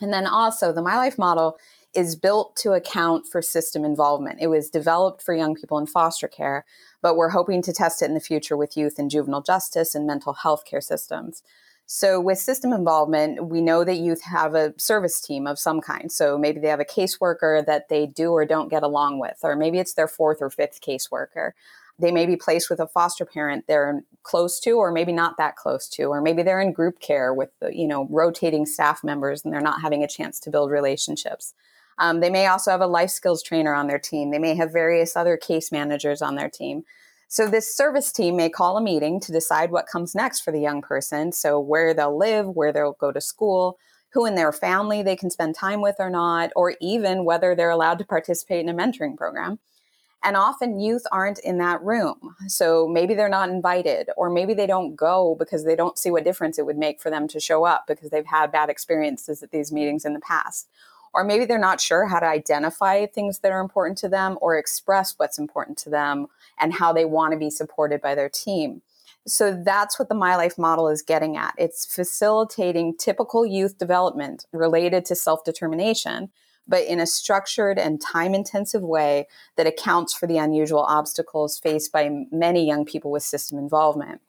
And 0.00 0.12
then 0.12 0.26
also 0.26 0.72
the 0.72 0.82
my 0.82 0.96
life 0.96 1.18
model 1.18 1.58
is 1.94 2.16
built 2.16 2.56
to 2.56 2.72
account 2.72 3.26
for 3.26 3.42
system 3.42 3.84
involvement. 3.84 4.38
It 4.40 4.46
was 4.46 4.70
developed 4.70 5.22
for 5.22 5.34
young 5.34 5.54
people 5.54 5.78
in 5.78 5.86
foster 5.86 6.28
care, 6.28 6.64
but 7.02 7.16
we're 7.16 7.30
hoping 7.30 7.62
to 7.62 7.72
test 7.72 8.02
it 8.02 8.06
in 8.06 8.14
the 8.14 8.20
future 8.20 8.56
with 8.56 8.76
youth 8.76 8.98
in 8.98 9.08
juvenile 9.08 9.42
justice 9.42 9.94
and 9.94 10.06
mental 10.06 10.34
health 10.34 10.64
care 10.64 10.80
systems. 10.80 11.42
So, 11.92 12.20
with 12.20 12.38
system 12.38 12.72
involvement, 12.72 13.46
we 13.46 13.60
know 13.60 13.82
that 13.82 13.96
youth 13.96 14.22
have 14.22 14.54
a 14.54 14.72
service 14.78 15.20
team 15.20 15.48
of 15.48 15.58
some 15.58 15.80
kind. 15.80 16.12
So, 16.12 16.38
maybe 16.38 16.60
they 16.60 16.68
have 16.68 16.78
a 16.78 16.84
caseworker 16.84 17.66
that 17.66 17.88
they 17.88 18.06
do 18.06 18.30
or 18.30 18.46
don't 18.46 18.68
get 18.68 18.84
along 18.84 19.18
with, 19.18 19.38
or 19.42 19.56
maybe 19.56 19.80
it's 19.80 19.94
their 19.94 20.06
fourth 20.06 20.38
or 20.40 20.50
fifth 20.50 20.80
caseworker. 20.80 21.50
They 21.98 22.12
may 22.12 22.26
be 22.26 22.36
placed 22.36 22.70
with 22.70 22.78
a 22.78 22.86
foster 22.86 23.24
parent 23.24 23.64
they're 23.66 24.04
close 24.22 24.60
to, 24.60 24.74
or 24.74 24.92
maybe 24.92 25.12
not 25.12 25.36
that 25.38 25.56
close 25.56 25.88
to, 25.88 26.04
or 26.04 26.20
maybe 26.20 26.44
they're 26.44 26.60
in 26.60 26.72
group 26.72 27.00
care 27.00 27.34
with 27.34 27.50
you 27.72 27.88
know 27.88 28.06
rotating 28.08 28.66
staff 28.66 29.02
members 29.02 29.44
and 29.44 29.52
they're 29.52 29.60
not 29.60 29.80
having 29.80 30.04
a 30.04 30.08
chance 30.08 30.38
to 30.40 30.50
build 30.50 30.70
relationships. 30.70 31.54
Um, 32.00 32.20
they 32.20 32.30
may 32.30 32.46
also 32.46 32.70
have 32.70 32.80
a 32.80 32.86
life 32.86 33.10
skills 33.10 33.42
trainer 33.42 33.74
on 33.74 33.86
their 33.86 33.98
team. 33.98 34.30
They 34.30 34.38
may 34.38 34.54
have 34.56 34.72
various 34.72 35.16
other 35.16 35.36
case 35.36 35.70
managers 35.70 36.22
on 36.22 36.34
their 36.34 36.48
team. 36.48 36.84
So, 37.28 37.46
this 37.46 37.72
service 37.72 38.10
team 38.10 38.36
may 38.36 38.48
call 38.48 38.76
a 38.76 38.82
meeting 38.82 39.20
to 39.20 39.30
decide 39.30 39.70
what 39.70 39.86
comes 39.86 40.16
next 40.16 40.40
for 40.40 40.50
the 40.50 40.60
young 40.60 40.82
person. 40.82 41.30
So, 41.30 41.60
where 41.60 41.94
they'll 41.94 42.18
live, 42.18 42.48
where 42.48 42.72
they'll 42.72 42.96
go 42.98 43.12
to 43.12 43.20
school, 43.20 43.78
who 44.14 44.26
in 44.26 44.34
their 44.34 44.50
family 44.50 45.02
they 45.02 45.14
can 45.14 45.30
spend 45.30 45.54
time 45.54 45.82
with 45.82 45.96
or 46.00 46.10
not, 46.10 46.50
or 46.56 46.74
even 46.80 47.24
whether 47.24 47.54
they're 47.54 47.70
allowed 47.70 47.98
to 47.98 48.04
participate 48.04 48.60
in 48.60 48.68
a 48.68 48.74
mentoring 48.74 49.16
program. 49.16 49.60
And 50.22 50.36
often 50.36 50.80
youth 50.80 51.04
aren't 51.12 51.38
in 51.38 51.58
that 51.58 51.82
room. 51.82 52.34
So 52.46 52.88
maybe 52.88 53.14
they're 53.14 53.28
not 53.28 53.48
invited, 53.48 54.10
or 54.16 54.28
maybe 54.28 54.52
they 54.52 54.66
don't 54.66 54.96
go 54.96 55.36
because 55.38 55.64
they 55.64 55.76
don't 55.76 55.98
see 55.98 56.10
what 56.10 56.24
difference 56.24 56.58
it 56.58 56.66
would 56.66 56.76
make 56.76 57.00
for 57.00 57.10
them 57.10 57.28
to 57.28 57.40
show 57.40 57.64
up 57.64 57.84
because 57.86 58.10
they've 58.10 58.26
had 58.26 58.50
bad 58.50 58.70
experiences 58.70 59.42
at 59.42 59.50
these 59.50 59.70
meetings 59.70 60.04
in 60.04 60.14
the 60.14 60.20
past 60.20 60.68
or 61.12 61.24
maybe 61.24 61.44
they're 61.44 61.58
not 61.58 61.80
sure 61.80 62.06
how 62.06 62.20
to 62.20 62.26
identify 62.26 63.06
things 63.06 63.40
that 63.40 63.52
are 63.52 63.60
important 63.60 63.98
to 63.98 64.08
them 64.08 64.38
or 64.40 64.56
express 64.56 65.14
what's 65.16 65.38
important 65.38 65.78
to 65.78 65.90
them 65.90 66.26
and 66.58 66.74
how 66.74 66.92
they 66.92 67.04
want 67.04 67.32
to 67.32 67.38
be 67.38 67.50
supported 67.50 68.00
by 68.00 68.14
their 68.14 68.28
team. 68.28 68.82
So 69.26 69.60
that's 69.64 69.98
what 69.98 70.08
the 70.08 70.14
My 70.14 70.36
Life 70.36 70.56
model 70.56 70.88
is 70.88 71.02
getting 71.02 71.36
at. 71.36 71.54
It's 71.58 71.84
facilitating 71.84 72.96
typical 72.96 73.44
youth 73.44 73.78
development 73.78 74.46
related 74.52 75.04
to 75.06 75.14
self 75.14 75.44
determination, 75.44 76.30
but 76.66 76.84
in 76.84 77.00
a 77.00 77.06
structured 77.06 77.78
and 77.78 78.00
time 78.00 78.34
intensive 78.34 78.82
way 78.82 79.26
that 79.56 79.66
accounts 79.66 80.14
for 80.14 80.26
the 80.26 80.38
unusual 80.38 80.80
obstacles 80.80 81.58
faced 81.58 81.92
by 81.92 82.26
many 82.30 82.66
young 82.66 82.84
people 82.84 83.10
with 83.10 83.22
system 83.22 83.58
involvement. 83.58 84.20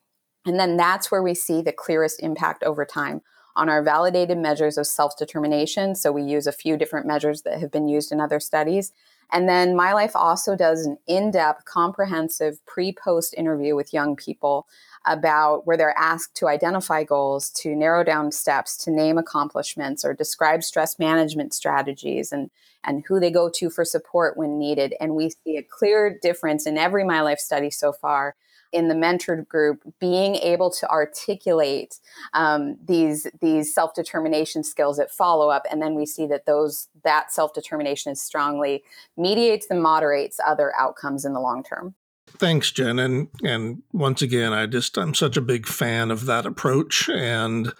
And 0.45 0.59
then 0.59 0.75
that's 0.75 1.11
where 1.11 1.23
we 1.23 1.35
see 1.35 1.61
the 1.61 1.71
clearest 1.71 2.21
impact 2.21 2.63
over 2.63 2.83
time 2.83 3.21
on 3.55 3.69
our 3.69 3.83
validated 3.83 4.37
measures 4.37 4.77
of 4.77 4.87
self 4.87 5.17
determination. 5.17 5.95
So 5.95 6.11
we 6.11 6.23
use 6.23 6.47
a 6.47 6.51
few 6.51 6.77
different 6.77 7.07
measures 7.07 7.41
that 7.43 7.59
have 7.59 7.71
been 7.71 7.87
used 7.87 8.11
in 8.11 8.21
other 8.21 8.39
studies. 8.39 8.91
And 9.31 9.47
then 9.47 9.75
My 9.75 9.93
Life 9.93 10.15
also 10.15 10.55
does 10.55 10.85
an 10.85 10.97
in 11.07 11.31
depth, 11.31 11.65
comprehensive 11.65 12.63
pre 12.65 12.93
post 12.93 13.33
interview 13.35 13.75
with 13.75 13.93
young 13.93 14.15
people 14.15 14.67
about 15.05 15.65
where 15.65 15.77
they're 15.77 15.97
asked 15.97 16.35
to 16.35 16.47
identify 16.47 17.03
goals, 17.03 17.49
to 17.49 17.75
narrow 17.75 18.03
down 18.03 18.31
steps, 18.31 18.77
to 18.77 18.91
name 18.91 19.17
accomplishments, 19.17 20.05
or 20.05 20.13
describe 20.13 20.63
stress 20.63 20.99
management 20.99 21.53
strategies 21.53 22.31
and, 22.31 22.51
and 22.83 23.03
who 23.07 23.19
they 23.19 23.31
go 23.31 23.49
to 23.49 23.69
for 23.69 23.85
support 23.85 24.37
when 24.37 24.59
needed. 24.59 24.93
And 24.99 25.15
we 25.15 25.29
see 25.29 25.57
a 25.57 25.63
clear 25.63 26.17
difference 26.21 26.67
in 26.67 26.77
every 26.77 27.03
My 27.03 27.21
Life 27.21 27.39
study 27.39 27.71
so 27.71 27.93
far 27.93 28.35
in 28.71 28.87
the 28.87 28.95
mentored 28.95 29.47
group 29.47 29.81
being 29.99 30.35
able 30.35 30.69
to 30.71 30.89
articulate 30.89 31.99
um, 32.33 32.77
these 32.83 33.27
these 33.39 33.73
self 33.73 33.93
determination 33.93 34.63
skills 34.63 34.99
at 34.99 35.11
follow 35.11 35.49
up, 35.49 35.65
and 35.71 35.81
then 35.81 35.95
we 35.95 36.05
see 36.05 36.25
that 36.27 36.45
those 36.45 36.87
that 37.03 37.31
self 37.31 37.53
determination 37.53 38.11
is 38.11 38.21
strongly 38.21 38.83
mediates 39.17 39.67
and 39.69 39.81
moderates 39.81 40.39
other 40.45 40.73
outcomes 40.77 41.25
in 41.25 41.33
the 41.33 41.39
long 41.39 41.63
term. 41.63 41.95
Thanks, 42.27 42.71
Jen, 42.71 42.99
and 42.99 43.27
and 43.43 43.83
once 43.91 44.21
again, 44.21 44.53
I 44.53 44.65
just 44.65 44.97
I'm 44.97 45.13
such 45.13 45.37
a 45.37 45.41
big 45.41 45.67
fan 45.67 46.11
of 46.11 46.25
that 46.25 46.45
approach, 46.45 47.09
and 47.09 47.73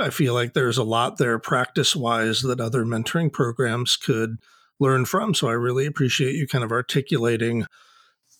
I 0.00 0.10
feel 0.10 0.34
like 0.34 0.54
there's 0.54 0.78
a 0.78 0.84
lot 0.84 1.18
there 1.18 1.38
practice 1.38 1.94
wise 1.94 2.42
that 2.42 2.60
other 2.60 2.84
mentoring 2.84 3.32
programs 3.32 3.96
could 3.96 4.38
learn 4.80 5.04
from. 5.04 5.34
So 5.34 5.48
I 5.48 5.52
really 5.52 5.86
appreciate 5.86 6.34
you 6.34 6.48
kind 6.48 6.64
of 6.64 6.72
articulating 6.72 7.66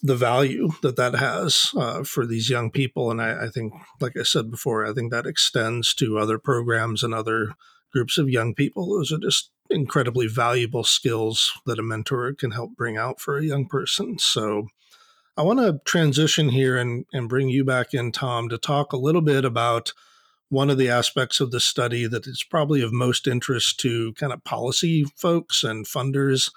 the 0.05 0.15
value 0.15 0.69
that 0.83 0.97
that 0.97 1.15
has 1.15 1.73
uh, 1.75 2.05
for 2.05 2.27
these 2.27 2.51
young 2.51 2.71
people. 2.71 3.11
And 3.11 3.23
I, 3.23 3.47
I, 3.47 3.49
think, 3.49 3.73
like 4.03 4.19
I 4.19 4.23
said 4.23 4.51
before, 4.51 4.85
I 4.85 4.93
think 4.93 5.11
that 5.11 5.25
extends 5.25 5.95
to 5.95 6.19
other 6.19 6.39
programs 6.39 7.03
and 7.03 7.15
other 7.15 7.55
groups 7.91 8.19
of 8.19 8.29
young 8.29 8.55
people. 8.55 8.87
Those 8.87 9.11
are 9.13 9.19
just 9.19 9.51
incredibly 9.71 10.27
valuable 10.27 10.85
skills 10.85 11.53
that 11.65 11.79
a 11.79 11.83
mentor 11.83 12.35
can 12.35 12.51
help 12.51 12.77
bring 12.77 12.99
out 12.99 13.19
for 13.19 13.39
a 13.39 13.45
young 13.45 13.67
person. 13.67 14.19
So 14.19 14.67
I 15.39 15.43
want 15.43 15.61
to 15.61 15.81
transition 15.87 16.51
here 16.51 16.77
and, 16.77 17.07
and 17.15 17.27
bring 17.27 17.49
you 17.49 17.65
back 17.65 17.95
in, 17.95 18.13
Tom, 18.13 18.51
to 18.51 18.59
talk 18.59 18.93
a 18.93 18.99
little 18.99 19.23
bit 19.23 19.47
about 19.47 19.95
one 20.51 20.69
of 20.69 20.77
the 20.77 20.91
aspects 20.91 21.41
of 21.41 21.51
the 21.51 21.61
study 21.61 22.07
that 22.07 22.27
is 22.27 22.45
probably 22.45 22.83
of 22.83 22.93
most 22.93 23.27
interest 23.27 23.81
to 23.81 24.13
kind 24.13 24.35
of 24.35 24.45
policy 24.45 25.05
folks 25.17 25.65
and 25.65 25.87
funders 25.87 26.51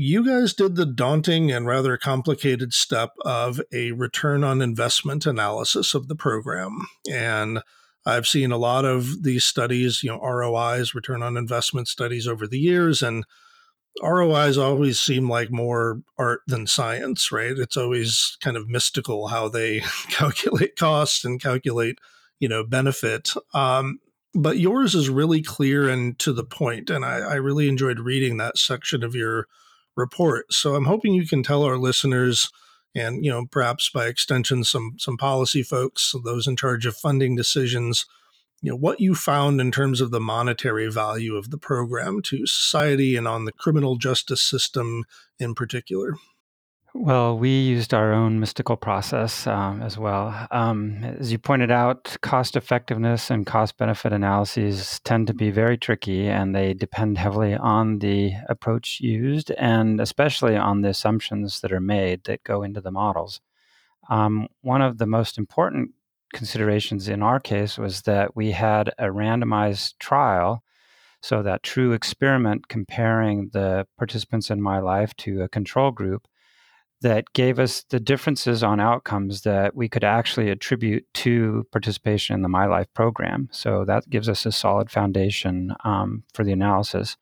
you 0.00 0.24
guys 0.24 0.54
did 0.54 0.76
the 0.76 0.86
daunting 0.86 1.52
and 1.52 1.66
rather 1.66 1.98
complicated 1.98 2.72
step 2.72 3.10
of 3.22 3.60
a 3.70 3.92
return 3.92 4.42
on 4.42 4.62
investment 4.62 5.26
analysis 5.26 5.92
of 5.92 6.08
the 6.08 6.14
program. 6.14 6.86
And 7.10 7.60
I've 8.06 8.26
seen 8.26 8.50
a 8.50 8.56
lot 8.56 8.86
of 8.86 9.24
these 9.24 9.44
studies, 9.44 10.02
you 10.02 10.08
know, 10.08 10.18
ROIs, 10.18 10.94
return 10.94 11.22
on 11.22 11.36
investment 11.36 11.86
studies 11.86 12.26
over 12.26 12.46
the 12.46 12.58
years. 12.58 13.02
And 13.02 13.26
ROIs 14.02 14.56
always 14.56 14.98
seem 14.98 15.28
like 15.28 15.50
more 15.50 16.00
art 16.16 16.40
than 16.46 16.66
science, 16.66 17.30
right? 17.30 17.58
It's 17.58 17.76
always 17.76 18.38
kind 18.40 18.56
of 18.56 18.70
mystical 18.70 19.26
how 19.26 19.50
they 19.50 19.80
calculate 20.08 20.76
costs 20.76 21.26
and 21.26 21.42
calculate, 21.42 21.98
you 22.38 22.48
know, 22.48 22.64
benefit. 22.64 23.34
Um, 23.52 23.98
but 24.32 24.56
yours 24.56 24.94
is 24.94 25.10
really 25.10 25.42
clear 25.42 25.90
and 25.90 26.18
to 26.20 26.32
the 26.32 26.44
point, 26.44 26.88
and 26.88 27.04
I, 27.04 27.18
I 27.18 27.34
really 27.34 27.68
enjoyed 27.68 28.00
reading 28.00 28.38
that 28.38 28.56
section 28.56 29.02
of 29.02 29.14
your 29.14 29.46
report. 29.96 30.52
So 30.52 30.74
I'm 30.74 30.86
hoping 30.86 31.14
you 31.14 31.26
can 31.26 31.42
tell 31.42 31.62
our 31.62 31.76
listeners 31.76 32.50
and 32.94 33.24
you 33.24 33.30
know 33.30 33.46
perhaps 33.46 33.88
by 33.90 34.06
extension 34.06 34.64
some 34.64 34.94
some 34.98 35.16
policy 35.16 35.62
folks 35.62 36.14
those 36.24 36.46
in 36.46 36.56
charge 36.56 36.86
of 36.86 36.96
funding 36.96 37.36
decisions 37.36 38.06
you 38.62 38.70
know 38.70 38.76
what 38.76 39.00
you 39.00 39.14
found 39.14 39.60
in 39.60 39.70
terms 39.70 40.00
of 40.00 40.10
the 40.10 40.20
monetary 40.20 40.90
value 40.90 41.36
of 41.36 41.50
the 41.50 41.58
program 41.58 42.20
to 42.22 42.46
society 42.46 43.16
and 43.16 43.28
on 43.28 43.44
the 43.44 43.52
criminal 43.52 43.96
justice 43.96 44.42
system 44.42 45.04
in 45.38 45.54
particular 45.54 46.14
well, 46.94 47.38
we 47.38 47.50
used 47.50 47.94
our 47.94 48.12
own 48.12 48.40
mystical 48.40 48.76
process 48.76 49.46
um, 49.46 49.80
as 49.80 49.96
well. 49.96 50.48
Um, 50.50 51.04
as 51.18 51.30
you 51.30 51.38
pointed 51.38 51.70
out, 51.70 52.16
cost 52.20 52.56
effectiveness 52.56 53.30
and 53.30 53.46
cost 53.46 53.76
benefit 53.78 54.12
analyses 54.12 55.00
tend 55.04 55.28
to 55.28 55.34
be 55.34 55.50
very 55.50 55.78
tricky 55.78 56.26
and 56.26 56.54
they 56.54 56.74
depend 56.74 57.18
heavily 57.18 57.54
on 57.54 58.00
the 58.00 58.32
approach 58.48 59.00
used 59.00 59.52
and 59.52 60.00
especially 60.00 60.56
on 60.56 60.80
the 60.80 60.88
assumptions 60.88 61.60
that 61.60 61.72
are 61.72 61.80
made 61.80 62.24
that 62.24 62.42
go 62.42 62.62
into 62.62 62.80
the 62.80 62.90
models. 62.90 63.40
Um, 64.08 64.48
one 64.62 64.82
of 64.82 64.98
the 64.98 65.06
most 65.06 65.38
important 65.38 65.90
considerations 66.32 67.08
in 67.08 67.22
our 67.22 67.38
case 67.38 67.78
was 67.78 68.02
that 68.02 68.34
we 68.34 68.50
had 68.50 68.88
a 68.98 69.06
randomized 69.06 69.94
trial. 69.98 70.64
So, 71.22 71.42
that 71.42 71.62
true 71.62 71.92
experiment 71.92 72.68
comparing 72.68 73.50
the 73.52 73.86
participants 73.98 74.50
in 74.50 74.62
my 74.62 74.78
life 74.78 75.14
to 75.18 75.42
a 75.42 75.50
control 75.50 75.90
group 75.90 76.26
that 77.02 77.32
gave 77.32 77.58
us 77.58 77.84
the 77.88 78.00
differences 78.00 78.62
on 78.62 78.78
outcomes 78.78 79.42
that 79.42 79.74
we 79.74 79.88
could 79.88 80.04
actually 80.04 80.50
attribute 80.50 81.06
to 81.14 81.66
participation 81.72 82.34
in 82.34 82.42
the 82.42 82.48
My 82.48 82.66
Life 82.66 82.92
program. 82.92 83.48
So 83.52 83.84
that 83.86 84.10
gives 84.10 84.28
us 84.28 84.44
a 84.44 84.52
solid 84.52 84.90
foundation 84.90 85.74
um, 85.84 86.24
for 86.34 86.44
the 86.44 86.52
analysis. 86.52 87.16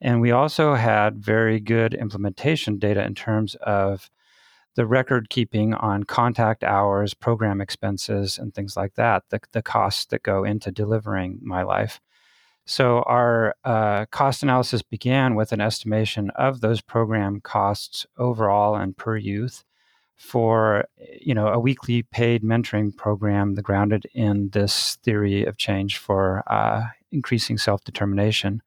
And 0.00 0.20
we 0.20 0.32
also 0.32 0.74
had 0.74 1.24
very 1.24 1.60
good 1.60 1.94
implementation 1.94 2.78
data 2.78 3.04
in 3.04 3.14
terms 3.14 3.54
of 3.62 4.10
the 4.74 4.86
record 4.86 5.28
keeping 5.30 5.74
on 5.74 6.02
contact 6.02 6.64
hours, 6.64 7.14
program 7.14 7.60
expenses, 7.60 8.38
and 8.38 8.52
things 8.52 8.76
like 8.76 8.94
that, 8.94 9.22
the, 9.30 9.40
the 9.52 9.62
costs 9.62 10.06
that 10.06 10.22
go 10.22 10.44
into 10.44 10.72
delivering 10.72 11.38
My 11.42 11.62
Life. 11.62 12.00
So 12.64 13.02
our 13.02 13.54
uh, 13.64 14.06
cost 14.06 14.42
analysis 14.42 14.82
began 14.82 15.34
with 15.34 15.52
an 15.52 15.60
estimation 15.60 16.30
of 16.30 16.60
those 16.60 16.80
program 16.80 17.40
costs 17.40 18.06
overall 18.18 18.76
and 18.76 18.96
per 18.96 19.16
youth 19.16 19.64
for 20.16 20.84
you 21.20 21.34
know 21.34 21.48
a 21.48 21.58
weekly 21.58 22.02
paid 22.02 22.44
mentoring 22.44 22.96
program 22.96 23.54
grounded 23.56 24.06
in 24.14 24.50
this 24.50 24.96
theory 25.02 25.44
of 25.44 25.56
change 25.56 25.98
for 25.98 26.44
uh, 26.46 26.84
increasing 27.10 27.58
self-determination. 27.58 28.62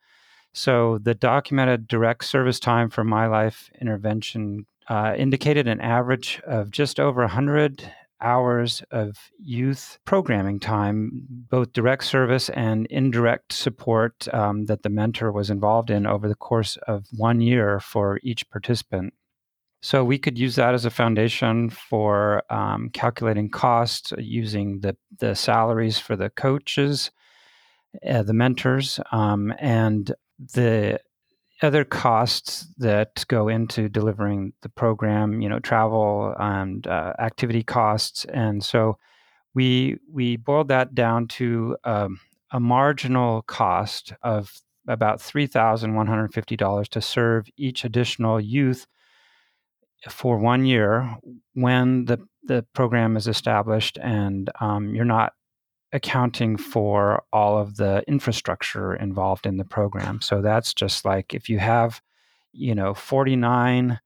So 0.54 0.98
the 0.98 1.16
documented 1.16 1.88
direct 1.88 2.26
service 2.26 2.60
time 2.60 2.90
for 2.90 3.04
My 3.04 3.28
Life 3.28 3.70
intervention 3.80 4.66
uh, 4.90 5.14
indicated 5.18 5.68
an 5.68 5.82
average 5.82 6.42
of 6.46 6.72
just 6.72 7.00
over 7.00 7.22
100 7.22 7.90
hours 8.26 8.84
of 8.92 9.30
youth 9.40 10.00
programming 10.04 10.60
time, 10.60 11.12
both 11.30 11.72
direct 11.74 12.04
service 12.04 12.50
and 12.50 12.88
indirect 12.88 13.54
support 13.54 14.28
um, 14.34 14.66
that 14.66 14.82
the 14.84 14.90
mentor 14.90 15.32
was 15.32 15.50
involved 15.50 15.92
in 15.92 16.08
over 16.08 16.28
the 16.28 16.36
course 16.36 16.78
of 16.88 17.06
one 17.16 17.40
year 17.40 17.80
for 17.80 18.20
each 18.24 18.50
participant. 18.50 19.14
So 19.82 20.04
we 20.04 20.18
could 20.18 20.38
use 20.40 20.56
that 20.56 20.74
as 20.74 20.86
a 20.86 20.90
foundation 20.90 21.70
for 21.70 22.42
um, 22.52 22.90
calculating 22.90 23.50
costs 23.50 24.12
using 24.18 24.80
the, 24.80 24.98
the 25.20 25.36
salaries 25.36 26.00
for 26.00 26.16
the 26.16 26.32
coaches, 26.32 27.12
uh, 28.10 28.24
the 28.24 28.34
mentors, 28.34 29.00
um, 29.12 29.54
and 29.60 30.12
the 30.40 31.00
other 31.62 31.86
costs 31.86 32.68
that 32.78 33.26
go 33.28 33.48
into 33.48 33.88
delivering 33.90 34.54
the 34.62 34.70
program, 34.70 35.42
you 35.42 35.50
know, 35.50 35.60
travel 35.60 36.36
and 36.38 36.86
uh, 36.86 37.14
activity 37.20 37.64
costs, 37.64 38.26
and 38.26 38.64
so 38.64 38.98
we 39.54 39.98
we 40.12 40.36
boiled 40.36 40.68
that 40.68 40.94
down 40.94 41.28
to 41.28 41.78
um, 41.86 42.20
a 42.52 42.60
marginal 42.60 43.42
cost 43.44 44.14
of 44.22 44.52
about 44.88 45.22
three 45.22 45.48
thousand 45.48 45.96
one 45.96 46.08
hundred 46.08 46.34
fifty 46.34 46.58
dollars 46.58 46.90
to 46.90 47.02
serve 47.02 47.48
each 47.58 47.86
additional 47.86 48.40
youth 48.40 48.86
for 50.10 50.38
one 50.38 50.66
year 50.66 51.18
when 51.54 52.06
the 52.06 52.20
the 52.44 52.64
program 52.74 53.18
is 53.18 53.28
established 53.28 53.98
and 54.02 54.52
um, 54.60 54.94
you're 54.94 55.06
not 55.06 55.34
accounting 55.96 56.58
for 56.58 57.24
all 57.32 57.58
of 57.58 57.78
the 57.78 58.04
infrastructure 58.06 58.94
involved 58.94 59.46
in 59.46 59.56
the 59.56 59.64
program. 59.64 60.20
So 60.22 60.42
that's 60.42 60.74
just 60.74 61.06
like 61.06 61.34
if 61.34 61.48
you 61.50 61.58
have, 61.60 62.02
you 62.52 62.76
know, 62.76 62.94
49 62.94 63.98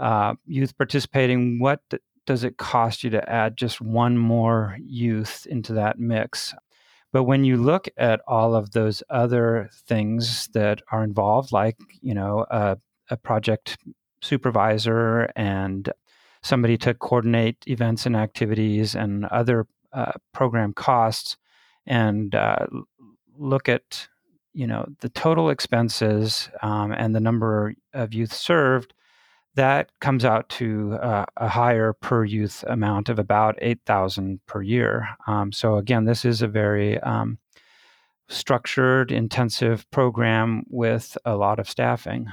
uh, 0.00 0.34
youth 0.46 0.78
participating, 0.78 1.58
what 1.58 1.80
does 2.24 2.44
it 2.44 2.56
cost 2.56 3.02
you 3.02 3.10
to 3.10 3.28
add 3.28 3.56
just 3.56 3.80
one 3.80 4.16
more 4.16 4.78
youth 4.80 5.44
into 5.50 5.72
that 5.72 5.98
mix? 5.98 6.54
But 7.12 7.24
when 7.24 7.44
you 7.44 7.56
look 7.56 7.88
at 7.96 8.20
all 8.28 8.54
of 8.54 8.70
those 8.70 9.02
other 9.10 9.70
things 9.88 10.48
that 10.54 10.82
are 10.92 11.02
involved, 11.02 11.50
like, 11.50 11.76
you 12.00 12.14
know, 12.14 12.46
a, 12.48 12.78
a 13.10 13.16
project 13.16 13.76
supervisor 14.22 15.30
and 15.34 15.92
somebody 16.44 16.76
to 16.78 16.94
coordinate 16.94 17.56
events 17.66 18.06
and 18.06 18.14
activities 18.14 18.94
and 18.94 19.24
other 19.26 19.66
uh, 19.94 20.12
program 20.32 20.72
costs 20.72 21.36
and 21.86 22.34
uh, 22.34 22.66
look 23.38 23.68
at 23.68 24.08
you 24.52 24.66
know 24.66 24.86
the 25.00 25.08
total 25.08 25.50
expenses 25.50 26.48
um, 26.62 26.92
and 26.92 27.14
the 27.14 27.20
number 27.20 27.74
of 27.92 28.14
youth 28.14 28.32
served 28.32 28.94
that 29.56 29.90
comes 30.00 30.24
out 30.24 30.48
to 30.48 30.94
uh, 31.00 31.24
a 31.36 31.48
higher 31.48 31.92
per 31.92 32.24
youth 32.24 32.64
amount 32.66 33.08
of 33.08 33.20
about 33.20 33.56
8000 33.62 34.40
per 34.46 34.62
year. 34.62 35.08
Um, 35.28 35.52
so 35.52 35.76
again 35.76 36.04
this 36.04 36.24
is 36.24 36.42
a 36.42 36.48
very 36.48 36.98
um, 37.00 37.38
structured 38.28 39.12
intensive 39.12 39.88
program 39.90 40.64
with 40.70 41.16
a 41.24 41.36
lot 41.36 41.58
of 41.58 41.68
staffing. 41.68 42.26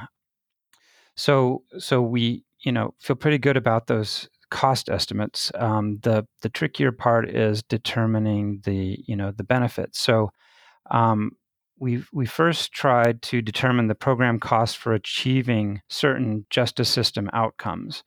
So 1.15 1.63
so 1.77 2.01
we 2.01 2.43
you 2.61 2.71
know 2.71 2.93
feel 2.99 3.15
pretty 3.15 3.37
good 3.37 3.57
about 3.57 3.87
those 3.87 4.29
cost 4.51 4.89
estimates. 4.89 5.51
Um, 5.55 5.99
the 6.03 6.27
the 6.41 6.49
trickier 6.49 6.91
part 6.91 7.27
is 7.27 7.63
determining 7.63 8.61
the 8.63 8.99
you 9.07 9.15
know 9.15 9.31
the 9.31 9.43
benefits. 9.43 9.99
So 9.99 10.31
um, 10.91 11.31
we 11.79 12.03
we 12.13 12.27
first 12.27 12.71
tried 12.71 13.23
to 13.23 13.41
determine 13.41 13.87
the 13.87 13.95
program 13.95 14.39
cost 14.39 14.77
for 14.77 14.93
achieving 14.93 15.81
certain 15.89 16.45
justice 16.51 16.89
system 16.89 17.29
outcomes. 17.33 18.03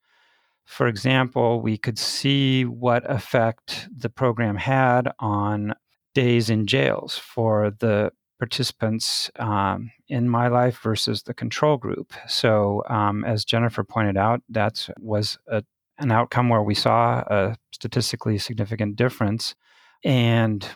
For 0.64 0.86
example, 0.86 1.60
we 1.60 1.76
could 1.76 1.98
see 1.98 2.64
what 2.64 3.10
effect 3.10 3.88
the 3.94 4.08
program 4.08 4.56
had 4.56 5.10
on 5.18 5.74
days 6.14 6.48
in 6.48 6.66
jails 6.66 7.18
for 7.18 7.72
the 7.80 8.12
participants 8.38 9.30
um, 9.38 9.90
in 10.08 10.28
my 10.28 10.48
life 10.48 10.78
versus 10.82 11.22
the 11.22 11.34
control 11.34 11.76
group. 11.76 12.12
So, 12.28 12.82
um, 12.88 13.24
as 13.24 13.44
Jennifer 13.44 13.84
pointed 13.84 14.16
out, 14.16 14.42
that 14.48 14.88
was 14.98 15.38
a 15.48 15.64
an 15.98 16.10
outcome 16.10 16.48
where 16.48 16.62
we 16.62 16.74
saw 16.74 17.20
a 17.26 17.56
statistically 17.72 18.38
significant 18.38 18.96
difference 18.96 19.54
and 20.04 20.68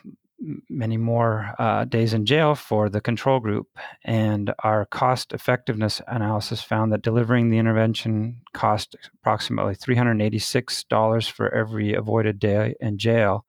many 0.69 0.97
more 0.97 1.53
uh, 1.59 1.85
days 1.85 2.13
in 2.13 2.25
jail 2.25 2.55
for 2.55 2.89
the 2.89 3.01
control 3.01 3.39
group. 3.39 3.67
And 4.05 4.53
our 4.63 4.85
cost 4.85 5.33
effectiveness 5.33 6.01
analysis 6.07 6.61
found 6.61 6.91
that 6.91 7.01
delivering 7.01 7.49
the 7.49 7.57
intervention 7.57 8.41
cost 8.53 8.95
approximately 9.15 9.75
$386 9.75 11.29
for 11.29 11.53
every 11.53 11.93
avoided 11.93 12.39
day 12.39 12.75
in 12.79 12.97
jail 12.97 13.45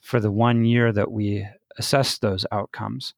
for 0.00 0.18
the 0.18 0.30
one 0.30 0.64
year 0.64 0.92
that 0.92 1.10
we 1.10 1.46
assessed 1.78 2.20
those 2.20 2.46
outcomes. 2.50 3.14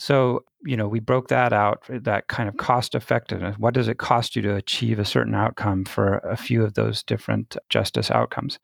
So, 0.00 0.44
you 0.64 0.78
know, 0.78 0.88
we 0.88 0.98
broke 0.98 1.28
that 1.28 1.52
out, 1.52 1.82
that 1.90 2.26
kind 2.26 2.48
of 2.48 2.56
cost 2.56 2.94
effectiveness. 2.94 3.58
What 3.58 3.74
does 3.74 3.86
it 3.86 3.98
cost 3.98 4.34
you 4.34 4.40
to 4.40 4.56
achieve 4.56 4.98
a 4.98 5.04
certain 5.04 5.34
outcome 5.34 5.84
for 5.84 6.20
a 6.20 6.38
few 6.38 6.64
of 6.64 6.72
those 6.72 7.02
different 7.02 7.54
justice 7.68 8.10
outcomes? 8.10 8.58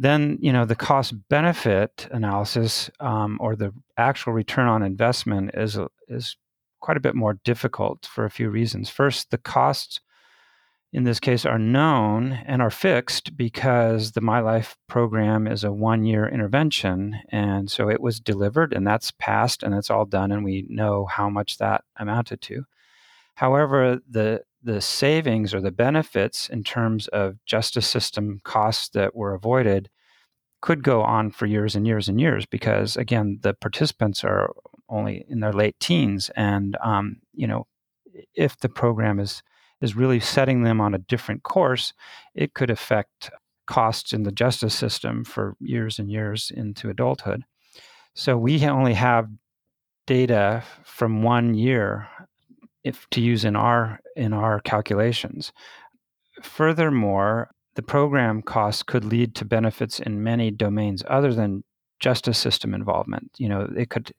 Then, 0.00 0.36
you 0.40 0.52
know, 0.52 0.64
the 0.64 0.74
cost 0.74 1.14
benefit 1.28 2.08
analysis 2.10 2.90
um, 2.98 3.38
or 3.40 3.54
the 3.54 3.72
actual 3.96 4.32
return 4.32 4.66
on 4.66 4.82
investment 4.82 5.52
is, 5.54 5.78
is 6.08 6.36
quite 6.80 6.96
a 6.96 7.00
bit 7.00 7.14
more 7.14 7.38
difficult 7.44 8.04
for 8.06 8.24
a 8.24 8.30
few 8.30 8.50
reasons. 8.50 8.90
First, 8.90 9.30
the 9.30 9.38
costs 9.38 10.00
in 10.92 11.04
this 11.04 11.20
case 11.20 11.44
are 11.44 11.58
known 11.58 12.32
and 12.46 12.62
are 12.62 12.70
fixed 12.70 13.36
because 13.36 14.12
the 14.12 14.20
My 14.20 14.40
Life 14.40 14.76
program 14.88 15.46
is 15.46 15.62
a 15.62 15.72
one 15.72 16.04
year 16.04 16.26
intervention. 16.26 17.20
And 17.30 17.70
so 17.70 17.90
it 17.90 18.00
was 18.00 18.20
delivered 18.20 18.72
and 18.72 18.86
that's 18.86 19.12
passed 19.18 19.62
and 19.62 19.74
it's 19.74 19.90
all 19.90 20.06
done 20.06 20.32
and 20.32 20.44
we 20.44 20.66
know 20.68 21.04
how 21.04 21.28
much 21.28 21.58
that 21.58 21.84
amounted 21.96 22.40
to. 22.42 22.64
However, 23.34 24.00
the 24.08 24.42
the 24.62 24.80
savings 24.80 25.54
or 25.54 25.60
the 25.60 25.70
benefits 25.70 26.48
in 26.48 26.64
terms 26.64 27.06
of 27.08 27.36
justice 27.44 27.86
system 27.86 28.40
costs 28.42 28.88
that 28.88 29.14
were 29.14 29.34
avoided 29.34 29.88
could 30.60 30.82
go 30.82 31.02
on 31.02 31.30
for 31.30 31.46
years 31.46 31.76
and 31.76 31.86
years 31.86 32.08
and 32.08 32.20
years 32.20 32.44
because 32.44 32.96
again 32.96 33.38
the 33.42 33.54
participants 33.54 34.24
are 34.24 34.52
only 34.88 35.24
in 35.28 35.38
their 35.38 35.52
late 35.52 35.78
teens 35.78 36.30
and 36.34 36.76
um, 36.82 37.18
you 37.32 37.46
know 37.46 37.66
if 38.34 38.58
the 38.58 38.68
program 38.68 39.20
is 39.20 39.42
is 39.80 39.96
really 39.96 40.20
setting 40.20 40.62
them 40.62 40.80
on 40.80 40.94
a 40.94 40.98
different 40.98 41.42
course, 41.42 41.92
it 42.34 42.54
could 42.54 42.70
affect 42.70 43.30
costs 43.66 44.12
in 44.12 44.22
the 44.22 44.32
justice 44.32 44.74
system 44.74 45.24
for 45.24 45.54
years 45.60 45.98
and 45.98 46.10
years 46.10 46.50
into 46.54 46.88
adulthood. 46.88 47.44
So 48.14 48.36
we 48.36 48.64
only 48.66 48.94
have 48.94 49.28
data 50.06 50.64
from 50.84 51.22
one 51.22 51.54
year 51.54 52.08
if 52.82 53.06
to 53.10 53.20
use 53.20 53.44
in 53.44 53.54
our 53.54 54.00
in 54.16 54.32
our 54.32 54.60
calculations. 54.60 55.52
Furthermore, 56.42 57.50
the 57.74 57.82
program 57.82 58.42
costs 58.42 58.82
could 58.82 59.04
lead 59.04 59.34
to 59.36 59.44
benefits 59.44 60.00
in 60.00 60.22
many 60.22 60.50
domains 60.50 61.04
other 61.08 61.32
than 61.34 61.62
justice 62.00 62.38
system 62.38 62.74
involvement. 62.74 63.30
You 63.38 63.48
know, 63.48 63.70
it 63.76 63.90
could 63.90 64.12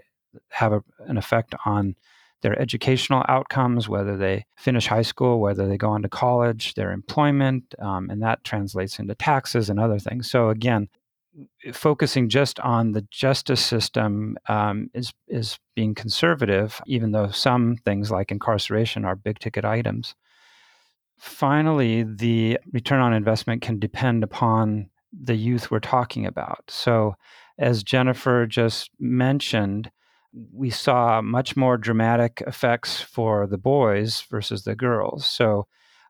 have 0.49 0.71
a, 0.71 0.83
an 1.07 1.17
effect 1.17 1.55
on 1.65 1.95
their 2.41 2.59
educational 2.59 3.23
outcomes, 3.27 3.89
whether 3.89 4.17
they 4.17 4.45
finish 4.57 4.87
high 4.87 5.01
school, 5.01 5.39
whether 5.39 5.67
they 5.67 5.77
go 5.77 5.89
on 5.89 6.01
to 6.01 6.09
college, 6.09 6.73
their 6.75 6.91
employment, 6.91 7.75
um, 7.79 8.09
and 8.09 8.21
that 8.21 8.43
translates 8.43 8.99
into 8.99 9.15
taxes 9.15 9.69
and 9.69 9.79
other 9.79 9.99
things. 9.99 10.29
So 10.29 10.49
again, 10.49 10.89
focusing 11.73 12.29
just 12.29 12.59
on 12.59 12.91
the 12.91 13.05
justice 13.11 13.63
system 13.63 14.37
um, 14.47 14.89
is 14.93 15.13
is 15.27 15.59
being 15.75 15.95
conservative, 15.95 16.81
even 16.87 17.11
though 17.11 17.29
some 17.29 17.77
things 17.85 18.11
like 18.11 18.31
incarceration 18.31 19.05
are 19.05 19.15
big 19.15 19.39
ticket 19.39 19.65
items. 19.65 20.15
Finally, 21.17 22.03
the 22.03 22.57
return 22.71 23.01
on 23.01 23.13
investment 23.13 23.61
can 23.61 23.79
depend 23.79 24.23
upon 24.23 24.89
the 25.11 25.35
youth 25.35 25.69
we're 25.69 25.79
talking 25.79 26.25
about. 26.25 26.63
So, 26.69 27.15
as 27.57 27.83
Jennifer 27.83 28.45
just 28.45 28.89
mentioned, 28.99 29.91
we 30.33 30.69
saw 30.69 31.21
much 31.21 31.55
more 31.57 31.77
dramatic 31.77 32.43
effects 32.45 33.01
for 33.01 33.47
the 33.47 33.57
boys 33.57 34.21
versus 34.29 34.63
the 34.63 34.75
girls. 34.75 35.25
So, 35.25 35.67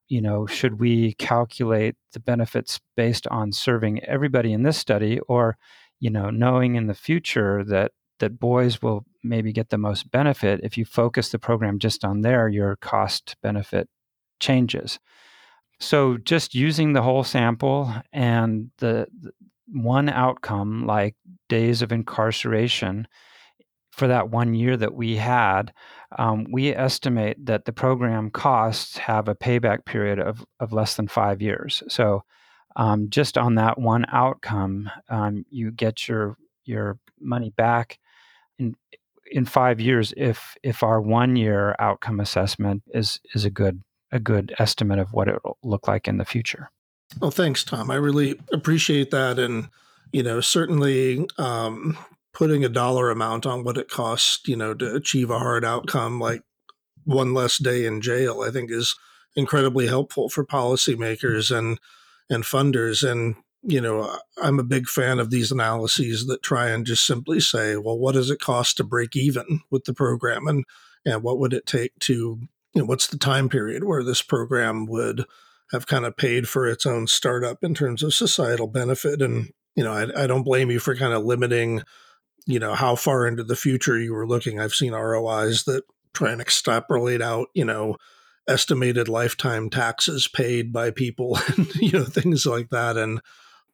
you 0.08 0.22
know, 0.22 0.46
should 0.46 0.80
we 0.80 1.14
calculate 1.14 1.96
the 2.14 2.20
benefits 2.20 2.80
based 2.98 3.28
on 3.28 3.52
serving 3.52 4.04
everybody 4.04 4.52
in 4.52 4.64
this 4.64 4.78
study 4.78 5.20
or, 5.28 5.58
you 6.00 6.10
know, 6.10 6.30
knowing 6.30 6.76
in 6.76 6.88
the 6.88 6.94
future 6.94 7.64
that 7.66 7.92
that 8.20 8.40
boys 8.40 8.82
will 8.82 9.06
maybe 9.24 9.54
get 9.54 9.70
the 9.70 9.78
most 9.78 10.12
benefit 10.12 10.60
if 10.62 10.78
you 10.78 10.86
focus 10.86 11.30
the 11.30 11.40
program 11.40 11.80
just 11.80 12.04
on 12.04 12.22
there, 12.22 12.50
your 12.50 12.76
cost 12.78 13.36
benefit 13.42 13.88
changes. 14.40 15.00
So 15.80 16.18
just 16.18 16.54
using 16.54 16.94
the 16.94 17.02
whole 17.02 17.24
sample 17.24 17.94
and 18.12 18.70
the, 18.80 19.08
the 19.22 19.32
one 19.68 20.10
outcome 20.10 20.86
like 20.86 21.16
days 21.48 21.82
of 21.82 21.92
incarceration 21.92 23.08
for 24.00 24.08
that 24.08 24.30
one 24.30 24.56
year 24.56 24.78
that 24.78 24.96
we 24.96 25.18
had, 25.18 25.74
um, 26.18 26.48
we 26.50 26.74
estimate 26.74 27.46
that 27.46 27.66
the 27.66 27.74
program 27.74 28.32
costs 28.32 28.98
have 28.98 29.28
a 29.28 29.36
payback 29.36 29.86
period 29.86 30.20
of, 30.20 30.46
of 30.60 30.74
less 30.74 30.96
than 30.96 31.08
five 31.08 31.42
years. 31.42 31.84
So, 31.90 32.24
um, 32.76 33.10
just 33.10 33.38
on 33.38 33.56
that 33.56 33.78
one 33.78 34.06
outcome, 34.12 34.90
um, 35.10 35.46
you 35.50 35.72
get 35.72 36.08
your 36.08 36.38
your 36.66 36.98
money 37.20 37.52
back 37.58 38.00
in 38.58 38.76
in 39.32 39.46
five 39.46 39.80
years 39.82 40.14
if 40.16 40.56
if 40.64 40.82
our 40.82 41.02
one 41.02 41.36
year 41.36 41.76
outcome 41.80 42.20
assessment 42.20 42.84
is 42.94 43.20
is 43.34 43.44
a 43.44 43.50
good 43.50 43.84
a 44.12 44.20
good 44.20 44.56
estimate 44.60 45.00
of 45.00 45.14
what 45.14 45.28
it 45.28 45.36
will 45.44 45.58
look 45.62 45.88
like 45.88 46.08
in 46.08 46.18
the 46.18 46.26
future. 46.26 46.72
Well, 47.20 47.32
thanks, 47.32 47.64
Tom. 47.64 47.92
I 47.92 47.96
really 47.96 48.40
appreciate 48.54 49.12
that, 49.12 49.40
and 49.40 49.70
you 50.12 50.24
know, 50.24 50.42
certainly 50.42 51.28
um, 51.38 51.98
putting 52.34 52.64
a 52.64 52.70
dollar 52.70 53.10
amount 53.10 53.46
on 53.46 53.64
what 53.64 53.78
it 53.78 53.90
costs, 53.90 54.48
you 54.48 54.56
know, 54.56 54.74
to 54.74 54.86
mm-hmm. 54.86 54.98
achieve 54.98 55.30
a 55.30 55.40
hard 55.40 55.66
outcome 55.66 56.20
like 56.20 56.42
one 57.06 57.34
less 57.34 57.58
day 57.58 57.86
in 57.86 58.02
jail, 58.02 58.44
I 58.46 58.52
think 58.52 58.72
is 58.72 58.96
incredibly 59.36 59.88
helpful 59.88 60.30
for 60.30 60.46
policymakers 60.46 61.52
mm-hmm. 61.52 61.56
and 61.56 61.80
and 62.30 62.44
funders. 62.44 63.10
And 63.10 63.36
you 63.64 63.82
know, 63.82 64.18
I'm 64.42 64.60
a 64.60 64.64
big 64.64 64.88
fan 64.88 65.20
of 65.20 65.32
these 65.32 65.52
analyses 65.52 66.28
that 66.28 66.44
try 66.44 66.70
and 66.70 66.86
just 66.86 67.06
simply 67.06 67.42
say, 67.42 67.76
well, 67.76 67.98
what 67.98 68.14
does 68.14 68.30
it 68.30 68.40
cost 68.40 68.78
to 68.78 68.84
break 68.84 69.16
even 69.16 69.62
with 69.70 69.86
the 69.86 69.94
program, 69.94 70.48
and 70.48 70.66
and 71.06 71.24
what 71.24 71.40
would 71.40 71.54
it 71.54 71.66
take 71.66 71.98
to, 72.00 72.14
you 72.14 72.82
know, 72.82 72.86
what's 72.86 73.08
the 73.08 73.18
time 73.18 73.50
period 73.50 73.84
where 73.84 74.04
this 74.04 74.22
program 74.22 74.86
would 74.86 75.26
have 75.72 75.88
kind 75.88 76.06
of 76.06 76.18
paid 76.18 76.48
for 76.48 76.68
its 76.68 76.86
own 76.86 77.08
startup 77.08 77.64
in 77.64 77.74
terms 77.74 78.04
of 78.04 78.14
societal 78.14 78.68
benefit? 78.68 79.22
And 79.22 79.50
you 79.76 79.84
know 79.84 79.94
I, 79.94 80.24
I 80.24 80.28
don't 80.28 80.44
blame 80.44 80.70
you 80.70 80.80
for 80.80 80.96
kind 80.96 81.14
of 81.14 81.24
limiting 81.24 81.84
you 82.50 82.58
know 82.58 82.74
how 82.74 82.96
far 82.96 83.28
into 83.28 83.44
the 83.44 83.56
future 83.56 84.00
you 84.00 84.12
were 84.12 84.28
looking. 84.28 84.60
I've 84.60 84.74
seen 84.74 84.94
rois 84.94 85.64
that 85.66 85.84
try 86.14 86.32
and 86.32 86.42
extrapolate 86.42 87.22
out 87.22 87.50
you 87.54 87.64
know 87.64 87.98
estimated 88.48 89.08
lifetime 89.08 89.70
taxes 89.70 90.28
paid 90.28 90.74
by 90.74 90.90
people 90.90 91.38
and 91.48 91.74
you 91.76 91.92
know 91.92 92.06
things 92.06 92.48
like 92.48 92.72
that. 92.72 92.98
And 92.98 93.22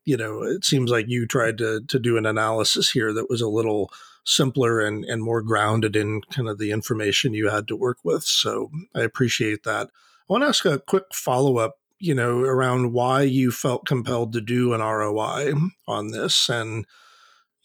you 0.04 0.18
know 0.18 0.44
it 0.44 0.66
seems 0.66 0.92
like 0.92 1.06
you 1.08 1.26
tried 1.26 1.58
to 1.60 1.82
to 1.88 1.98
do 1.98 2.18
an 2.18 2.26
analysis 2.26 2.92
here 2.92 3.14
that 3.14 3.30
was 3.30 3.40
a 3.40 3.48
little 3.48 3.90
simpler 4.26 4.82
and 4.82 5.06
and 5.06 5.24
more 5.24 5.42
grounded 5.42 5.96
in 5.96 6.22
kind 6.24 6.50
of 6.50 6.58
the 6.58 6.72
information 6.72 7.34
you 7.34 7.50
had 7.50 7.70
to 7.70 7.78
work 7.78 8.00
with. 8.04 8.26
So 8.26 8.72
i 8.94 9.00
appreciate 9.00 9.64
that. 9.64 9.88
I 9.88 10.34
want 10.34 10.44
to 10.44 10.48
ask 10.48 10.66
a 10.66 10.80
quick 10.80 11.14
follow-up 11.14 11.80
you 11.98 12.14
know 12.14 12.42
around 12.42 12.92
why 12.92 13.22
you 13.22 13.52
felt 13.52 13.86
compelled 13.86 14.34
to 14.34 14.42
do 14.42 14.74
an 14.74 14.82
roi 14.82 15.54
on 15.88 16.12
this 16.12 16.50
and 16.50 16.86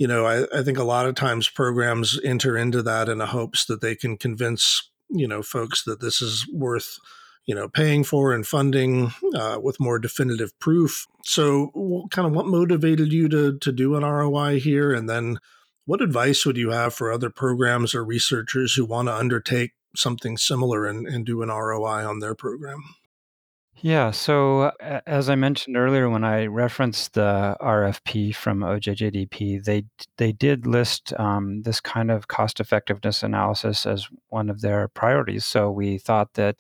you 0.01 0.07
know, 0.07 0.25
I, 0.25 0.47
I 0.59 0.63
think 0.63 0.79
a 0.79 0.83
lot 0.83 1.05
of 1.05 1.15
times 1.15 1.51
programs 1.51 2.19
enter 2.25 2.57
into 2.57 2.83
that 2.85 3.11
in 3.11 3.19
the 3.19 3.27
hopes 3.27 3.67
that 3.67 3.83
they 3.83 3.95
can 3.95 4.17
convince, 4.17 4.89
you 5.11 5.29
know, 5.29 5.43
folks 5.43 5.85
that 5.85 6.01
this 6.01 6.23
is 6.23 6.49
worth, 6.51 6.97
you 7.45 7.55
know, 7.55 7.69
paying 7.69 8.03
for 8.03 8.33
and 8.33 8.47
funding 8.47 9.13
uh, 9.35 9.59
with 9.63 9.79
more 9.79 9.99
definitive 9.99 10.59
proof. 10.59 11.07
So, 11.27 12.07
kind 12.11 12.27
of 12.27 12.33
what 12.33 12.47
motivated 12.47 13.13
you 13.13 13.29
to 13.29 13.59
to 13.59 13.73
do 13.73 13.95
an 13.95 14.03
ROI 14.03 14.61
here, 14.61 14.95
and 14.95 15.07
then 15.07 15.37
what 15.85 16.01
advice 16.01 16.47
would 16.47 16.57
you 16.57 16.71
have 16.71 16.95
for 16.95 17.13
other 17.13 17.29
programs 17.29 17.95
or 17.95 18.03
researchers 18.03 18.77
who 18.77 18.87
want 18.87 19.09
to 19.09 19.15
undertake 19.15 19.73
something 19.95 20.39
similar 20.39 20.87
and, 20.87 21.07
and 21.07 21.27
do 21.27 21.43
an 21.43 21.51
ROI 21.51 22.09
on 22.09 22.21
their 22.21 22.35
program? 22.35 22.83
Yeah. 23.83 24.11
So, 24.11 24.73
as 25.07 25.31
I 25.31 25.37
mentioned 25.37 25.77
earlier, 25.77 26.11
when 26.11 26.23
I 26.23 26.47
referenced 26.47 27.15
the 27.15 27.57
RFP 27.61 28.35
from 28.35 28.61
OJJDP, 28.61 29.65
they 29.65 29.85
they 30.19 30.33
did 30.33 30.67
list 30.67 31.15
um, 31.19 31.63
this 31.63 31.81
kind 31.81 32.11
of 32.11 32.29
cost 32.29 32.61
effectiveness 32.61 33.23
analysis 33.23 33.87
as 33.87 34.09
one 34.29 34.51
of 34.51 34.61
their 34.61 34.89
priorities. 34.89 35.47
So 35.47 35.71
we 35.71 35.97
thought 35.97 36.35
that 36.35 36.57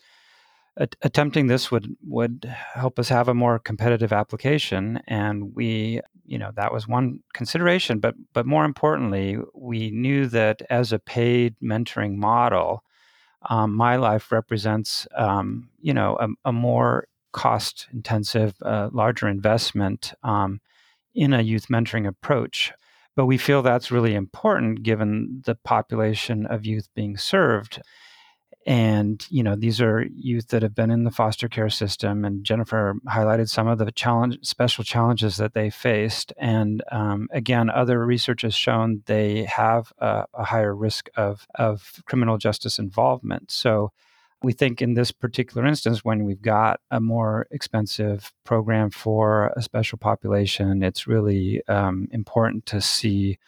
attempting 1.02 1.46
this 1.48 1.70
would 1.70 1.94
would 2.06 2.44
help 2.74 2.98
us 2.98 3.10
have 3.10 3.28
a 3.28 3.34
more 3.34 3.58
competitive 3.58 4.12
application, 4.12 5.00
and 5.06 5.54
we, 5.54 6.00
you 6.24 6.38
know, 6.38 6.52
that 6.56 6.72
was 6.72 6.88
one 6.88 7.20
consideration. 7.34 7.98
But 7.98 8.14
but 8.32 8.46
more 8.46 8.64
importantly, 8.64 9.36
we 9.54 9.90
knew 9.90 10.26
that 10.28 10.62
as 10.70 10.92
a 10.92 10.98
paid 10.98 11.56
mentoring 11.62 12.16
model. 12.16 12.82
Um, 13.48 13.74
my 13.74 13.96
life 13.96 14.32
represents, 14.32 15.06
um, 15.16 15.70
you 15.80 15.94
know, 15.94 16.18
a, 16.20 16.28
a, 16.50 16.52
more 16.52 17.08
cost 17.32 17.86
intensive, 17.92 18.54
uh, 18.62 18.90
larger 18.92 19.28
investment 19.28 20.12
um, 20.22 20.60
in 21.14 21.32
a 21.32 21.42
youth 21.42 21.66
mentoring 21.68 22.06
approach. 22.06 22.72
But 23.16 23.26
we 23.26 23.38
feel 23.38 23.62
that's 23.62 23.90
really 23.90 24.14
important 24.14 24.82
given 24.82 25.42
the 25.44 25.56
population 25.56 26.46
of 26.46 26.64
youth 26.64 26.88
being 26.94 27.16
served. 27.16 27.82
And, 28.66 29.26
you 29.30 29.42
know, 29.42 29.56
these 29.56 29.80
are 29.80 30.06
youth 30.14 30.48
that 30.48 30.62
have 30.62 30.74
been 30.74 30.90
in 30.90 31.04
the 31.04 31.10
foster 31.10 31.48
care 31.48 31.70
system. 31.70 32.24
And 32.24 32.44
Jennifer 32.44 32.94
highlighted 33.08 33.48
some 33.48 33.66
of 33.66 33.78
the 33.78 33.90
challenge, 33.90 34.38
special 34.42 34.84
challenges 34.84 35.38
that 35.38 35.54
they 35.54 35.70
faced. 35.70 36.32
And 36.38 36.82
um, 36.92 37.28
again, 37.32 37.70
other 37.70 38.04
research 38.04 38.42
has 38.42 38.54
shown 38.54 39.02
they 39.06 39.44
have 39.44 39.92
a, 39.98 40.26
a 40.34 40.44
higher 40.44 40.74
risk 40.74 41.08
of, 41.16 41.46
of 41.54 42.02
criminal 42.04 42.36
justice 42.36 42.78
involvement. 42.78 43.50
So, 43.50 43.92
we 44.42 44.52
think 44.52 44.80
in 44.80 44.94
this 44.94 45.12
particular 45.12 45.66
instance, 45.66 46.04
when 46.04 46.24
we've 46.24 46.42
got 46.42 46.80
a 46.90 47.00
more 47.00 47.46
expensive 47.50 48.32
program 48.44 48.90
for 48.90 49.52
a 49.56 49.62
special 49.62 49.98
population, 49.98 50.82
it's 50.82 51.06
really 51.06 51.66
um, 51.68 52.08
important 52.10 52.66
to 52.66 52.80
see 52.80 53.38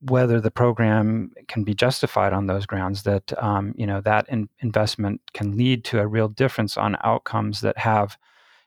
whether 0.00 0.40
the 0.40 0.50
program 0.50 1.30
can 1.46 1.62
be 1.62 1.74
justified 1.74 2.32
on 2.32 2.48
those 2.48 2.66
grounds 2.66 3.04
that 3.04 3.32
um, 3.42 3.72
you 3.76 3.86
know 3.86 4.00
that 4.00 4.28
in- 4.28 4.48
investment 4.58 5.20
can 5.32 5.56
lead 5.56 5.84
to 5.84 6.00
a 6.00 6.06
real 6.06 6.28
difference 6.28 6.76
on 6.76 6.96
outcomes 7.04 7.60
that 7.60 7.78
have 7.78 8.18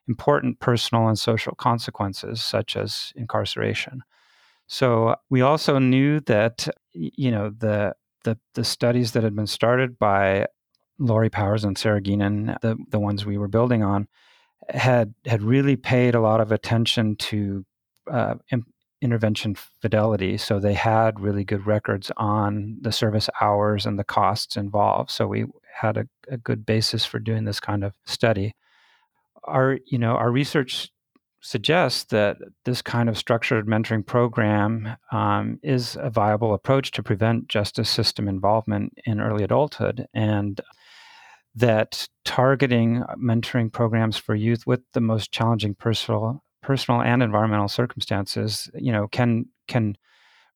important 0.07 0.59
personal 0.59 1.07
and 1.07 1.19
social 1.19 1.53
consequences 1.55 2.41
such 2.41 2.77
as 2.77 3.11
incarceration. 3.15 4.01
So 4.67 5.15
we 5.29 5.41
also 5.41 5.77
knew 5.77 6.21
that 6.21 6.69
you 6.93 7.31
know 7.31 7.49
the 7.49 7.95
the, 8.23 8.39
the 8.55 8.63
studies 8.63 9.11
that 9.11 9.23
had 9.23 9.35
been 9.35 9.47
started 9.47 9.99
by 9.99 10.47
Laurie 10.97 11.29
Powers 11.29 11.63
and 11.63 11.77
Sarah 11.77 12.01
Geenen, 12.01 12.59
the, 12.61 12.77
the 12.89 12.99
ones 12.99 13.25
we 13.25 13.37
were 13.37 13.47
building 13.47 13.83
on, 13.83 14.07
had 14.69 15.13
had 15.25 15.43
really 15.43 15.75
paid 15.75 16.15
a 16.15 16.21
lot 16.21 16.41
of 16.41 16.51
attention 16.51 17.15
to 17.17 17.65
uh, 18.09 18.35
in, 18.49 18.63
intervention 19.01 19.55
fidelity. 19.55 20.37
So 20.37 20.59
they 20.59 20.73
had 20.73 21.19
really 21.19 21.43
good 21.43 21.65
records 21.65 22.11
on 22.17 22.77
the 22.81 22.91
service 22.91 23.29
hours 23.41 23.85
and 23.85 23.99
the 23.99 24.03
costs 24.03 24.55
involved. 24.57 25.11
So 25.11 25.27
we 25.27 25.45
had 25.73 25.97
a, 25.97 26.07
a 26.29 26.37
good 26.37 26.65
basis 26.65 27.05
for 27.05 27.19
doing 27.19 27.43
this 27.43 27.59
kind 27.59 27.83
of 27.83 27.93
study. 28.05 28.55
Our 29.43 29.79
you 29.85 29.99
know 29.99 30.15
our 30.15 30.31
research 30.31 30.89
suggests 31.41 32.05
that 32.05 32.37
this 32.63 32.81
kind 32.81 33.07
of 33.07 33.15
structured 33.15 33.67
mentoring 33.67 34.03
program 34.03 34.97
um, 35.11 35.59
is 35.61 35.95
a 36.01 36.09
viable 36.09 36.55
approach 36.55 36.89
to 36.89 37.03
prevent 37.03 37.47
justice 37.47 37.87
system 37.87 38.27
involvement 38.27 38.91
in 39.05 39.21
early 39.21 39.43
adulthood 39.43 40.07
and 40.15 40.59
that 41.55 42.07
targeting 42.25 43.03
uh, 43.03 43.15
mentoring 43.15 43.71
programs 43.71 44.17
for 44.17 44.35
youth 44.35 44.67
with 44.67 44.81
the 44.93 45.01
most 45.01 45.31
challenging 45.31 45.73
personal 45.75 46.41
personal 46.61 47.01
and 47.01 47.21
environmental 47.21 47.67
circumstances 47.67 48.69
you 48.75 48.91
know 48.91 49.07
can 49.07 49.45
can 49.67 49.95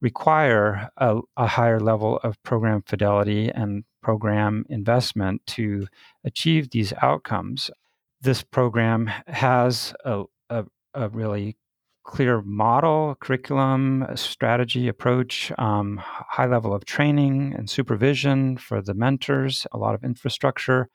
require 0.02 0.90
a, 0.98 1.20
a, 1.38 1.48
higher 1.48 1.80
level 1.80 2.20
of 2.24 2.42
program 2.44 2.82
fidelity 2.86 3.50
and 3.50 3.84
program 4.02 4.66
investment 4.70 5.42
to 5.46 5.88
achieve 6.24 6.70
these 6.70 6.94
outcomes. 7.02 7.70
This 8.22 8.42
program 8.42 9.08
has 9.28 9.94
a, 10.06 10.24
a, 10.50 10.66
a 10.94 11.10
really 11.10 11.58
clear 12.04 12.42
model 12.42 13.16
curriculum 13.20 14.06
strategy 14.16 14.88
approach 14.88 15.52
um, 15.58 15.98
high 16.02 16.48
level 16.48 16.74
of 16.74 16.86
training 16.86 17.54
and 17.58 17.70
supervision 17.70 18.58
for 18.58 18.82
the 18.82 18.94
mentors 18.94 19.68
a 19.72 19.78
lot 19.78 19.94
of 19.94 20.04
infrastructure 20.04 20.90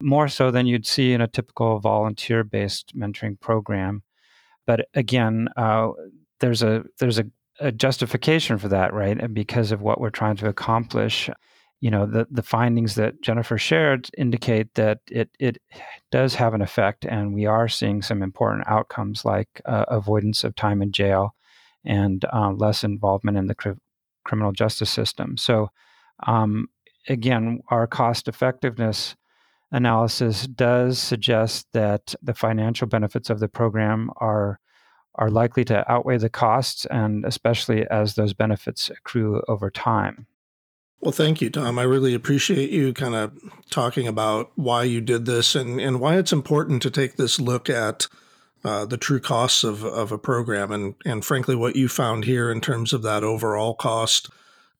more 0.00 0.28
so 0.28 0.50
than 0.50 0.66
you'd 0.66 0.86
see 0.86 1.12
in 1.12 1.20
a 1.20 1.28
typical 1.28 1.78
volunteer 1.78 2.44
based 2.44 2.96
mentoring 2.96 3.38
program. 3.40 4.02
But 4.66 4.88
again, 4.94 5.48
uh, 5.56 5.90
there's 6.40 6.62
a 6.62 6.84
there's 6.98 7.18
a 7.18 7.26
a 7.60 7.72
justification 7.72 8.58
for 8.58 8.68
that, 8.68 8.92
right? 8.92 9.18
And 9.18 9.34
because 9.34 9.72
of 9.72 9.80
what 9.80 10.00
we're 10.00 10.10
trying 10.10 10.36
to 10.36 10.48
accomplish, 10.48 11.30
you 11.80 11.90
know, 11.90 12.06
the, 12.06 12.26
the 12.30 12.42
findings 12.42 12.94
that 12.94 13.20
Jennifer 13.20 13.58
shared 13.58 14.08
indicate 14.16 14.74
that 14.74 15.00
it, 15.10 15.30
it 15.38 15.58
does 16.10 16.34
have 16.34 16.54
an 16.54 16.62
effect, 16.62 17.04
and 17.04 17.34
we 17.34 17.46
are 17.46 17.68
seeing 17.68 18.02
some 18.02 18.22
important 18.22 18.66
outcomes 18.66 19.24
like 19.24 19.60
uh, 19.66 19.84
avoidance 19.88 20.42
of 20.42 20.54
time 20.54 20.80
in 20.80 20.90
jail 20.92 21.34
and 21.84 22.24
uh, 22.32 22.50
less 22.52 22.82
involvement 22.82 23.36
in 23.36 23.46
the 23.46 23.54
cr- 23.54 23.72
criminal 24.24 24.52
justice 24.52 24.90
system. 24.90 25.36
So, 25.36 25.70
um, 26.26 26.68
again, 27.08 27.60
our 27.68 27.86
cost 27.86 28.26
effectiveness 28.26 29.14
analysis 29.70 30.46
does 30.46 30.98
suggest 30.98 31.66
that 31.72 32.14
the 32.22 32.34
financial 32.34 32.86
benefits 32.86 33.30
of 33.30 33.40
the 33.40 33.48
program 33.48 34.10
are 34.16 34.60
are 35.18 35.30
likely 35.30 35.64
to 35.64 35.90
outweigh 35.90 36.18
the 36.18 36.28
costs, 36.28 36.84
and 36.86 37.24
especially 37.24 37.86
as 37.90 38.14
those 38.14 38.34
benefits 38.34 38.90
accrue 38.90 39.42
over 39.48 39.70
time. 39.70 40.26
Well, 41.00 41.12
thank 41.12 41.40
you, 41.40 41.50
Tom. 41.50 41.78
I 41.78 41.82
really 41.82 42.14
appreciate 42.14 42.70
you 42.70 42.92
kind 42.92 43.14
of 43.14 43.32
talking 43.70 44.08
about 44.08 44.50
why 44.56 44.84
you 44.84 45.00
did 45.00 45.26
this 45.26 45.54
and, 45.54 45.80
and 45.80 46.00
why 46.00 46.16
it's 46.16 46.32
important 46.32 46.82
to 46.82 46.90
take 46.90 47.16
this 47.16 47.38
look 47.38 47.68
at 47.68 48.08
uh, 48.64 48.84
the 48.86 48.96
true 48.96 49.20
costs 49.20 49.62
of, 49.62 49.84
of 49.84 50.10
a 50.10 50.18
program. 50.18 50.72
And, 50.72 50.94
and 51.04 51.24
frankly, 51.24 51.54
what 51.54 51.76
you 51.76 51.88
found 51.88 52.24
here 52.24 52.50
in 52.50 52.60
terms 52.60 52.92
of 52.92 53.02
that 53.02 53.22
overall 53.22 53.74
cost, 53.74 54.30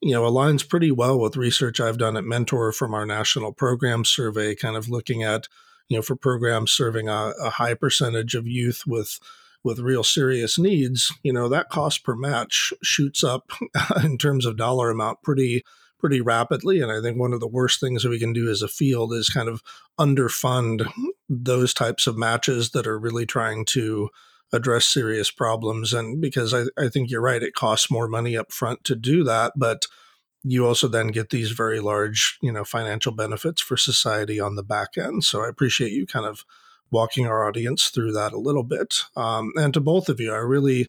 you 0.00 0.12
know, 0.12 0.22
aligns 0.22 0.68
pretty 0.68 0.90
well 0.90 1.20
with 1.20 1.36
research 1.36 1.80
I've 1.80 1.98
done 1.98 2.16
at 2.16 2.24
Mentor 2.24 2.72
from 2.72 2.94
our 2.94 3.06
national 3.06 3.52
program 3.52 4.04
survey, 4.04 4.54
kind 4.54 4.76
of 4.76 4.88
looking 4.88 5.22
at, 5.22 5.46
you 5.88 5.96
know, 5.96 6.02
for 6.02 6.16
programs 6.16 6.72
serving 6.72 7.08
a, 7.08 7.34
a 7.40 7.50
high 7.50 7.74
percentage 7.74 8.34
of 8.34 8.46
youth 8.46 8.82
with 8.86 9.20
with 9.62 9.80
real 9.80 10.04
serious 10.04 10.58
needs, 10.60 11.12
you 11.24 11.32
know, 11.32 11.48
that 11.48 11.70
cost 11.70 12.04
per 12.04 12.14
match 12.14 12.72
shoots 12.84 13.24
up 13.24 13.50
in 14.04 14.16
terms 14.16 14.46
of 14.46 14.56
dollar 14.56 14.90
amount 14.90 15.22
pretty 15.22 15.64
pretty 15.98 16.20
rapidly. 16.20 16.80
And 16.80 16.92
I 16.92 17.00
think 17.00 17.18
one 17.18 17.32
of 17.32 17.40
the 17.40 17.46
worst 17.46 17.80
things 17.80 18.02
that 18.02 18.10
we 18.10 18.18
can 18.18 18.32
do 18.32 18.50
as 18.50 18.62
a 18.62 18.68
field 18.68 19.12
is 19.12 19.28
kind 19.28 19.48
of 19.48 19.62
underfund 19.98 20.90
those 21.28 21.72
types 21.74 22.06
of 22.06 22.16
matches 22.16 22.70
that 22.70 22.86
are 22.86 22.98
really 22.98 23.26
trying 23.26 23.64
to 23.66 24.10
address 24.52 24.86
serious 24.86 25.30
problems. 25.30 25.92
And 25.92 26.20
because 26.20 26.54
I, 26.54 26.64
I 26.78 26.88
think 26.88 27.10
you're 27.10 27.20
right, 27.20 27.42
it 27.42 27.54
costs 27.54 27.90
more 27.90 28.08
money 28.08 28.36
up 28.36 28.52
front 28.52 28.84
to 28.84 28.94
do 28.94 29.24
that, 29.24 29.54
but 29.56 29.86
you 30.44 30.64
also 30.64 30.86
then 30.86 31.08
get 31.08 31.30
these 31.30 31.50
very 31.50 31.80
large, 31.80 32.38
you 32.40 32.52
know, 32.52 32.62
financial 32.62 33.12
benefits 33.12 33.60
for 33.60 33.76
society 33.76 34.38
on 34.38 34.54
the 34.54 34.62
back 34.62 34.96
end. 34.96 35.24
So 35.24 35.42
I 35.42 35.48
appreciate 35.48 35.90
you 35.90 36.06
kind 36.06 36.26
of 36.26 36.44
walking 36.92 37.26
our 37.26 37.44
audience 37.48 37.88
through 37.88 38.12
that 38.12 38.32
a 38.32 38.38
little 38.38 38.62
bit. 38.62 39.02
Um, 39.16 39.52
and 39.56 39.74
to 39.74 39.80
both 39.80 40.08
of 40.08 40.20
you, 40.20 40.32
I 40.32 40.38
really 40.38 40.86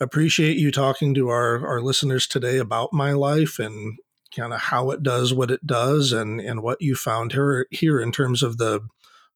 appreciate 0.00 0.56
you 0.56 0.72
talking 0.72 1.14
to 1.14 1.28
our, 1.28 1.64
our 1.64 1.80
listeners 1.80 2.26
today 2.26 2.58
about 2.58 2.92
my 2.92 3.12
life 3.12 3.60
and 3.60 3.98
kind 4.38 4.52
of 4.52 4.60
how 4.60 4.90
it 4.90 5.02
does 5.02 5.34
what 5.34 5.50
it 5.50 5.66
does 5.66 6.12
and, 6.12 6.40
and 6.40 6.62
what 6.62 6.80
you 6.80 6.94
found 6.94 7.32
here, 7.32 7.66
here 7.70 8.00
in 8.00 8.12
terms 8.12 8.42
of 8.42 8.58
the, 8.58 8.80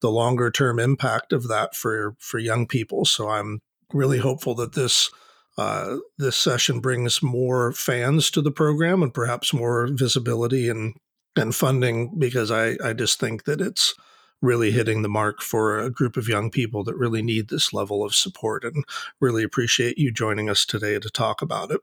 the 0.00 0.11
longer 0.11 0.50
term 0.50 0.78
impact 0.78 1.32
of 1.32 1.48
that 1.48 1.74
for, 1.74 2.14
for 2.18 2.38
young 2.38 2.66
people. 2.66 3.05
So 3.05 3.28
I'm 3.28 3.61
really 3.92 4.18
hopeful 4.18 4.55
that 4.57 4.74
this 4.74 5.11
uh, 5.59 5.98
this 6.16 6.36
session 6.36 6.80
brings 6.80 7.22
more 7.22 7.72
fans 7.72 8.30
to 8.30 8.40
the 8.40 8.50
program 8.50 9.03
and 9.03 9.12
perhaps 9.12 9.53
more 9.53 9.86
visibility 9.86 10.68
and 10.68 10.94
and 11.36 11.55
funding 11.55 12.18
because 12.18 12.50
I, 12.50 12.76
I 12.82 12.92
just 12.92 13.18
think 13.18 13.44
that 13.44 13.61
it's 13.61 13.94
really 14.42 14.72
hitting 14.72 15.03
the 15.03 15.09
mark 15.09 15.40
for 15.40 15.78
a 15.78 15.90
group 15.90 16.16
of 16.16 16.28
young 16.28 16.50
people 16.50 16.84
that 16.84 16.96
really 16.96 17.22
need 17.22 17.48
this 17.48 17.72
level 17.72 18.05
of 18.05 18.14
support 18.14 18.64
and 18.64 18.84
really 19.20 19.42
appreciate 19.42 19.96
you 19.98 20.11
joining 20.11 20.50
us 20.50 20.66
today 20.66 20.98
to 20.98 21.09
talk 21.09 21.40
about 21.40 21.70
it. 21.70 21.80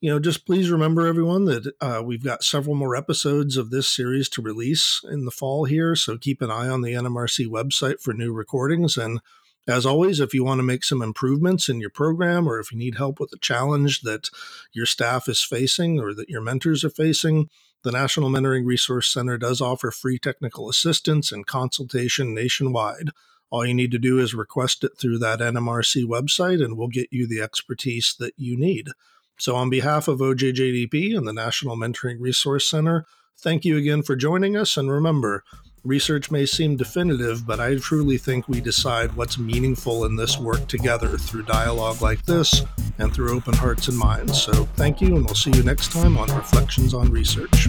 You 0.00 0.10
know, 0.10 0.20
just 0.20 0.46
please 0.46 0.70
remember, 0.70 1.08
everyone, 1.08 1.46
that 1.46 1.72
uh, 1.80 2.02
we've 2.04 2.22
got 2.22 2.44
several 2.44 2.76
more 2.76 2.94
episodes 2.94 3.56
of 3.56 3.70
this 3.70 3.88
series 3.88 4.28
to 4.28 4.42
release 4.42 5.00
in 5.10 5.24
the 5.24 5.32
fall 5.32 5.64
here. 5.64 5.96
So 5.96 6.16
keep 6.16 6.40
an 6.40 6.52
eye 6.52 6.68
on 6.68 6.82
the 6.82 6.92
NMRC 6.92 7.48
website 7.48 8.00
for 8.00 8.14
new 8.14 8.32
recordings. 8.32 8.96
And 8.96 9.20
as 9.66 9.84
always, 9.84 10.20
if 10.20 10.32
you 10.32 10.44
want 10.44 10.60
to 10.60 10.64
make 10.64 10.84
some 10.84 11.02
improvements 11.02 11.68
in 11.68 11.80
your 11.80 11.90
program 11.90 12.48
or 12.48 12.60
if 12.60 12.70
you 12.70 12.78
need 12.78 12.94
help 12.94 13.18
with 13.18 13.32
a 13.32 13.38
challenge 13.38 14.02
that 14.02 14.30
your 14.72 14.86
staff 14.86 15.28
is 15.28 15.42
facing 15.42 15.98
or 15.98 16.14
that 16.14 16.28
your 16.28 16.42
mentors 16.42 16.84
are 16.84 16.90
facing, 16.90 17.50
the 17.82 17.90
National 17.90 18.30
Mentoring 18.30 18.66
Resource 18.66 19.12
Center 19.12 19.36
does 19.36 19.60
offer 19.60 19.90
free 19.90 20.18
technical 20.18 20.68
assistance 20.68 21.32
and 21.32 21.44
consultation 21.44 22.34
nationwide. 22.34 23.10
All 23.50 23.66
you 23.66 23.74
need 23.74 23.90
to 23.90 23.98
do 23.98 24.20
is 24.20 24.32
request 24.32 24.84
it 24.84 24.92
through 24.96 25.18
that 25.18 25.40
NMRC 25.40 26.04
website, 26.04 26.64
and 26.64 26.76
we'll 26.76 26.86
get 26.86 27.08
you 27.10 27.26
the 27.26 27.40
expertise 27.40 28.14
that 28.20 28.34
you 28.36 28.56
need. 28.56 28.90
So, 29.38 29.54
on 29.54 29.70
behalf 29.70 30.08
of 30.08 30.18
OJJDP 30.18 31.16
and 31.16 31.26
the 31.26 31.32
National 31.32 31.76
Mentoring 31.76 32.16
Resource 32.20 32.68
Center, 32.68 33.06
thank 33.38 33.64
you 33.64 33.76
again 33.76 34.02
for 34.02 34.16
joining 34.16 34.56
us. 34.56 34.76
And 34.76 34.90
remember, 34.90 35.44
research 35.84 36.30
may 36.30 36.44
seem 36.44 36.76
definitive, 36.76 37.46
but 37.46 37.60
I 37.60 37.76
truly 37.76 38.18
think 38.18 38.48
we 38.48 38.60
decide 38.60 39.14
what's 39.14 39.38
meaningful 39.38 40.04
in 40.04 40.16
this 40.16 40.38
work 40.38 40.66
together 40.66 41.16
through 41.16 41.44
dialogue 41.44 42.02
like 42.02 42.24
this 42.26 42.62
and 42.98 43.14
through 43.14 43.36
open 43.36 43.54
hearts 43.54 43.86
and 43.88 43.96
minds. 43.96 44.42
So 44.42 44.52
thank 44.74 45.00
you, 45.00 45.14
and 45.16 45.24
we'll 45.24 45.36
see 45.36 45.52
you 45.52 45.62
next 45.62 45.92
time 45.92 46.18
on 46.18 46.28
Reflections 46.36 46.92
on 46.92 47.10
Research. 47.10 47.68